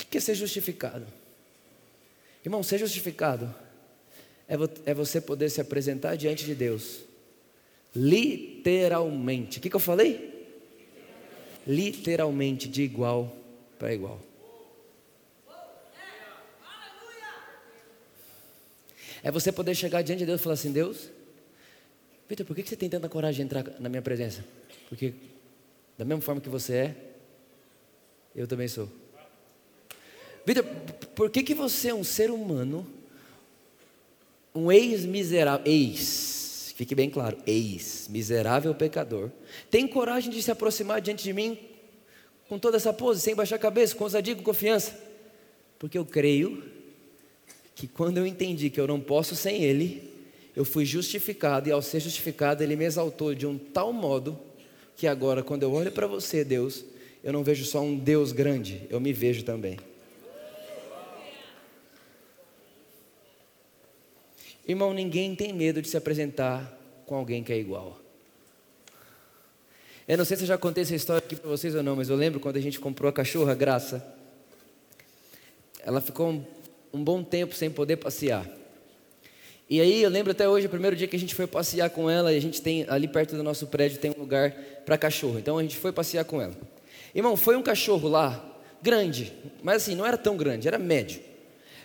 O 0.00 0.06
que 0.10 0.18
é 0.18 0.20
ser 0.20 0.34
justificado? 0.34 1.06
Irmão, 2.44 2.62
ser 2.62 2.78
justificado 2.78 3.54
é, 4.48 4.56
é 4.86 4.94
você 4.94 5.20
poder 5.20 5.50
se 5.50 5.60
apresentar 5.60 6.16
diante 6.16 6.44
de 6.44 6.54
Deus, 6.54 7.00
literalmente. 7.94 9.58
O 9.58 9.60
que, 9.60 9.70
que 9.70 9.76
eu 9.76 9.80
falei? 9.80 10.39
Literalmente, 11.66 12.68
de 12.68 12.82
igual 12.82 13.34
para 13.78 13.92
igual. 13.94 14.20
É 19.22 19.30
você 19.30 19.52
poder 19.52 19.74
chegar 19.74 20.02
diante 20.02 20.20
de 20.20 20.26
Deus 20.26 20.40
e 20.40 20.42
falar 20.42 20.54
assim: 20.54 20.72
Deus, 20.72 21.10
Vitor, 22.28 22.46
por 22.46 22.54
que 22.54 22.62
você 22.62 22.76
tem 22.76 22.88
tanta 22.88 23.08
coragem 23.08 23.38
de 23.38 23.42
entrar 23.42 23.80
na 23.80 23.88
minha 23.88 24.00
presença? 24.00 24.44
Porque, 24.88 25.12
da 25.98 26.04
mesma 26.04 26.22
forma 26.22 26.40
que 26.40 26.48
você 26.48 26.74
é, 26.74 26.96
eu 28.36 28.46
também 28.46 28.68
sou. 28.68 28.88
Vitor, 30.46 30.64
por 31.14 31.28
que, 31.28 31.42
que 31.42 31.54
você 31.54 31.88
é 31.88 31.94
um 31.94 32.04
ser 32.04 32.30
humano, 32.30 32.86
um 34.54 34.70
ex-miserável, 34.70 35.66
ex, 35.66 36.39
fique 36.80 36.94
bem 36.94 37.10
claro, 37.10 37.36
ex-miserável 37.46 38.74
pecador, 38.74 39.30
tem 39.70 39.86
coragem 39.86 40.30
de 40.30 40.42
se 40.42 40.50
aproximar 40.50 40.98
diante 41.02 41.22
de 41.22 41.30
mim 41.30 41.58
com 42.48 42.58
toda 42.58 42.78
essa 42.78 42.90
pose, 42.90 43.20
sem 43.20 43.34
baixar 43.34 43.56
a 43.56 43.58
cabeça, 43.58 43.94
com 43.94 44.04
ousadia, 44.04 44.34
com 44.34 44.42
confiança? 44.42 44.98
Porque 45.78 45.98
eu 45.98 46.06
creio 46.06 46.64
que 47.74 47.86
quando 47.86 48.16
eu 48.16 48.26
entendi 48.26 48.70
que 48.70 48.80
eu 48.80 48.86
não 48.86 48.98
posso 48.98 49.36
sem 49.36 49.62
Ele, 49.62 50.10
eu 50.56 50.64
fui 50.64 50.86
justificado, 50.86 51.68
e 51.68 51.72
ao 51.72 51.82
ser 51.82 52.00
justificado, 52.00 52.62
Ele 52.62 52.76
me 52.76 52.86
exaltou 52.86 53.34
de 53.34 53.46
um 53.46 53.58
tal 53.58 53.92
modo 53.92 54.40
que 54.96 55.06
agora, 55.06 55.42
quando 55.42 55.64
eu 55.64 55.72
olho 55.74 55.92
para 55.92 56.06
você, 56.06 56.42
Deus, 56.42 56.82
eu 57.22 57.30
não 57.30 57.44
vejo 57.44 57.66
só 57.66 57.82
um 57.82 57.94
Deus 57.94 58.32
grande, 58.32 58.86
eu 58.88 58.98
me 58.98 59.12
vejo 59.12 59.42
também. 59.42 59.76
Irmão, 64.66 64.92
ninguém 64.92 65.34
tem 65.34 65.52
medo 65.52 65.82
de 65.82 65.88
se 65.88 65.96
apresentar 65.96 66.78
com 67.06 67.16
alguém 67.16 67.42
que 67.42 67.52
é 67.52 67.58
igual. 67.58 67.98
Eu 70.06 70.18
não 70.18 70.24
sei 70.24 70.36
se 70.36 70.42
eu 70.42 70.48
já 70.48 70.58
contei 70.58 70.82
essa 70.82 70.94
história 70.94 71.18
aqui 71.24 71.36
para 71.36 71.48
vocês 71.48 71.74
ou 71.74 71.82
não, 71.82 71.96
mas 71.96 72.08
eu 72.08 72.16
lembro 72.16 72.40
quando 72.40 72.56
a 72.56 72.60
gente 72.60 72.80
comprou 72.80 73.08
a 73.08 73.12
cachorra 73.12 73.54
Graça. 73.54 74.04
Ela 75.84 76.00
ficou 76.00 76.30
um, 76.30 76.44
um 76.92 77.02
bom 77.02 77.22
tempo 77.22 77.54
sem 77.54 77.70
poder 77.70 77.96
passear. 77.96 78.44
E 79.68 79.80
aí 79.80 80.02
eu 80.02 80.10
lembro 80.10 80.32
até 80.32 80.48
hoje, 80.48 80.66
o 80.66 80.70
primeiro 80.70 80.96
dia 80.96 81.06
que 81.06 81.14
a 81.14 81.18
gente 81.18 81.32
foi 81.32 81.46
passear 81.46 81.88
com 81.90 82.10
ela, 82.10 82.30
a 82.30 82.40
gente 82.40 82.60
tem 82.60 82.84
ali 82.88 83.06
perto 83.06 83.36
do 83.36 83.42
nosso 83.44 83.68
prédio 83.68 83.98
tem 83.98 84.10
um 84.10 84.18
lugar 84.18 84.50
para 84.84 84.98
cachorro. 84.98 85.38
Então 85.38 85.58
a 85.58 85.62
gente 85.62 85.76
foi 85.76 85.92
passear 85.92 86.24
com 86.24 86.42
ela. 86.42 86.56
Irmão, 87.14 87.36
foi 87.36 87.54
um 87.54 87.62
cachorro 87.62 88.08
lá, 88.08 88.44
grande, 88.82 89.32
mas 89.62 89.82
assim, 89.82 89.94
não 89.94 90.04
era 90.04 90.18
tão 90.18 90.36
grande, 90.36 90.66
era 90.66 90.76
médio. 90.76 91.29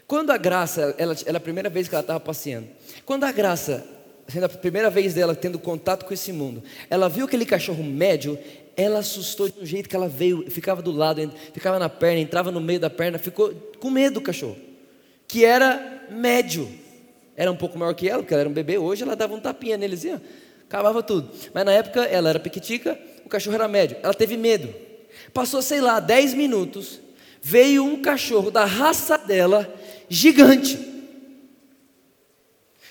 Quando 0.08 0.32
a 0.32 0.38
Graça, 0.38 0.96
ela, 0.98 1.16
ela 1.26 1.38
a 1.38 1.42
primeira 1.42 1.70
vez 1.70 1.88
que 1.88 1.96
ela 1.96 2.02
estava 2.02 2.20
passeando, 2.20 2.68
quando 3.06 3.24
a 3.24 3.32
Graça, 3.32 3.86
sendo 4.28 4.46
a 4.46 4.50
primeira 4.50 4.90
vez 4.90 5.14
dela 5.14 5.36
tendo 5.36 5.58
contato 5.58 6.06
com 6.06 6.14
esse 6.14 6.32
mundo, 6.32 6.64
ela 6.90 7.10
viu 7.10 7.26
aquele 7.26 7.46
cachorro 7.46 7.84
médio, 7.84 8.38
ela 8.78 9.00
assustou 9.00 9.50
de 9.50 9.60
um 9.60 9.66
jeito 9.66 9.90
que 9.90 9.96
ela 9.96 10.08
veio, 10.08 10.50
ficava 10.50 10.82
do 10.82 10.92
lado, 10.92 11.32
ficava 11.54 11.80
na 11.80 11.90
perna, 11.90 12.20
entrava 12.20 12.52
no 12.52 12.62
meio 12.62 12.80
da 12.80 12.90
perna, 12.90 13.18
ficou 13.18 13.54
com 13.80 13.90
medo 13.90 14.16
do 14.16 14.22
cachorro, 14.22 14.58
que 15.28 15.44
era 15.44 16.06
médio 16.10 16.86
era 17.36 17.52
um 17.52 17.56
pouco 17.56 17.78
maior 17.78 17.94
que 17.94 18.08
ela, 18.08 18.20
porque 18.20 18.34
ela 18.34 18.42
era 18.42 18.50
um 18.50 18.54
bebê, 18.54 18.78
hoje 18.78 19.04
ela 19.04 19.16
dava 19.16 19.34
um 19.34 19.40
tapinha 19.40 19.78
nele 19.78 19.96
assim, 19.96 20.14
ó, 20.14 20.20
acabava 20.68 21.04
tudo. 21.04 21.30
Mas 21.54 21.66
na 21.66 21.74
época 21.74 22.04
ela 22.06 22.30
era 22.30 22.40
pequitica, 22.40 22.98
o 23.26 23.30
cachorro 23.30 23.56
era 23.56 23.68
médio. 23.68 23.98
Ela 24.02 24.14
teve 24.14 24.38
medo. 24.38 24.74
Passou, 25.34 25.62
sei 25.62 25.82
lá, 25.82 26.00
10 26.00 26.34
minutos, 26.34 27.02
veio 27.42 27.84
um 27.84 28.02
cachorro 28.02 28.50
da 28.50 28.64
raça 28.64 29.18
dela, 29.18 29.72
gigante. 30.10 30.78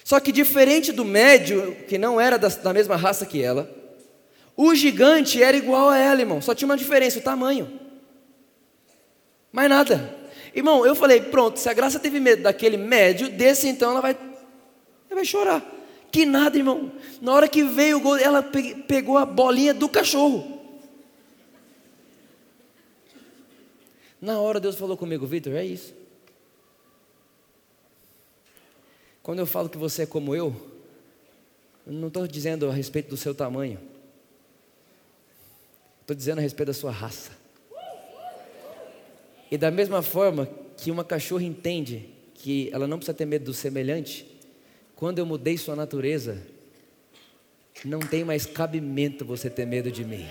Só 0.05 0.21
que 0.21 0.31
diferente 0.31 0.93
do 0.93 1.05
médio, 1.05 1.77
que 1.89 1.97
não 1.97 2.21
era 2.21 2.39
da, 2.39 2.49
da 2.49 2.73
mesma 2.73 2.97
raça 2.97 3.25
que 3.25 3.43
ela, 3.43 3.69
o 4.57 4.75
gigante 4.75 5.43
era 5.43 5.57
igual 5.57 5.89
a 5.89 5.99
ela, 5.99 6.21
irmão. 6.21 6.41
Só 6.41 6.55
tinha 6.55 6.67
uma 6.67 6.77
diferença, 6.77 7.19
o 7.19 7.23
tamanho. 7.23 7.81
Mais 9.51 9.69
nada. 9.69 10.15
Irmão, 10.55 10.87
eu 10.87 10.95
falei, 10.95 11.21
pronto, 11.21 11.59
se 11.59 11.69
a 11.69 11.73
graça 11.73 11.99
teve 11.99 12.21
medo 12.21 12.43
daquele 12.43 12.77
médio, 12.77 13.29
desse 13.29 13.67
então 13.67 13.91
ela 13.91 14.01
vai 14.01 14.13
ela 14.13 15.17
vai 15.17 15.25
chorar. 15.25 15.65
Que 16.13 16.25
nada, 16.25 16.57
irmão. 16.57 16.93
Na 17.21 17.33
hora 17.33 17.49
que 17.49 17.65
veio 17.65 17.97
o 17.97 18.01
gol, 18.01 18.17
ela 18.17 18.43
pegou 18.43 19.19
a 19.19 19.27
bolinha 19.27 19.75
do 19.75 19.89
cachorro. 19.89 20.63
Na 24.21 24.39
hora 24.39 24.61
Deus 24.61 24.77
falou 24.77 24.97
comigo, 24.97 25.27
Vitor, 25.27 25.55
é 25.55 25.65
isso. 25.65 25.95
Quando 29.25 29.39
eu 29.39 29.47
falo 29.47 29.71
que 29.71 29.79
você 29.79 30.03
é 30.03 30.07
como 30.07 30.35
eu, 30.35 30.55
eu 31.87 31.93
não 31.95 32.09
estou 32.09 32.27
dizendo 32.29 32.69
a 32.69 32.73
respeito 32.75 33.09
do 33.09 33.17
seu 33.17 33.35
tamanho. 33.35 33.81
Estou 36.03 36.15
dizendo 36.15 36.41
a 36.41 36.43
respeito 36.43 36.67
da 36.67 36.75
sua 36.75 36.91
raça. 36.91 37.31
E 39.51 39.57
da 39.57 39.71
mesma 39.71 40.03
forma 40.03 40.47
que 40.77 40.91
uma 40.91 41.03
cachorra 41.03 41.43
entende 41.43 42.11
que 42.35 42.69
ela 42.71 42.87
não 42.87 42.99
precisa 42.99 43.17
ter 43.17 43.25
medo 43.25 43.47
do 43.47 43.55
semelhante, 43.55 44.27
quando 44.95 45.21
eu 45.21 45.25
mudei 45.25 45.57
sua 45.57 45.75
natureza, 45.75 46.43
não 47.83 48.01
tem 48.01 48.25
mais 48.25 48.45
cabimento 48.45 49.25
você 49.25 49.49
ter 49.49 49.65
medo 49.65 49.91
de 49.91 50.05
mim. 50.05 50.27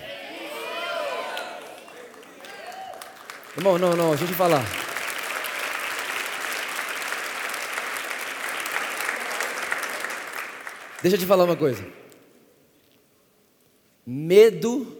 Irmão, 3.56 3.76
não, 3.76 3.96
não, 3.96 4.10
deixa 4.10 4.22
eu 4.22 4.28
te 4.28 4.34
falar. 4.34 4.83
Deixa 11.04 11.16
eu 11.16 11.20
te 11.20 11.26
falar 11.26 11.44
uma 11.44 11.54
coisa. 11.54 11.86
Medo 14.06 14.96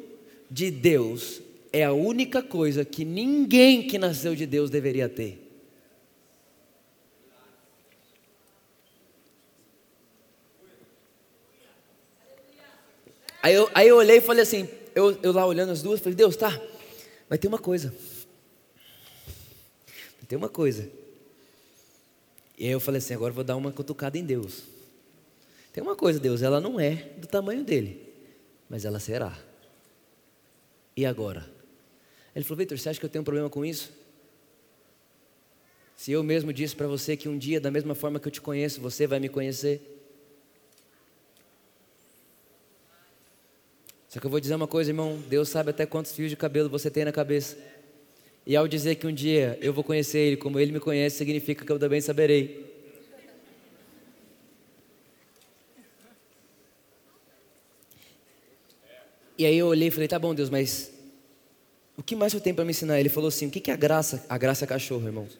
de 0.51 0.71
Deus 0.71 1.40
é 1.73 1.83
a 1.83 1.95
única 1.95 2.43
coisa 2.43 2.85
que 2.85 3.07
ninguém 3.07 3.88
que 3.88 3.97
nasceu 3.97 4.35
de 4.35 4.45
Deus 4.45 4.69
deveria 4.69 5.09
ter. 5.09 5.40
Aí 13.42 13.55
eu, 13.55 13.71
aí 13.75 13.88
eu 13.88 13.96
olhei 13.96 14.19
e 14.19 14.21
falei 14.21 14.42
assim, 14.42 14.69
eu, 14.94 15.19
eu 15.23 15.33
lá 15.33 15.46
olhando 15.46 15.73
as 15.73 15.81
duas, 15.81 16.00
falei, 16.00 16.15
Deus, 16.15 16.37
tá, 16.37 16.50
vai 17.31 17.38
ter 17.38 17.48
uma 17.48 17.59
coisa. 17.59 17.94
Vai 20.19 20.27
ter 20.29 20.37
uma 20.37 20.50
coisa. 20.50 20.87
E 22.59 22.67
aí 22.67 22.73
eu 22.73 22.81
falei 22.81 22.98
assim, 22.98 23.15
agora 23.15 23.31
eu 23.31 23.37
vou 23.37 23.44
dar 23.44 23.57
uma 23.57 23.73
cutucada 23.73 24.19
em 24.19 24.23
Deus. 24.23 24.73
Tem 25.75 25.83
uma 25.83 25.96
coisa, 25.96 26.20
Deus, 26.20 26.40
ela 26.40 26.60
não 26.60 26.79
é 26.79 27.10
do 27.18 27.27
tamanho 27.27 27.64
dele, 27.64 28.00
mas 28.70 28.85
ela 28.85 29.00
será. 29.00 29.37
E 30.96 31.04
agora? 31.04 31.50
Ele 32.33 32.44
falou, 32.44 32.58
Vitor, 32.58 32.79
você 32.79 32.88
acha 32.88 33.00
que 33.00 33.04
eu 33.04 33.10
tenho 33.10 33.22
um 33.22 33.25
problema 33.25 33.50
com 33.50 33.64
isso? 33.64 33.92
Se 35.96 36.12
eu 36.12 36.22
mesmo 36.22 36.52
disse 36.52 36.77
para 36.77 36.87
você 36.87 37.16
que 37.16 37.29
um 37.29 37.37
dia, 37.37 37.60
da 37.60 37.72
mesma 37.72 37.92
forma 37.92 38.20
que 38.20 38.29
eu 38.29 38.31
te 38.31 38.40
conheço, 38.40 38.81
você 38.81 39.04
vai 39.04 39.18
me 39.18 39.29
conhecer. 39.29 39.83
Só 44.08 44.20
que 44.20 44.27
eu 44.27 44.31
vou 44.31 44.38
dizer 44.38 44.54
uma 44.54 44.68
coisa, 44.68 44.90
irmão: 44.92 45.20
Deus 45.29 45.48
sabe 45.48 45.70
até 45.70 45.85
quantos 45.85 46.12
fios 46.12 46.31
de 46.31 46.37
cabelo 46.37 46.68
você 46.68 46.88
tem 46.88 47.04
na 47.04 47.10
cabeça. 47.10 47.58
E 48.46 48.54
ao 48.54 48.68
dizer 48.68 48.94
que 48.94 49.08
um 49.08 49.12
dia 49.12 49.58
eu 49.60 49.72
vou 49.72 49.83
conhecer 49.83 50.20
Ele 50.20 50.37
como 50.37 50.60
Ele 50.60 50.70
me 50.70 50.79
conhece, 50.79 51.16
significa 51.16 51.64
que 51.64 51.72
eu 51.72 51.81
também 51.81 52.00
saberei. 52.00 52.73
E 59.37 59.45
aí 59.45 59.57
eu 59.57 59.67
olhei 59.67 59.89
e 59.89 59.91
falei: 59.91 60.09
tá 60.09 60.19
bom, 60.19 60.35
Deus, 60.35 60.49
mas 60.49 60.93
o 61.97 62.03
que 62.03 62.15
mais 62.15 62.33
eu 62.33 62.41
tenho 62.41 62.55
para 62.55 62.65
me 62.65 62.71
ensinar? 62.71 62.99
Ele 63.01 63.09
falou 63.09 63.29
assim: 63.29 63.47
o 63.47 63.51
que 63.51 63.71
é 63.71 63.75
a 63.75 63.77
graça? 63.77 64.25
A 64.29 64.39
graça 64.39 64.65
é 64.65 64.69
cachorro, 64.69 65.07
irmãos. 65.07 65.35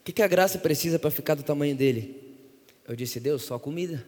O 0.00 0.02
que, 0.04 0.12
que 0.12 0.22
a 0.22 0.28
graça 0.28 0.58
precisa 0.58 0.98
para 0.98 1.10
ficar 1.10 1.34
do 1.34 1.42
tamanho 1.42 1.76
dele? 1.76 2.34
Eu 2.86 2.96
disse: 2.96 3.20
Deus, 3.20 3.42
só 3.42 3.58
comida. 3.58 4.06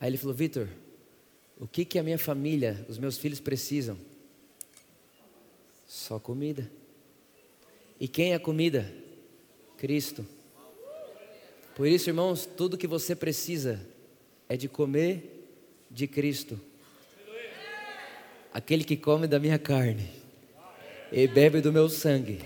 Aí 0.00 0.08
ele 0.08 0.16
falou: 0.16 0.34
Vitor, 0.34 0.68
o 1.60 1.66
que, 1.68 1.84
que 1.84 1.98
a 1.98 2.02
minha 2.02 2.18
família, 2.18 2.84
os 2.88 2.98
meus 2.98 3.18
filhos 3.18 3.38
precisam? 3.38 3.96
Só 5.86 6.18
comida. 6.18 6.68
E 8.00 8.08
quem 8.08 8.32
é 8.32 8.34
a 8.34 8.40
comida? 8.40 9.01
Cristo. 9.82 10.24
Por 11.74 11.88
isso, 11.88 12.08
irmãos, 12.08 12.46
tudo 12.46 12.78
que 12.78 12.86
você 12.86 13.16
precisa 13.16 13.84
é 14.48 14.56
de 14.56 14.68
comer 14.68 15.44
de 15.90 16.06
Cristo. 16.06 16.56
Aquele 18.54 18.84
que 18.84 18.96
come 18.96 19.26
da 19.26 19.40
minha 19.40 19.58
carne 19.58 20.08
e 21.10 21.26
bebe 21.26 21.60
do 21.60 21.72
meu 21.72 21.88
sangue, 21.88 22.38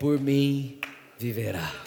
por 0.00 0.18
mim 0.18 0.80
viverá. 1.18 1.81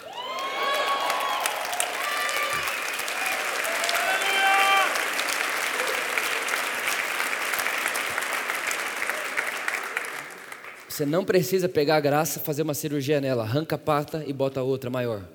Você 10.96 11.04
não 11.04 11.26
precisa 11.26 11.68
pegar 11.68 11.96
a 11.96 12.00
graça, 12.00 12.40
fazer 12.40 12.62
uma 12.62 12.72
cirurgia 12.72 13.20
nela, 13.20 13.42
arranca 13.42 13.76
a 13.76 13.78
pata 13.78 14.24
e 14.26 14.32
bota 14.32 14.62
outra 14.62 14.88
maior. 14.88 15.28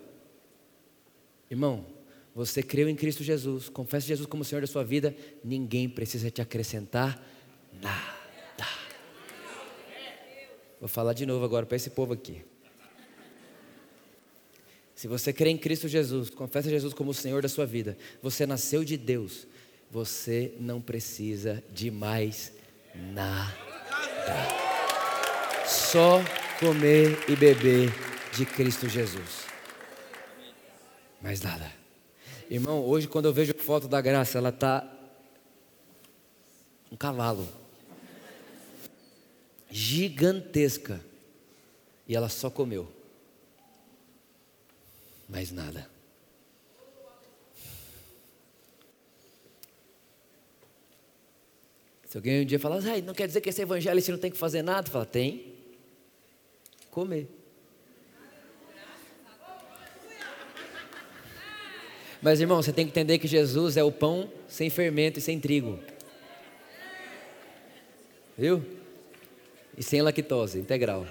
Irmão, 1.52 1.86
você 2.34 2.64
creu 2.64 2.90
em 2.90 2.96
Cristo 2.96 3.24
Jesus, 3.24 3.70
confessa 3.70 4.08
Jesus 4.08 4.26
como 4.26 4.44
Senhor 4.44 4.62
da 4.62 4.66
sua 4.66 4.84
vida, 4.84 5.16
ninguém 5.44 5.88
precisa 5.88 6.32
te 6.32 6.42
acrescentar 6.42 7.24
nada. 7.80 8.68
Vou 10.80 10.90
falar 10.90 11.14
de 11.14 11.28
novo 11.28 11.46
agora 11.46 11.68
para 11.68 11.76
esse 11.76 11.92
povo 11.92 12.14
aqui. 12.14 12.44
Se 14.96 15.08
você 15.08 15.32
crê 15.32 15.52
em 15.52 15.60
Cristo 15.60 15.88
Jesus, 15.88 16.32
confessa 16.32 16.72
Jesus 16.72 16.92
como 16.92 17.12
o 17.12 17.14
Senhor 17.14 17.40
da 17.40 17.48
sua 17.48 17.68
vida, 17.68 17.96
você 18.20 18.48
nasceu 18.48 18.84
de 18.84 18.98
Deus, 18.98 19.46
você 19.92 20.56
não 20.60 20.82
precisa 20.82 21.64
de 21.72 21.92
mais 21.92 22.52
nada 23.14 24.61
só 25.72 26.22
comer 26.60 27.18
e 27.30 27.36
beber 27.36 27.90
de 28.36 28.46
Cristo 28.46 28.90
Jesus. 28.90 29.46
Mais 31.22 31.42
nada. 31.42 31.72
Irmão, 32.50 32.84
hoje 32.84 33.08
quando 33.08 33.26
eu 33.26 33.34
vejo 33.34 33.54
foto 33.54 33.88
da 33.88 34.02
graça, 34.02 34.38
ela 34.38 34.50
está 34.50 34.86
um 36.92 36.98
cavalo. 36.98 37.48
Gigantesca. 39.70 41.00
E 42.06 42.16
ela 42.16 42.28
só 42.28 42.50
comeu. 42.50 42.92
Mais 45.30 45.52
nada. 45.52 45.90
Se 52.06 52.18
alguém 52.18 52.42
um 52.42 52.46
dia 52.46 52.60
falar, 52.60 52.76
ah, 52.80 53.02
não 53.02 53.14
quer 53.14 53.28
dizer 53.28 53.40
que 53.40 53.48
esse 53.48 53.62
evangelho 53.62 54.02
você 54.02 54.12
não 54.12 54.20
tem 54.20 54.30
que 54.30 54.38
fazer 54.38 54.62
nada, 54.62 54.92
fala, 54.92 55.06
tem 55.06 55.61
comer. 56.92 57.28
Mas 62.22 62.40
irmão, 62.40 62.62
você 62.62 62.72
tem 62.72 62.86
que 62.86 62.92
entender 62.92 63.18
que 63.18 63.28
Jesus 63.28 63.78
é 63.78 63.84
o 63.84 63.92
pão 63.92 64.32
sem 64.48 64.70
fermento 64.70 65.18
e 65.18 65.22
sem 65.22 65.40
trigo. 65.40 65.80
Viu? 68.38 68.64
E 69.76 69.82
sem 69.82 70.02
lactose, 70.02 70.60
integral. 70.60 71.08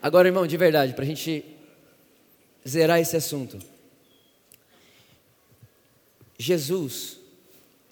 Agora, 0.00 0.28
irmão, 0.28 0.46
de 0.46 0.56
verdade, 0.56 0.92
para 0.94 1.02
a 1.02 1.06
gente 1.06 1.44
zerar 2.66 3.00
esse 3.00 3.16
assunto. 3.16 3.58
Jesus, 6.38 7.18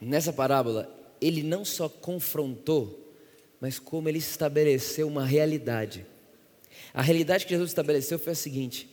nessa 0.00 0.32
parábola, 0.32 0.88
ele 1.20 1.42
não 1.42 1.64
só 1.64 1.88
confrontou, 1.88 3.12
mas 3.60 3.78
como 3.78 4.08
ele 4.08 4.18
estabeleceu 4.18 5.08
uma 5.08 5.24
realidade. 5.24 6.06
A 6.98 7.00
realidade 7.00 7.46
que 7.46 7.50
Jesus 7.50 7.70
estabeleceu 7.70 8.18
foi 8.18 8.32
a 8.32 8.34
seguinte: 8.34 8.90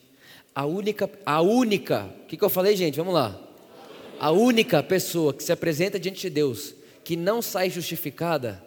a 0.54 0.64
única, 0.64 1.10
a 1.26 1.42
única, 1.42 2.06
o 2.06 2.26
que, 2.28 2.38
que 2.38 2.44
eu 2.44 2.52
falei, 2.52 2.76
gente? 2.76 2.98
Vamos 2.98 3.16
lá. 3.16 3.42
A 4.20 4.30
única 4.30 4.84
pessoa 4.84 5.34
que 5.34 5.44
se 5.44 5.52
apresenta 5.52 6.00
diante 6.00 6.22
de 6.22 6.30
Deus 6.30 6.76
que 7.04 7.16
não 7.16 7.42
sai 7.42 7.68
justificada 7.68 8.64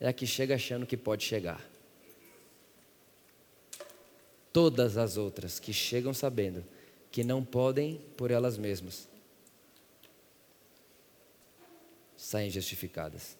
é 0.00 0.08
a 0.08 0.14
que 0.14 0.26
chega 0.26 0.54
achando 0.54 0.86
que 0.86 0.96
pode 0.96 1.24
chegar. 1.24 1.62
Todas 4.50 4.96
as 4.96 5.18
outras 5.18 5.60
que 5.60 5.74
chegam 5.74 6.14
sabendo 6.14 6.64
que 7.12 7.22
não 7.22 7.44
podem 7.44 8.00
por 8.16 8.30
elas 8.30 8.56
mesmas 8.56 9.06
saem 12.16 12.48
justificadas. 12.48 13.36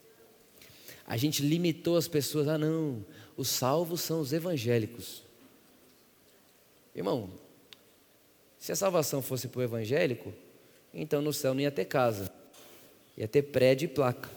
A 1.07 1.17
gente 1.17 1.41
limitou 1.41 1.97
as 1.97 2.09
pessoas, 2.09 2.49
ah 2.49 2.59
não, 2.59 3.05
os 3.37 3.49
salvos 3.49 4.01
são 4.01 4.21
os 4.21 4.33
evangélicos. 4.33 5.23
Irmão, 6.95 7.31
se 8.59 8.73
a 8.73 8.77
salvação 8.77 9.21
fosse 9.21 9.49
para 9.49 9.61
o 9.61 9.63
evangélico, 9.63 10.33
então 10.93 11.21
no 11.21 11.33
céu 11.33 11.53
não 11.53 11.61
ia 11.61 11.71
ter 11.71 11.85
casa, 11.85 12.33
ia 13.17 13.29
ter 13.29 13.43
prédio 13.43 13.85
e 13.85 13.89
placa. 13.89 14.31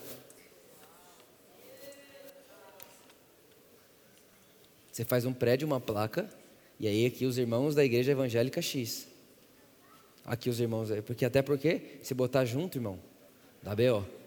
Você 4.92 5.06
faz 5.06 5.24
um 5.24 5.34
prédio, 5.34 5.66
uma 5.66 5.80
placa, 5.80 6.30
e 6.78 6.86
aí 6.86 7.06
aqui 7.06 7.26
os 7.26 7.38
irmãos 7.38 7.74
da 7.74 7.86
igreja 7.86 8.12
evangélica 8.12 8.62
X. 8.62 9.08
Aqui 10.26 10.50
os 10.50 10.60
irmãos, 10.60 10.90
porque 11.06 11.24
até 11.24 11.42
porque 11.42 12.00
se 12.04 12.14
botar 12.14 12.44
junto, 12.44 12.78
irmão, 12.78 13.00
dá 13.64 13.74
B.O. 13.74 14.19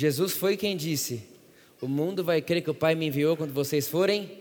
Jesus 0.00 0.32
foi 0.32 0.56
quem 0.56 0.74
disse: 0.74 1.22
O 1.78 1.86
mundo 1.86 2.24
vai 2.24 2.40
crer 2.40 2.62
que 2.62 2.70
o 2.70 2.74
Pai 2.74 2.94
me 2.94 3.06
enviou 3.06 3.36
quando 3.36 3.52
vocês 3.52 3.86
forem. 3.86 4.40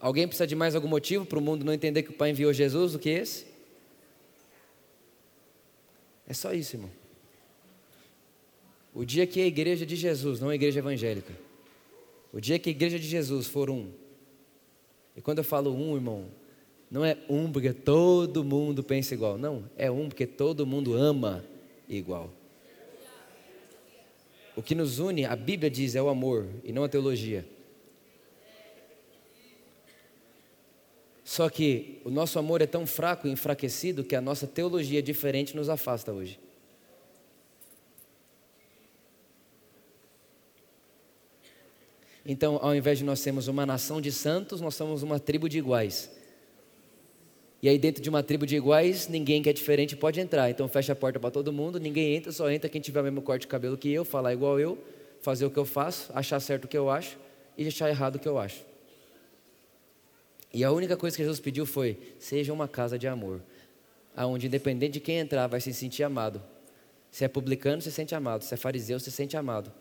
Alguém 0.00 0.26
precisa 0.26 0.46
de 0.46 0.56
mais 0.56 0.74
algum 0.74 0.88
motivo 0.88 1.26
para 1.26 1.38
o 1.38 1.42
mundo 1.42 1.62
não 1.62 1.74
entender 1.74 2.02
que 2.02 2.08
o 2.08 2.14
Pai 2.14 2.30
enviou 2.30 2.54
Jesus 2.54 2.92
do 2.92 2.98
que 2.98 3.10
esse? 3.10 3.44
É 6.26 6.32
só 6.32 6.54
isso, 6.54 6.76
irmão. 6.76 6.90
O 8.94 9.04
dia 9.04 9.26
que 9.26 9.42
a 9.42 9.46
igreja 9.46 9.84
de 9.84 9.94
Jesus, 9.94 10.40
não 10.40 10.48
a 10.48 10.54
igreja 10.54 10.78
evangélica, 10.78 11.34
o 12.32 12.40
dia 12.40 12.58
que 12.58 12.70
a 12.70 12.72
igreja 12.72 12.98
de 12.98 13.06
Jesus 13.06 13.46
for 13.46 13.68
um, 13.68 13.90
e 15.14 15.20
quando 15.20 15.38
eu 15.38 15.44
falo 15.44 15.70
um, 15.74 15.94
irmão, 15.94 16.28
não 16.90 17.04
é 17.04 17.18
um 17.28 17.52
porque 17.52 17.74
todo 17.74 18.42
mundo 18.42 18.82
pensa 18.82 19.12
igual, 19.12 19.36
não, 19.36 19.68
é 19.76 19.90
um 19.90 20.08
porque 20.08 20.26
todo 20.26 20.66
mundo 20.66 20.94
ama 20.94 21.44
igual. 21.86 22.32
O 24.54 24.62
que 24.62 24.74
nos 24.74 24.98
une, 24.98 25.24
a 25.24 25.34
Bíblia 25.34 25.70
diz, 25.70 25.94
é 25.94 26.02
o 26.02 26.08
amor 26.08 26.46
e 26.62 26.72
não 26.72 26.84
a 26.84 26.88
teologia. 26.88 27.46
Só 31.24 31.48
que 31.48 32.00
o 32.04 32.10
nosso 32.10 32.38
amor 32.38 32.60
é 32.60 32.66
tão 32.66 32.86
fraco 32.86 33.26
e 33.26 33.30
enfraquecido 33.30 34.04
que 34.04 34.14
a 34.14 34.20
nossa 34.20 34.46
teologia 34.46 35.02
diferente 35.02 35.56
nos 35.56 35.70
afasta 35.70 36.12
hoje. 36.12 36.38
Então, 42.24 42.58
ao 42.62 42.74
invés 42.74 42.98
de 42.98 43.04
nós 43.04 43.18
sermos 43.18 43.48
uma 43.48 43.66
nação 43.66 44.00
de 44.00 44.12
santos, 44.12 44.60
nós 44.60 44.74
somos 44.74 45.02
uma 45.02 45.18
tribo 45.18 45.48
de 45.48 45.58
iguais. 45.58 46.10
E 47.62 47.68
aí, 47.68 47.78
dentro 47.78 48.02
de 48.02 48.08
uma 48.08 48.24
tribo 48.24 48.44
de 48.44 48.56
iguais, 48.56 49.06
ninguém 49.06 49.40
que 49.40 49.48
é 49.48 49.52
diferente 49.52 49.94
pode 49.94 50.18
entrar. 50.18 50.50
Então, 50.50 50.66
fecha 50.66 50.92
a 50.92 50.96
porta 50.96 51.20
para 51.20 51.30
todo 51.30 51.52
mundo, 51.52 51.78
ninguém 51.78 52.16
entra, 52.16 52.32
só 52.32 52.50
entra 52.50 52.68
quem 52.68 52.80
tiver 52.80 53.00
o 53.00 53.04
mesmo 53.04 53.22
corte 53.22 53.42
de 53.42 53.46
cabelo 53.46 53.78
que 53.78 53.88
eu, 53.88 54.04
falar 54.04 54.32
igual 54.32 54.58
eu, 54.58 54.76
fazer 55.20 55.46
o 55.46 55.50
que 55.50 55.58
eu 55.58 55.64
faço, 55.64 56.10
achar 56.12 56.40
certo 56.40 56.64
o 56.64 56.68
que 56.68 56.76
eu 56.76 56.90
acho 56.90 57.16
e 57.56 57.64
achar 57.66 57.88
errado 57.88 58.16
o 58.16 58.18
que 58.18 58.26
eu 58.26 58.36
acho. 58.36 58.64
E 60.52 60.64
a 60.64 60.72
única 60.72 60.96
coisa 60.96 61.16
que 61.16 61.22
Jesus 61.22 61.38
pediu 61.38 61.64
foi: 61.64 61.96
seja 62.18 62.52
uma 62.52 62.66
casa 62.66 62.98
de 62.98 63.06
amor, 63.06 63.40
aonde 64.16 64.48
independente 64.48 64.94
de 64.94 65.00
quem 65.00 65.18
entrar, 65.18 65.46
vai 65.46 65.60
se 65.60 65.72
sentir 65.72 66.02
amado. 66.02 66.42
Se 67.12 67.24
é 67.24 67.28
publicano, 67.28 67.80
se 67.80 67.92
sente 67.92 68.14
amado. 68.14 68.42
Se 68.42 68.54
é 68.54 68.56
fariseu, 68.56 68.98
se 68.98 69.10
sente 69.10 69.36
amado. 69.36 69.72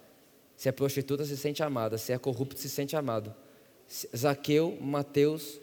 Se 0.56 0.70
é 0.70 0.72
prostituta, 0.72 1.26
se 1.26 1.36
sente 1.36 1.64
amada. 1.64 1.98
Se 1.98 2.14
é 2.14 2.18
corrupto, 2.18 2.60
se 2.60 2.70
sente 2.70 2.96
amado. 2.96 3.34
Zaqueu, 4.16 4.78
Mateus, 4.80 5.60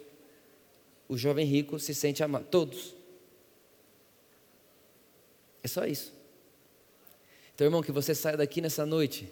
o 1.09 1.17
jovem 1.17 1.47
rico 1.47 1.79
se 1.79 1.95
sente 1.95 2.23
amado. 2.23 2.47
Todos. 2.51 2.95
É 5.63 5.69
só 5.69 5.87
isso. 5.87 6.13
Então, 7.55 7.67
irmão, 7.67 7.83
que 7.83 7.91
você 7.91 8.15
saia 8.15 8.37
daqui 8.37 8.61
nessa 8.61 8.87
noite 8.87 9.29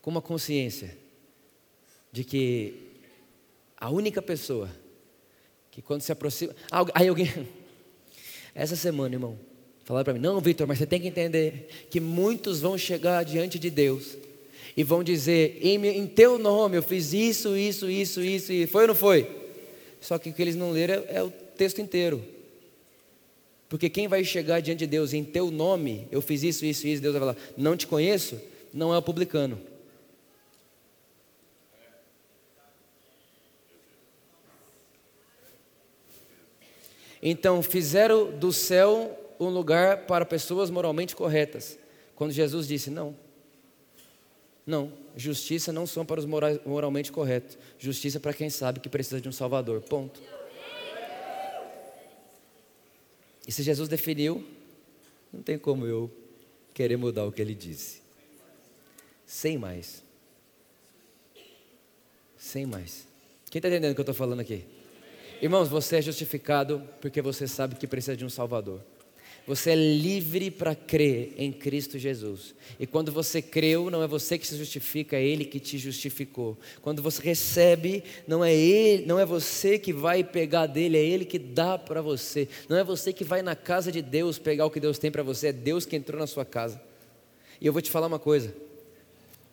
com 0.00 0.10
uma 0.10 0.22
consciência 0.22 0.96
de 2.10 2.24
que 2.24 2.74
a 3.76 3.90
única 3.90 4.22
pessoa 4.22 4.70
que 5.76 5.82
quando 5.82 6.00
se 6.00 6.10
aproxima. 6.10 6.56
Aí 6.94 7.06
alguém. 7.06 7.30
Essa 8.54 8.74
semana, 8.74 9.14
irmão, 9.14 9.38
falaram 9.84 10.04
para 10.04 10.14
mim: 10.14 10.20
Não, 10.20 10.40
Vitor, 10.40 10.66
mas 10.66 10.78
você 10.78 10.86
tem 10.86 10.98
que 10.98 11.06
entender 11.06 11.68
que 11.90 12.00
muitos 12.00 12.62
vão 12.62 12.78
chegar 12.78 13.22
diante 13.26 13.58
de 13.58 13.68
Deus 13.68 14.16
e 14.74 14.82
vão 14.82 15.04
dizer: 15.04 15.58
Em, 15.60 16.06
teu 16.06 16.38
nome 16.38 16.78
eu 16.78 16.82
fiz 16.82 17.12
isso, 17.12 17.54
isso, 17.54 17.90
isso, 17.90 18.22
isso, 18.22 18.52
e 18.54 18.66
foi 18.66 18.84
ou 18.84 18.88
não 18.88 18.94
foi? 18.94 19.45
Só 20.06 20.20
que 20.20 20.30
o 20.30 20.32
que 20.32 20.40
eles 20.40 20.54
não 20.54 20.70
leram 20.70 21.02
é, 21.08 21.16
é 21.16 21.22
o 21.24 21.28
texto 21.28 21.80
inteiro. 21.80 22.24
Porque 23.68 23.90
quem 23.90 24.06
vai 24.06 24.22
chegar 24.22 24.60
diante 24.60 24.78
de 24.78 24.86
Deus 24.86 25.12
em 25.12 25.24
teu 25.24 25.50
nome, 25.50 26.06
eu 26.12 26.22
fiz 26.22 26.44
isso, 26.44 26.64
isso, 26.64 26.86
isso, 26.86 27.02
Deus 27.02 27.12
vai 27.12 27.20
falar, 27.20 27.36
não 27.56 27.76
te 27.76 27.88
conheço, 27.88 28.40
não 28.72 28.94
é 28.94 28.98
o 28.98 29.02
publicano. 29.02 29.60
Então, 37.20 37.60
fizeram 37.60 38.30
do 38.30 38.52
céu 38.52 39.34
um 39.40 39.48
lugar 39.48 40.06
para 40.06 40.24
pessoas 40.24 40.70
moralmente 40.70 41.16
corretas. 41.16 41.76
Quando 42.14 42.30
Jesus 42.30 42.68
disse: 42.68 42.90
Não, 42.90 43.16
não, 44.64 44.92
justiça 45.16 45.72
não 45.72 45.86
são 45.86 46.04
para 46.04 46.20
os 46.20 46.26
moralmente 46.26 47.10
corretos, 47.10 47.56
justiça 47.78 48.20
para 48.20 48.34
quem 48.34 48.50
sabe 48.50 48.80
que 48.80 48.88
precisa 48.88 49.20
de 49.20 49.28
um 49.28 49.32
Salvador. 49.32 49.80
Ponto. 49.80 50.20
E 53.46 53.52
se 53.52 53.62
Jesus 53.62 53.88
definiu, 53.88 54.44
não 55.32 55.42
tem 55.42 55.58
como 55.58 55.86
eu 55.86 56.10
querer 56.74 56.96
mudar 56.96 57.24
o 57.24 57.32
que 57.32 57.40
ele 57.40 57.54
disse. 57.54 58.02
Sem 59.24 59.56
mais. 59.56 60.02
Sem 62.36 62.66
mais. 62.66 63.06
Quem 63.50 63.58
está 63.58 63.68
entendendo 63.68 63.92
o 63.92 63.94
que 63.94 64.00
eu 64.00 64.02
estou 64.02 64.14
falando 64.14 64.40
aqui? 64.40 64.64
Irmãos, 65.40 65.68
você 65.68 65.96
é 65.96 66.02
justificado 66.02 66.82
porque 67.00 67.22
você 67.22 67.46
sabe 67.46 67.76
que 67.76 67.86
precisa 67.86 68.16
de 68.16 68.24
um 68.24 68.28
Salvador. 68.28 68.80
Você 69.46 69.70
é 69.70 69.76
livre 69.76 70.50
para 70.50 70.74
crer 70.74 71.32
em 71.38 71.52
Cristo 71.52 72.00
Jesus. 72.00 72.52
E 72.80 72.86
quando 72.86 73.12
você 73.12 73.40
creu, 73.40 73.88
não 73.90 74.02
é 74.02 74.06
você 74.06 74.36
que 74.36 74.46
se 74.46 74.56
justifica, 74.56 75.16
é 75.16 75.24
Ele 75.24 75.44
que 75.44 75.60
te 75.60 75.78
justificou. 75.78 76.58
Quando 76.82 77.00
você 77.00 77.22
recebe, 77.22 78.02
não 78.26 78.44
é 78.44 78.52
Ele, 78.52 79.06
não 79.06 79.20
é 79.20 79.24
você 79.24 79.78
que 79.78 79.92
vai 79.92 80.24
pegar 80.24 80.66
dele, 80.66 80.98
é 80.98 81.04
Ele 81.04 81.24
que 81.24 81.38
dá 81.38 81.78
para 81.78 82.02
você. 82.02 82.48
Não 82.68 82.76
é 82.76 82.82
você 82.82 83.12
que 83.12 83.22
vai 83.22 83.40
na 83.40 83.54
casa 83.54 83.92
de 83.92 84.02
Deus 84.02 84.36
pegar 84.36 84.66
o 84.66 84.70
que 84.70 84.80
Deus 84.80 84.98
tem 84.98 85.12
para 85.12 85.22
você, 85.22 85.48
é 85.48 85.52
Deus 85.52 85.86
que 85.86 85.94
entrou 85.94 86.18
na 86.18 86.26
sua 86.26 86.44
casa. 86.44 86.82
E 87.60 87.66
eu 87.66 87.72
vou 87.72 87.80
te 87.80 87.90
falar 87.90 88.08
uma 88.08 88.18
coisa. 88.18 88.52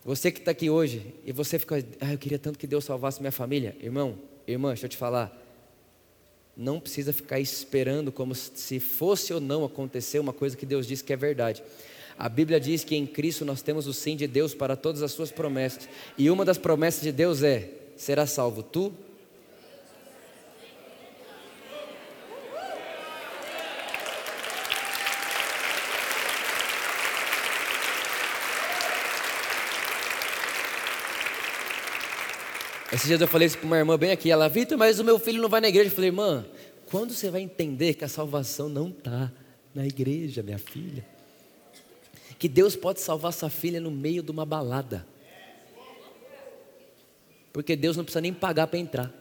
Você 0.04 0.32
que 0.32 0.40
está 0.40 0.52
aqui 0.52 0.72
hoje 0.72 1.14
e 1.24 1.32
você 1.32 1.60
fica, 1.60 1.86
ah, 2.02 2.14
eu 2.14 2.18
queria 2.18 2.40
tanto 2.40 2.58
que 2.58 2.66
Deus 2.66 2.84
salvasse 2.84 3.22
minha 3.22 3.32
família, 3.32 3.78
irmão, 3.80 4.18
irmã, 4.48 4.70
deixa 4.70 4.88
eu 4.88 4.90
te 4.90 4.98
falar 4.98 5.43
não 6.56 6.80
precisa 6.80 7.12
ficar 7.12 7.40
esperando 7.40 8.12
como 8.12 8.36
se 8.36 8.80
fosse 8.80 9.34
ou 9.34 9.40
não 9.40 9.66
acontecer 9.66 10.20
uma 10.20 10.34
coisa 10.34 10.56
que 10.56 10.66
Deus 10.66 10.86
disse 10.86 11.04
que 11.04 11.14
é 11.14 11.18
verdade. 11.18 11.64
A 12.18 12.30
Bíblia 12.30 12.60
diz 12.60 12.84
que 12.84 12.96
em 12.96 13.08
Cristo 13.08 13.44
nós 13.44 13.62
temos 13.62 13.88
o 13.88 13.94
sim 13.94 14.16
de 14.16 14.28
Deus 14.28 14.54
para 14.54 14.76
todas 14.76 15.02
as 15.02 15.12
suas 15.12 15.32
promessas. 15.32 15.90
E 16.18 16.30
uma 16.30 16.46
das 16.46 16.58
promessas 16.58 17.02
de 17.02 17.12
Deus 17.12 17.42
é: 17.42 17.70
será 17.96 18.28
salvo 18.28 18.62
tu 18.62 18.94
Esses 32.94 33.08
dias 33.08 33.20
eu 33.20 33.28
falei 33.28 33.48
isso 33.48 33.58
para 33.58 33.66
uma 33.66 33.78
irmã 33.78 33.98
bem 33.98 34.12
aqui, 34.12 34.30
ela, 34.30 34.48
Vitor, 34.48 34.78
mas 34.78 35.00
o 35.00 35.04
meu 35.04 35.18
filho 35.18 35.42
não 35.42 35.50
vai 35.50 35.60
na 35.60 35.68
igreja. 35.68 35.90
Eu 35.90 35.96
falei, 35.96 36.10
irmã, 36.10 36.46
quando 36.92 37.12
você 37.12 37.32
vai 37.32 37.42
entender 37.42 37.96
que 37.96 38.06
a 38.06 38.08
salvação 38.08 38.70
não 38.70 38.90
está 38.90 39.32
na 39.74 39.84
igreja, 39.84 40.44
minha 40.44 40.60
filha? 40.60 41.04
Que 42.38 42.48
Deus 42.48 42.76
pode 42.76 43.02
salvar 43.02 43.34
sua 43.34 43.50
filha 43.50 43.82
no 43.82 43.90
meio 43.90 44.22
de 44.22 44.30
uma 44.30 44.46
balada. 44.46 45.08
Porque 47.52 47.76
Deus 47.76 47.98
não 47.98 48.04
precisa 48.04 48.22
nem 48.22 48.32
pagar 48.32 48.68
para 48.68 48.78
entrar. 48.78 49.12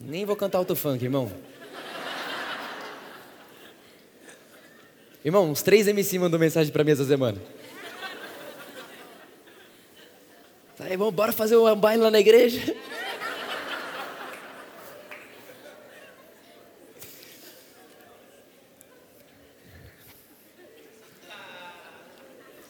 Nem 0.00 0.24
vou 0.24 0.34
cantar 0.34 0.56
alto 0.56 0.74
funk, 0.74 1.04
irmão. 1.04 1.30
Irmão, 5.24 5.50
uns 5.50 5.62
três 5.62 5.86
MC 5.86 6.18
mandou 6.18 6.40
mensagem 6.40 6.72
para 6.72 6.82
mim 6.82 6.92
essa 6.92 7.04
semana. 7.04 7.40
Aí, 10.78 10.96
vamos, 10.96 11.14
bora 11.14 11.30
fazer 11.30 11.56
um 11.56 11.76
baile 11.76 12.02
lá 12.02 12.10
na 12.10 12.18
igreja? 12.18 12.74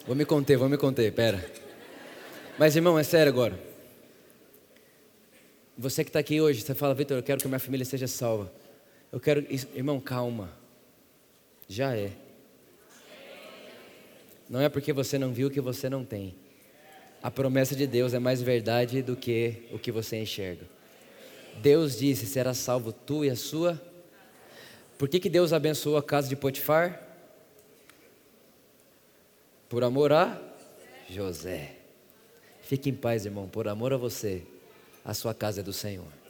Vou 0.05 0.15
me 0.15 0.25
conter, 0.25 0.57
vou 0.57 0.67
me 0.67 0.77
conter, 0.77 1.13
pera. 1.13 1.49
Mas 2.59 2.75
irmão, 2.75 2.99
é 2.99 3.03
sério 3.03 3.31
agora. 3.31 3.57
Você 5.77 6.03
que 6.03 6.09
está 6.09 6.19
aqui 6.19 6.41
hoje, 6.41 6.61
você 6.61 6.75
fala, 6.75 6.93
Vitor, 6.93 7.17
eu 7.17 7.23
quero 7.23 7.39
que 7.39 7.47
minha 7.47 7.59
família 7.59 7.85
seja 7.85 8.07
salva. 8.07 8.51
Eu 9.09 9.21
quero, 9.21 9.47
irmão, 9.73 10.01
calma. 10.01 10.51
Já 11.65 11.95
é. 11.95 12.11
Não 14.51 14.59
é 14.59 14.67
porque 14.67 14.91
você 14.91 15.17
não 15.17 15.31
viu 15.31 15.49
que 15.49 15.61
você 15.61 15.89
não 15.89 16.03
tem. 16.03 16.35
A 17.23 17.31
promessa 17.31 17.73
de 17.73 17.87
Deus 17.87 18.13
é 18.13 18.19
mais 18.19 18.41
verdade 18.41 19.01
do 19.01 19.15
que 19.15 19.63
o 19.71 19.79
que 19.79 19.93
você 19.93 20.21
enxerga. 20.21 20.65
Deus 21.61 21.97
disse: 21.97 22.25
será 22.25 22.53
salvo 22.53 22.91
tu 22.91 23.23
e 23.23 23.29
a 23.29 23.35
sua. 23.37 23.81
Por 24.97 25.07
que, 25.07 25.21
que 25.21 25.29
Deus 25.29 25.53
abençoou 25.53 25.95
a 25.95 26.03
casa 26.03 26.27
de 26.27 26.35
Potifar? 26.35 27.01
Por 29.69 29.85
amor 29.85 30.11
a 30.11 30.37
José. 31.09 31.77
Fique 32.61 32.89
em 32.89 32.93
paz, 32.93 33.25
irmão, 33.25 33.47
por 33.47 33.69
amor 33.69 33.93
a 33.93 33.97
você, 33.97 34.43
a 35.05 35.13
sua 35.13 35.33
casa 35.33 35.61
é 35.61 35.63
do 35.63 35.71
Senhor. 35.71 36.20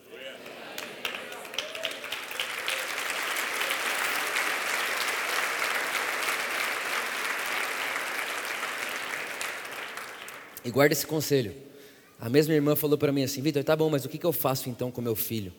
E 10.64 10.70
guarda 10.70 10.93
esse 10.93 11.07
conselho. 11.07 11.53
A 12.20 12.30
mesma 12.30 12.53
irmã 12.53 12.76
falou 12.76 12.97
para 12.97 13.12
mim 13.12 13.24
assim: 13.24 13.41
Vitor, 13.41 13.64
tá 13.64 13.76
bom, 13.76 13.89
mas 13.89 14.05
o 14.05 14.09
que, 14.09 14.24
eu 14.24 14.32
faço 14.32 14.70
então 14.70 14.91
com 14.91 15.01
meu 15.01 15.16
filho? 15.16 15.51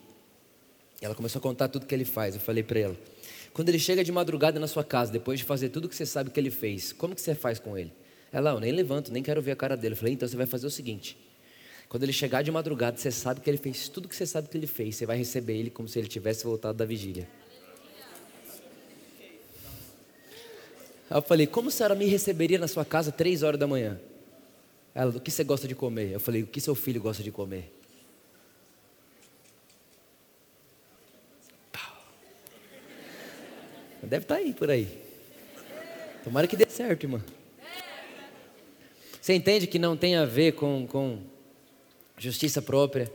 E 1.01 1.05
ela 1.05 1.13
começou 1.13 1.39
a 1.39 1.41
contar 1.41 1.67
tudo 1.67 1.85
que 1.85 1.93
ele 1.93 2.05
faz. 2.05 2.35
Eu 2.35 2.41
falei 2.41 2.63
para 2.63 2.79
ela: 2.79 2.97
quando 3.53 3.67
ele 3.67 3.79
chega 3.79 4.01
de 4.01 4.11
madrugada 4.11 4.59
na 4.59 4.67
sua 4.67 4.83
casa, 4.83 5.11
depois 5.11 5.39
de 5.39 5.45
fazer 5.45 5.69
tudo 5.69 5.89
que 5.89 5.95
você 5.95 6.05
sabe 6.05 6.29
que 6.29 6.39
ele 6.39 6.49
fez, 6.49 6.93
como 6.93 7.13
que 7.13 7.21
você 7.21 7.35
faz 7.35 7.59
com 7.59 7.77
ele? 7.77 7.91
Ela, 8.31 8.51
eu 8.51 8.59
nem 8.61 8.71
levanto, 8.71 9.11
nem 9.11 9.21
quero 9.21 9.41
ver 9.41 9.51
a 9.51 9.55
cara 9.57 9.75
dele. 9.75 9.93
Eu 9.93 9.97
falei: 9.97 10.13
então 10.13 10.27
você 10.27 10.37
vai 10.37 10.45
fazer 10.45 10.65
o 10.65 10.71
seguinte: 10.71 11.17
quando 11.89 12.03
ele 12.03 12.13
chegar 12.13 12.41
de 12.41 12.49
madrugada, 12.49 12.95
você 12.95 13.11
sabe 13.11 13.41
que 13.41 13.49
ele 13.49 13.57
fez 13.57 13.89
tudo 13.89 14.07
que 14.07 14.15
você 14.15 14.25
sabe 14.25 14.47
que 14.47 14.57
ele 14.57 14.67
fez, 14.67 14.95
você 14.95 15.05
vai 15.05 15.17
receber 15.17 15.57
ele 15.57 15.69
como 15.69 15.89
se 15.89 15.99
ele 15.99 16.07
tivesse 16.07 16.45
voltado 16.45 16.77
da 16.77 16.85
vigília. 16.85 17.27
Eu 21.11 21.21
falei: 21.21 21.45
como 21.45 21.67
a 21.67 21.71
senhora 21.71 21.93
me 21.93 22.05
receberia 22.05 22.57
na 22.57 22.69
sua 22.69 22.85
casa 22.85 23.11
três 23.11 23.43
horas 23.43 23.59
da 23.59 23.67
manhã? 23.67 23.99
Ela, 24.95 25.11
o 25.15 25.19
que 25.19 25.31
você 25.31 25.43
gosta 25.43 25.67
de 25.67 25.73
comer? 25.73 26.11
Eu 26.11 26.19
falei, 26.19 26.43
o 26.43 26.47
que 26.47 26.61
seu 26.61 26.75
filho 26.75 27.01
gosta 27.01 27.23
de 27.23 27.31
comer? 27.31 27.71
Deve 34.03 34.25
estar 34.25 34.35
tá 34.35 34.41
aí 34.41 34.53
por 34.53 34.69
aí. 34.69 35.01
Tomara 36.23 36.45
que 36.45 36.57
dê 36.57 36.69
certo, 36.69 37.03
irmã. 37.03 37.23
Você 39.19 39.33
entende 39.33 39.65
que 39.65 39.79
não 39.79 39.95
tem 39.95 40.17
a 40.17 40.25
ver 40.25 40.53
com, 40.53 40.85
com 40.85 41.23
justiça 42.17 42.61
própria? 42.61 43.11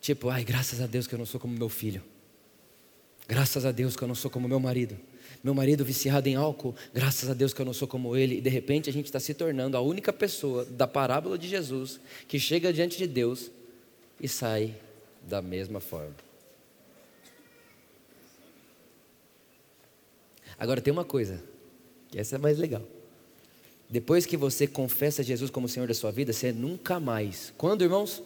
Tipo, 0.00 0.28
ai, 0.28 0.44
graças 0.44 0.80
a 0.80 0.86
Deus 0.86 1.06
que 1.06 1.14
eu 1.14 1.18
não 1.18 1.24
sou 1.24 1.40
como 1.40 1.56
meu 1.56 1.68
filho. 1.68 2.02
Graças 3.26 3.64
a 3.64 3.70
Deus 3.70 3.96
que 3.96 4.02
eu 4.02 4.08
não 4.08 4.14
sou 4.16 4.30
como 4.30 4.48
meu 4.48 4.60
marido 4.60 4.98
meu 5.42 5.54
marido 5.54 5.84
viciado 5.84 6.28
em 6.28 6.34
álcool, 6.34 6.74
graças 6.92 7.28
a 7.28 7.34
Deus 7.34 7.52
que 7.52 7.60
eu 7.60 7.66
não 7.66 7.72
sou 7.72 7.86
como 7.86 8.16
ele, 8.16 8.38
e 8.38 8.40
de 8.40 8.50
repente 8.50 8.88
a 8.88 8.92
gente 8.92 9.06
está 9.06 9.20
se 9.20 9.34
tornando 9.34 9.76
a 9.76 9.80
única 9.80 10.12
pessoa 10.12 10.64
da 10.64 10.86
parábola 10.86 11.36
de 11.38 11.48
Jesus 11.48 12.00
que 12.26 12.38
chega 12.38 12.72
diante 12.72 12.96
de 12.98 13.06
Deus 13.06 13.50
e 14.20 14.28
sai 14.28 14.74
da 15.22 15.42
mesma 15.42 15.80
forma. 15.80 16.14
Agora 20.58 20.80
tem 20.80 20.92
uma 20.92 21.04
coisa, 21.04 21.42
que 22.10 22.18
essa 22.18 22.36
é 22.36 22.38
mais 22.38 22.58
legal. 22.58 22.82
Depois 23.88 24.24
que 24.24 24.36
você 24.36 24.66
confessa 24.66 25.22
Jesus 25.22 25.50
como 25.50 25.68
Senhor 25.68 25.86
da 25.86 25.94
sua 25.94 26.10
vida, 26.10 26.32
você 26.32 26.52
nunca 26.52 26.98
mais, 26.98 27.52
quando 27.56 27.82
irmãos? 27.82 28.22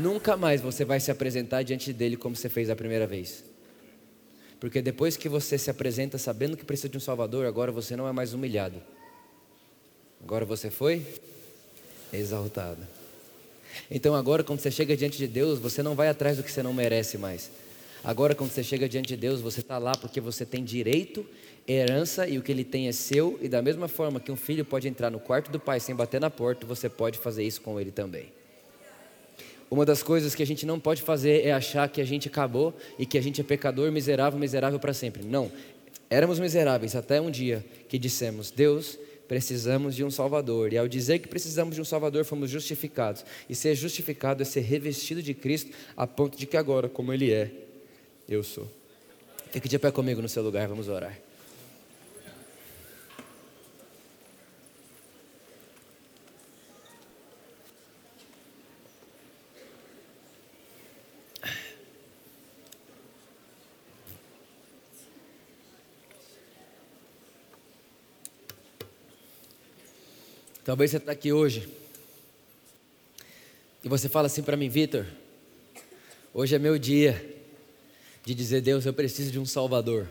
Nunca 0.00 0.36
mais 0.36 0.60
você 0.60 0.84
vai 0.84 1.00
se 1.00 1.10
apresentar 1.10 1.62
diante 1.62 1.92
dele 1.92 2.16
como 2.16 2.36
você 2.36 2.48
fez 2.48 2.70
a 2.70 2.76
primeira 2.76 3.06
vez. 3.06 3.44
Porque 4.62 4.80
depois 4.80 5.16
que 5.16 5.28
você 5.28 5.58
se 5.58 5.68
apresenta 5.70 6.16
sabendo 6.18 6.56
que 6.56 6.64
precisa 6.64 6.88
de 6.88 6.96
um 6.96 7.00
Salvador, 7.00 7.46
agora 7.46 7.72
você 7.72 7.96
não 7.96 8.06
é 8.06 8.12
mais 8.12 8.32
humilhado. 8.32 8.80
Agora 10.22 10.44
você 10.44 10.70
foi 10.70 11.04
exaltado. 12.12 12.78
Então 13.90 14.14
agora 14.14 14.44
quando 14.44 14.60
você 14.60 14.70
chega 14.70 14.96
diante 14.96 15.18
de 15.18 15.26
Deus, 15.26 15.58
você 15.58 15.82
não 15.82 15.96
vai 15.96 16.06
atrás 16.06 16.36
do 16.36 16.44
que 16.44 16.52
você 16.52 16.62
não 16.62 16.72
merece 16.72 17.18
mais. 17.18 17.50
Agora 18.04 18.36
quando 18.36 18.52
você 18.52 18.62
chega 18.62 18.88
diante 18.88 19.08
de 19.08 19.16
Deus, 19.16 19.40
você 19.40 19.58
está 19.58 19.78
lá 19.78 19.96
porque 19.96 20.20
você 20.20 20.46
tem 20.46 20.62
direito, 20.62 21.26
herança 21.66 22.28
e 22.28 22.38
o 22.38 22.42
que 22.42 22.52
ele 22.52 22.62
tem 22.62 22.86
é 22.86 22.92
seu. 22.92 23.36
E 23.42 23.48
da 23.48 23.60
mesma 23.60 23.88
forma 23.88 24.20
que 24.20 24.30
um 24.30 24.36
filho 24.36 24.64
pode 24.64 24.86
entrar 24.86 25.10
no 25.10 25.18
quarto 25.18 25.50
do 25.50 25.58
pai 25.58 25.80
sem 25.80 25.92
bater 25.92 26.20
na 26.20 26.30
porta, 26.30 26.64
você 26.64 26.88
pode 26.88 27.18
fazer 27.18 27.42
isso 27.42 27.60
com 27.62 27.80
ele 27.80 27.90
também. 27.90 28.32
Uma 29.72 29.86
das 29.86 30.02
coisas 30.02 30.34
que 30.34 30.42
a 30.42 30.46
gente 30.46 30.66
não 30.66 30.78
pode 30.78 31.00
fazer 31.00 31.46
é 31.46 31.50
achar 31.50 31.88
que 31.88 31.98
a 32.02 32.04
gente 32.04 32.28
acabou 32.28 32.74
e 32.98 33.06
que 33.06 33.16
a 33.16 33.22
gente 33.22 33.40
é 33.40 33.44
pecador, 33.44 33.90
miserável, 33.90 34.38
miserável 34.38 34.78
para 34.78 34.92
sempre. 34.92 35.24
Não. 35.24 35.50
Éramos 36.10 36.38
miseráveis 36.38 36.94
até 36.94 37.18
um 37.18 37.30
dia 37.30 37.64
que 37.88 37.98
dissemos: 37.98 38.50
Deus, 38.50 38.98
precisamos 39.26 39.96
de 39.96 40.04
um 40.04 40.10
Salvador. 40.10 40.74
E 40.74 40.76
ao 40.76 40.86
dizer 40.86 41.20
que 41.20 41.26
precisamos 41.26 41.74
de 41.74 41.80
um 41.80 41.86
Salvador, 41.86 42.22
fomos 42.26 42.50
justificados. 42.50 43.24
E 43.48 43.54
ser 43.54 43.74
justificado 43.74 44.42
é 44.42 44.44
ser 44.44 44.60
revestido 44.60 45.22
de 45.22 45.32
Cristo 45.32 45.70
a 45.96 46.06
ponto 46.06 46.36
de 46.36 46.44
que 46.44 46.58
agora, 46.58 46.86
como 46.86 47.10
Ele 47.10 47.32
é, 47.32 47.50
eu 48.28 48.42
sou. 48.42 48.70
Fique 49.52 49.70
de 49.70 49.78
pé 49.78 49.90
comigo 49.90 50.20
no 50.20 50.28
seu 50.28 50.42
lugar, 50.42 50.68
vamos 50.68 50.86
orar. 50.90 51.18
Talvez 70.72 70.90
você 70.90 70.96
está 70.96 71.12
aqui 71.12 71.30
hoje 71.30 71.68
e 73.84 73.90
você 73.90 74.08
fala 74.08 74.26
assim 74.26 74.42
para 74.42 74.56
mim, 74.56 74.70
Vitor, 74.70 75.04
hoje 76.32 76.54
é 76.54 76.58
meu 76.58 76.78
dia 76.78 77.22
de 78.24 78.34
dizer, 78.34 78.62
Deus, 78.62 78.86
eu 78.86 78.94
preciso 78.94 79.30
de 79.30 79.38
um 79.38 79.44
Salvador. 79.44 80.08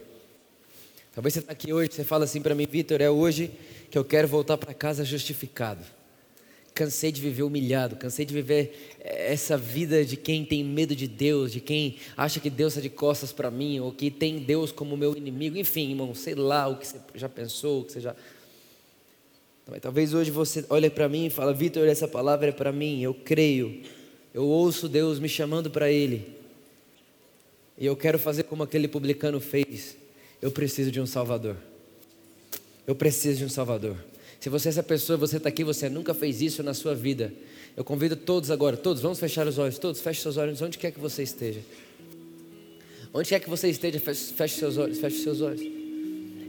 Talvez 1.15 1.33
você 1.33 1.39
está 1.39 1.51
aqui 1.51 1.73
hoje 1.73 1.89
e 1.89 1.93
você 1.95 2.03
fala 2.03 2.25
assim 2.25 2.43
para 2.43 2.53
mim, 2.53 2.67
Vitor, 2.69 3.01
é 3.01 3.09
hoje 3.09 3.49
que 3.89 3.97
eu 3.97 4.05
quero 4.05 4.27
voltar 4.27 4.55
para 4.55 4.71
casa 4.71 5.03
justificado. 5.03 5.83
Cansei 6.75 7.11
de 7.11 7.19
viver 7.19 7.41
humilhado, 7.41 7.95
cansei 7.95 8.23
de 8.23 8.31
viver 8.31 8.99
essa 8.99 9.57
vida 9.57 10.05
de 10.05 10.15
quem 10.15 10.45
tem 10.45 10.63
medo 10.63 10.95
de 10.95 11.07
Deus, 11.07 11.51
de 11.51 11.59
quem 11.59 11.97
acha 12.15 12.39
que 12.39 12.51
Deus 12.51 12.73
está 12.73 12.83
de 12.83 12.89
costas 12.91 13.33
para 13.33 13.49
mim, 13.49 13.79
ou 13.79 13.91
que 13.91 14.11
tem 14.11 14.37
Deus 14.37 14.71
como 14.71 14.95
meu 14.95 15.17
inimigo, 15.17 15.57
enfim, 15.57 15.89
irmão, 15.89 16.13
sei 16.13 16.35
lá 16.35 16.67
o 16.67 16.77
que 16.77 16.85
você 16.85 16.99
já 17.15 17.27
pensou, 17.27 17.81
o 17.81 17.85
que 17.85 17.93
você 17.93 17.99
já 17.99 18.15
Talvez 19.79 20.13
hoje 20.13 20.31
você 20.31 20.65
olhe 20.69 20.89
para 20.89 21.07
mim 21.07 21.27
e 21.27 21.29
fala, 21.29 21.53
Vitor, 21.53 21.87
essa 21.87 22.07
palavra 22.07 22.49
é 22.49 22.51
para 22.51 22.71
mim, 22.71 23.01
eu 23.01 23.13
creio, 23.13 23.81
eu 24.33 24.43
ouço 24.43 24.89
Deus 24.89 25.19
me 25.19 25.29
chamando 25.29 25.69
para 25.69 25.91
Ele. 25.91 26.27
E 27.77 27.85
eu 27.85 27.95
quero 27.95 28.19
fazer 28.19 28.43
como 28.43 28.63
aquele 28.63 28.87
publicano 28.87 29.39
fez. 29.39 29.95
Eu 30.41 30.51
preciso 30.51 30.91
de 30.91 30.99
um 30.99 31.05
Salvador. 31.05 31.55
Eu 32.85 32.95
preciso 32.95 33.39
de 33.39 33.45
um 33.45 33.49
Salvador. 33.49 33.95
Se 34.39 34.49
você 34.49 34.69
é 34.69 34.71
essa 34.71 34.83
pessoa, 34.83 35.17
você 35.17 35.37
está 35.37 35.49
aqui, 35.49 35.63
você 35.63 35.87
nunca 35.87 36.13
fez 36.13 36.41
isso 36.41 36.63
na 36.63 36.73
sua 36.73 36.95
vida. 36.95 37.31
Eu 37.77 37.83
convido 37.83 38.15
todos 38.15 38.51
agora, 38.51 38.75
todos, 38.75 39.01
vamos 39.01 39.19
fechar 39.19 39.47
os 39.47 39.57
olhos, 39.57 39.77
todos, 39.77 40.01
feche 40.01 40.21
seus 40.21 40.35
olhos, 40.37 40.61
onde 40.61 40.77
quer 40.77 40.91
que 40.91 40.99
você 40.99 41.23
esteja. 41.23 41.61
Onde 43.13 43.29
quer 43.29 43.39
que 43.39 43.49
você 43.49 43.69
esteja, 43.69 43.99
feche, 43.99 44.33
feche 44.33 44.57
seus 44.57 44.77
olhos, 44.77 44.99
feche 44.99 45.23
seus 45.23 45.41
olhos. 45.41 45.80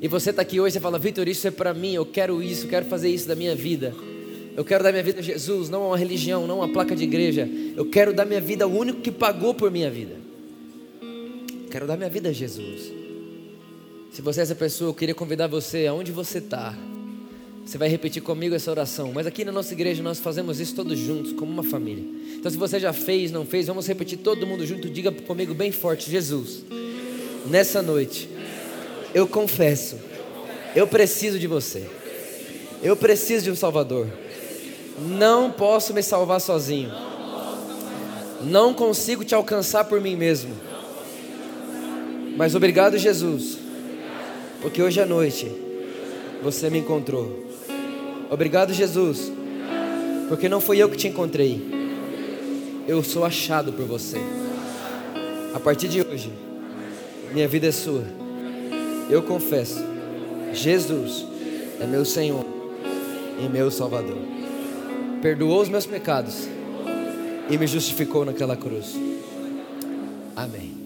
E 0.03 0.09
você 0.09 0.31
está 0.31 0.43
aqui 0.43 0.59
hoje 0.59 0.79
e 0.79 0.81
fala, 0.81 0.99
Vitor, 0.99 1.29
isso 1.29 1.47
é 1.47 1.51
para 1.53 1.73
mim, 1.73 1.95
eu 1.95 2.05
quero 2.05 2.43
isso, 2.43 2.67
eu 2.67 2.69
quero 2.69 2.87
fazer 2.87 3.09
isso 3.09 3.29
da 3.29 3.37
minha 3.37 3.55
vida. 3.55 3.95
Eu 4.57 4.65
quero 4.65 4.83
dar 4.83 4.91
minha 4.91 5.03
vida 5.03 5.21
a 5.21 5.23
Jesus, 5.23 5.71
não 5.71 5.85
a 5.85 5.87
uma 5.87 5.97
religião, 5.97 6.45
não 6.45 6.61
a 6.61 6.65
uma 6.67 6.73
placa 6.73 6.97
de 6.97 7.05
igreja. 7.05 7.49
Eu 7.77 7.87
quero 7.87 8.13
dar 8.13 8.27
minha 8.27 8.41
vida 8.41 8.65
ao 8.65 8.71
único 8.71 9.01
que 9.01 9.13
pagou 9.13 9.55
por 9.55 9.71
minha 9.71 9.89
vida. 9.89 10.17
Quero 11.71 11.87
dar 11.87 11.97
minha 11.97 12.11
vida 12.11 12.31
a 12.31 12.33
Jesus. 12.33 12.93
Se 14.11 14.21
você 14.21 14.41
é 14.41 14.43
essa 14.43 14.57
pessoa, 14.57 14.91
eu 14.91 14.95
queria 14.95 15.15
convidar 15.15 15.47
você, 15.47 15.87
aonde 15.87 16.11
você 16.11 16.39
está, 16.39 16.77
você 17.65 17.79
vai 17.79 17.89
repetir 17.89 18.21
comigo 18.23 18.57
essa 18.57 18.73
oração. 18.73 19.13
Mas 19.15 19.25
aqui 19.25 19.45
na 19.45 19.53
nossa 19.53 19.73
igreja 19.73 20.03
nós 20.03 20.19
fazemos 20.19 20.59
isso 20.59 20.75
todos 20.75 20.99
juntos, 20.99 21.33
como 21.33 21.53
uma 21.53 21.63
família. 21.63 22.05
Então, 22.35 22.51
se 22.51 22.59
você 22.59 22.81
já 22.81 22.93
fez, 22.93 23.31
não 23.31 23.47
fez, 23.47 23.69
vamos 23.69 23.87
repetir 23.87 24.19
todo 24.19 24.49
mundo 24.49 24.67
junto. 24.67 24.91
Diga 24.91 25.13
comigo 25.13 25.55
bem 25.55 25.71
forte: 25.71 26.11
Jesus, 26.11 26.65
nessa 27.49 27.81
noite 27.81 28.32
eu 29.15 29.27
confesso, 29.27 29.97
eu 30.75 30.87
preciso 30.87 31.39
de 31.39 31.47
você. 31.47 31.87
Eu 32.83 32.97
preciso 32.97 33.45
de 33.45 33.51
um 33.51 33.55
Salvador. 33.55 34.09
Não 34.99 35.51
posso 35.51 35.95
me 35.95 36.03
salvar 36.03 36.41
sozinho. 36.41 36.91
Não 38.43 38.75
consigo 38.75 39.25
te 39.25 39.35
alcançar 39.35 39.85
por 39.85 40.01
mim 40.01 40.17
mesmo. 40.17 40.53
Mas 42.37 42.55
obrigado, 42.55 42.99
Jesus, 42.99 43.59
porque 44.61 44.83
hoje 44.83 45.01
à 45.01 45.07
noite 45.07 45.51
você 46.43 46.69
me 46.71 46.79
encontrou. 46.79 47.47
Obrigado, 48.31 48.73
Jesus, 48.73 49.31
porque 50.29 50.49
não 50.49 50.61
fui 50.61 50.79
eu 50.79 50.89
que 50.89 50.97
te 50.97 51.07
encontrei. 51.07 51.61
Eu 52.89 53.03
sou 53.05 53.25
achado 53.25 53.73
por 53.73 53.85
você. 53.85 54.17
A 55.55 55.61
partir 55.61 55.87
de 55.87 56.01
hoje, 56.01 56.33
minha 57.33 57.47
vida 57.47 57.69
é 57.69 57.73
sua 57.73 58.22
eu 59.13 59.23
confesso: 59.23 59.85
Jesus 60.53 61.27
é 61.81 61.87
meu 61.87 62.05
Senhor 62.05 62.45
e 63.39 63.49
meu 63.49 63.71
Salvador. 63.71 64.19
Perdoou 65.21 65.61
os 65.61 65.69
meus 65.69 65.87
pecados 65.87 66.49
e 67.49 67.59
me 67.59 67.67
justificou 67.67 68.25
naquela 68.25 68.57
cruz. 68.57 68.95
Amém. 70.35 70.82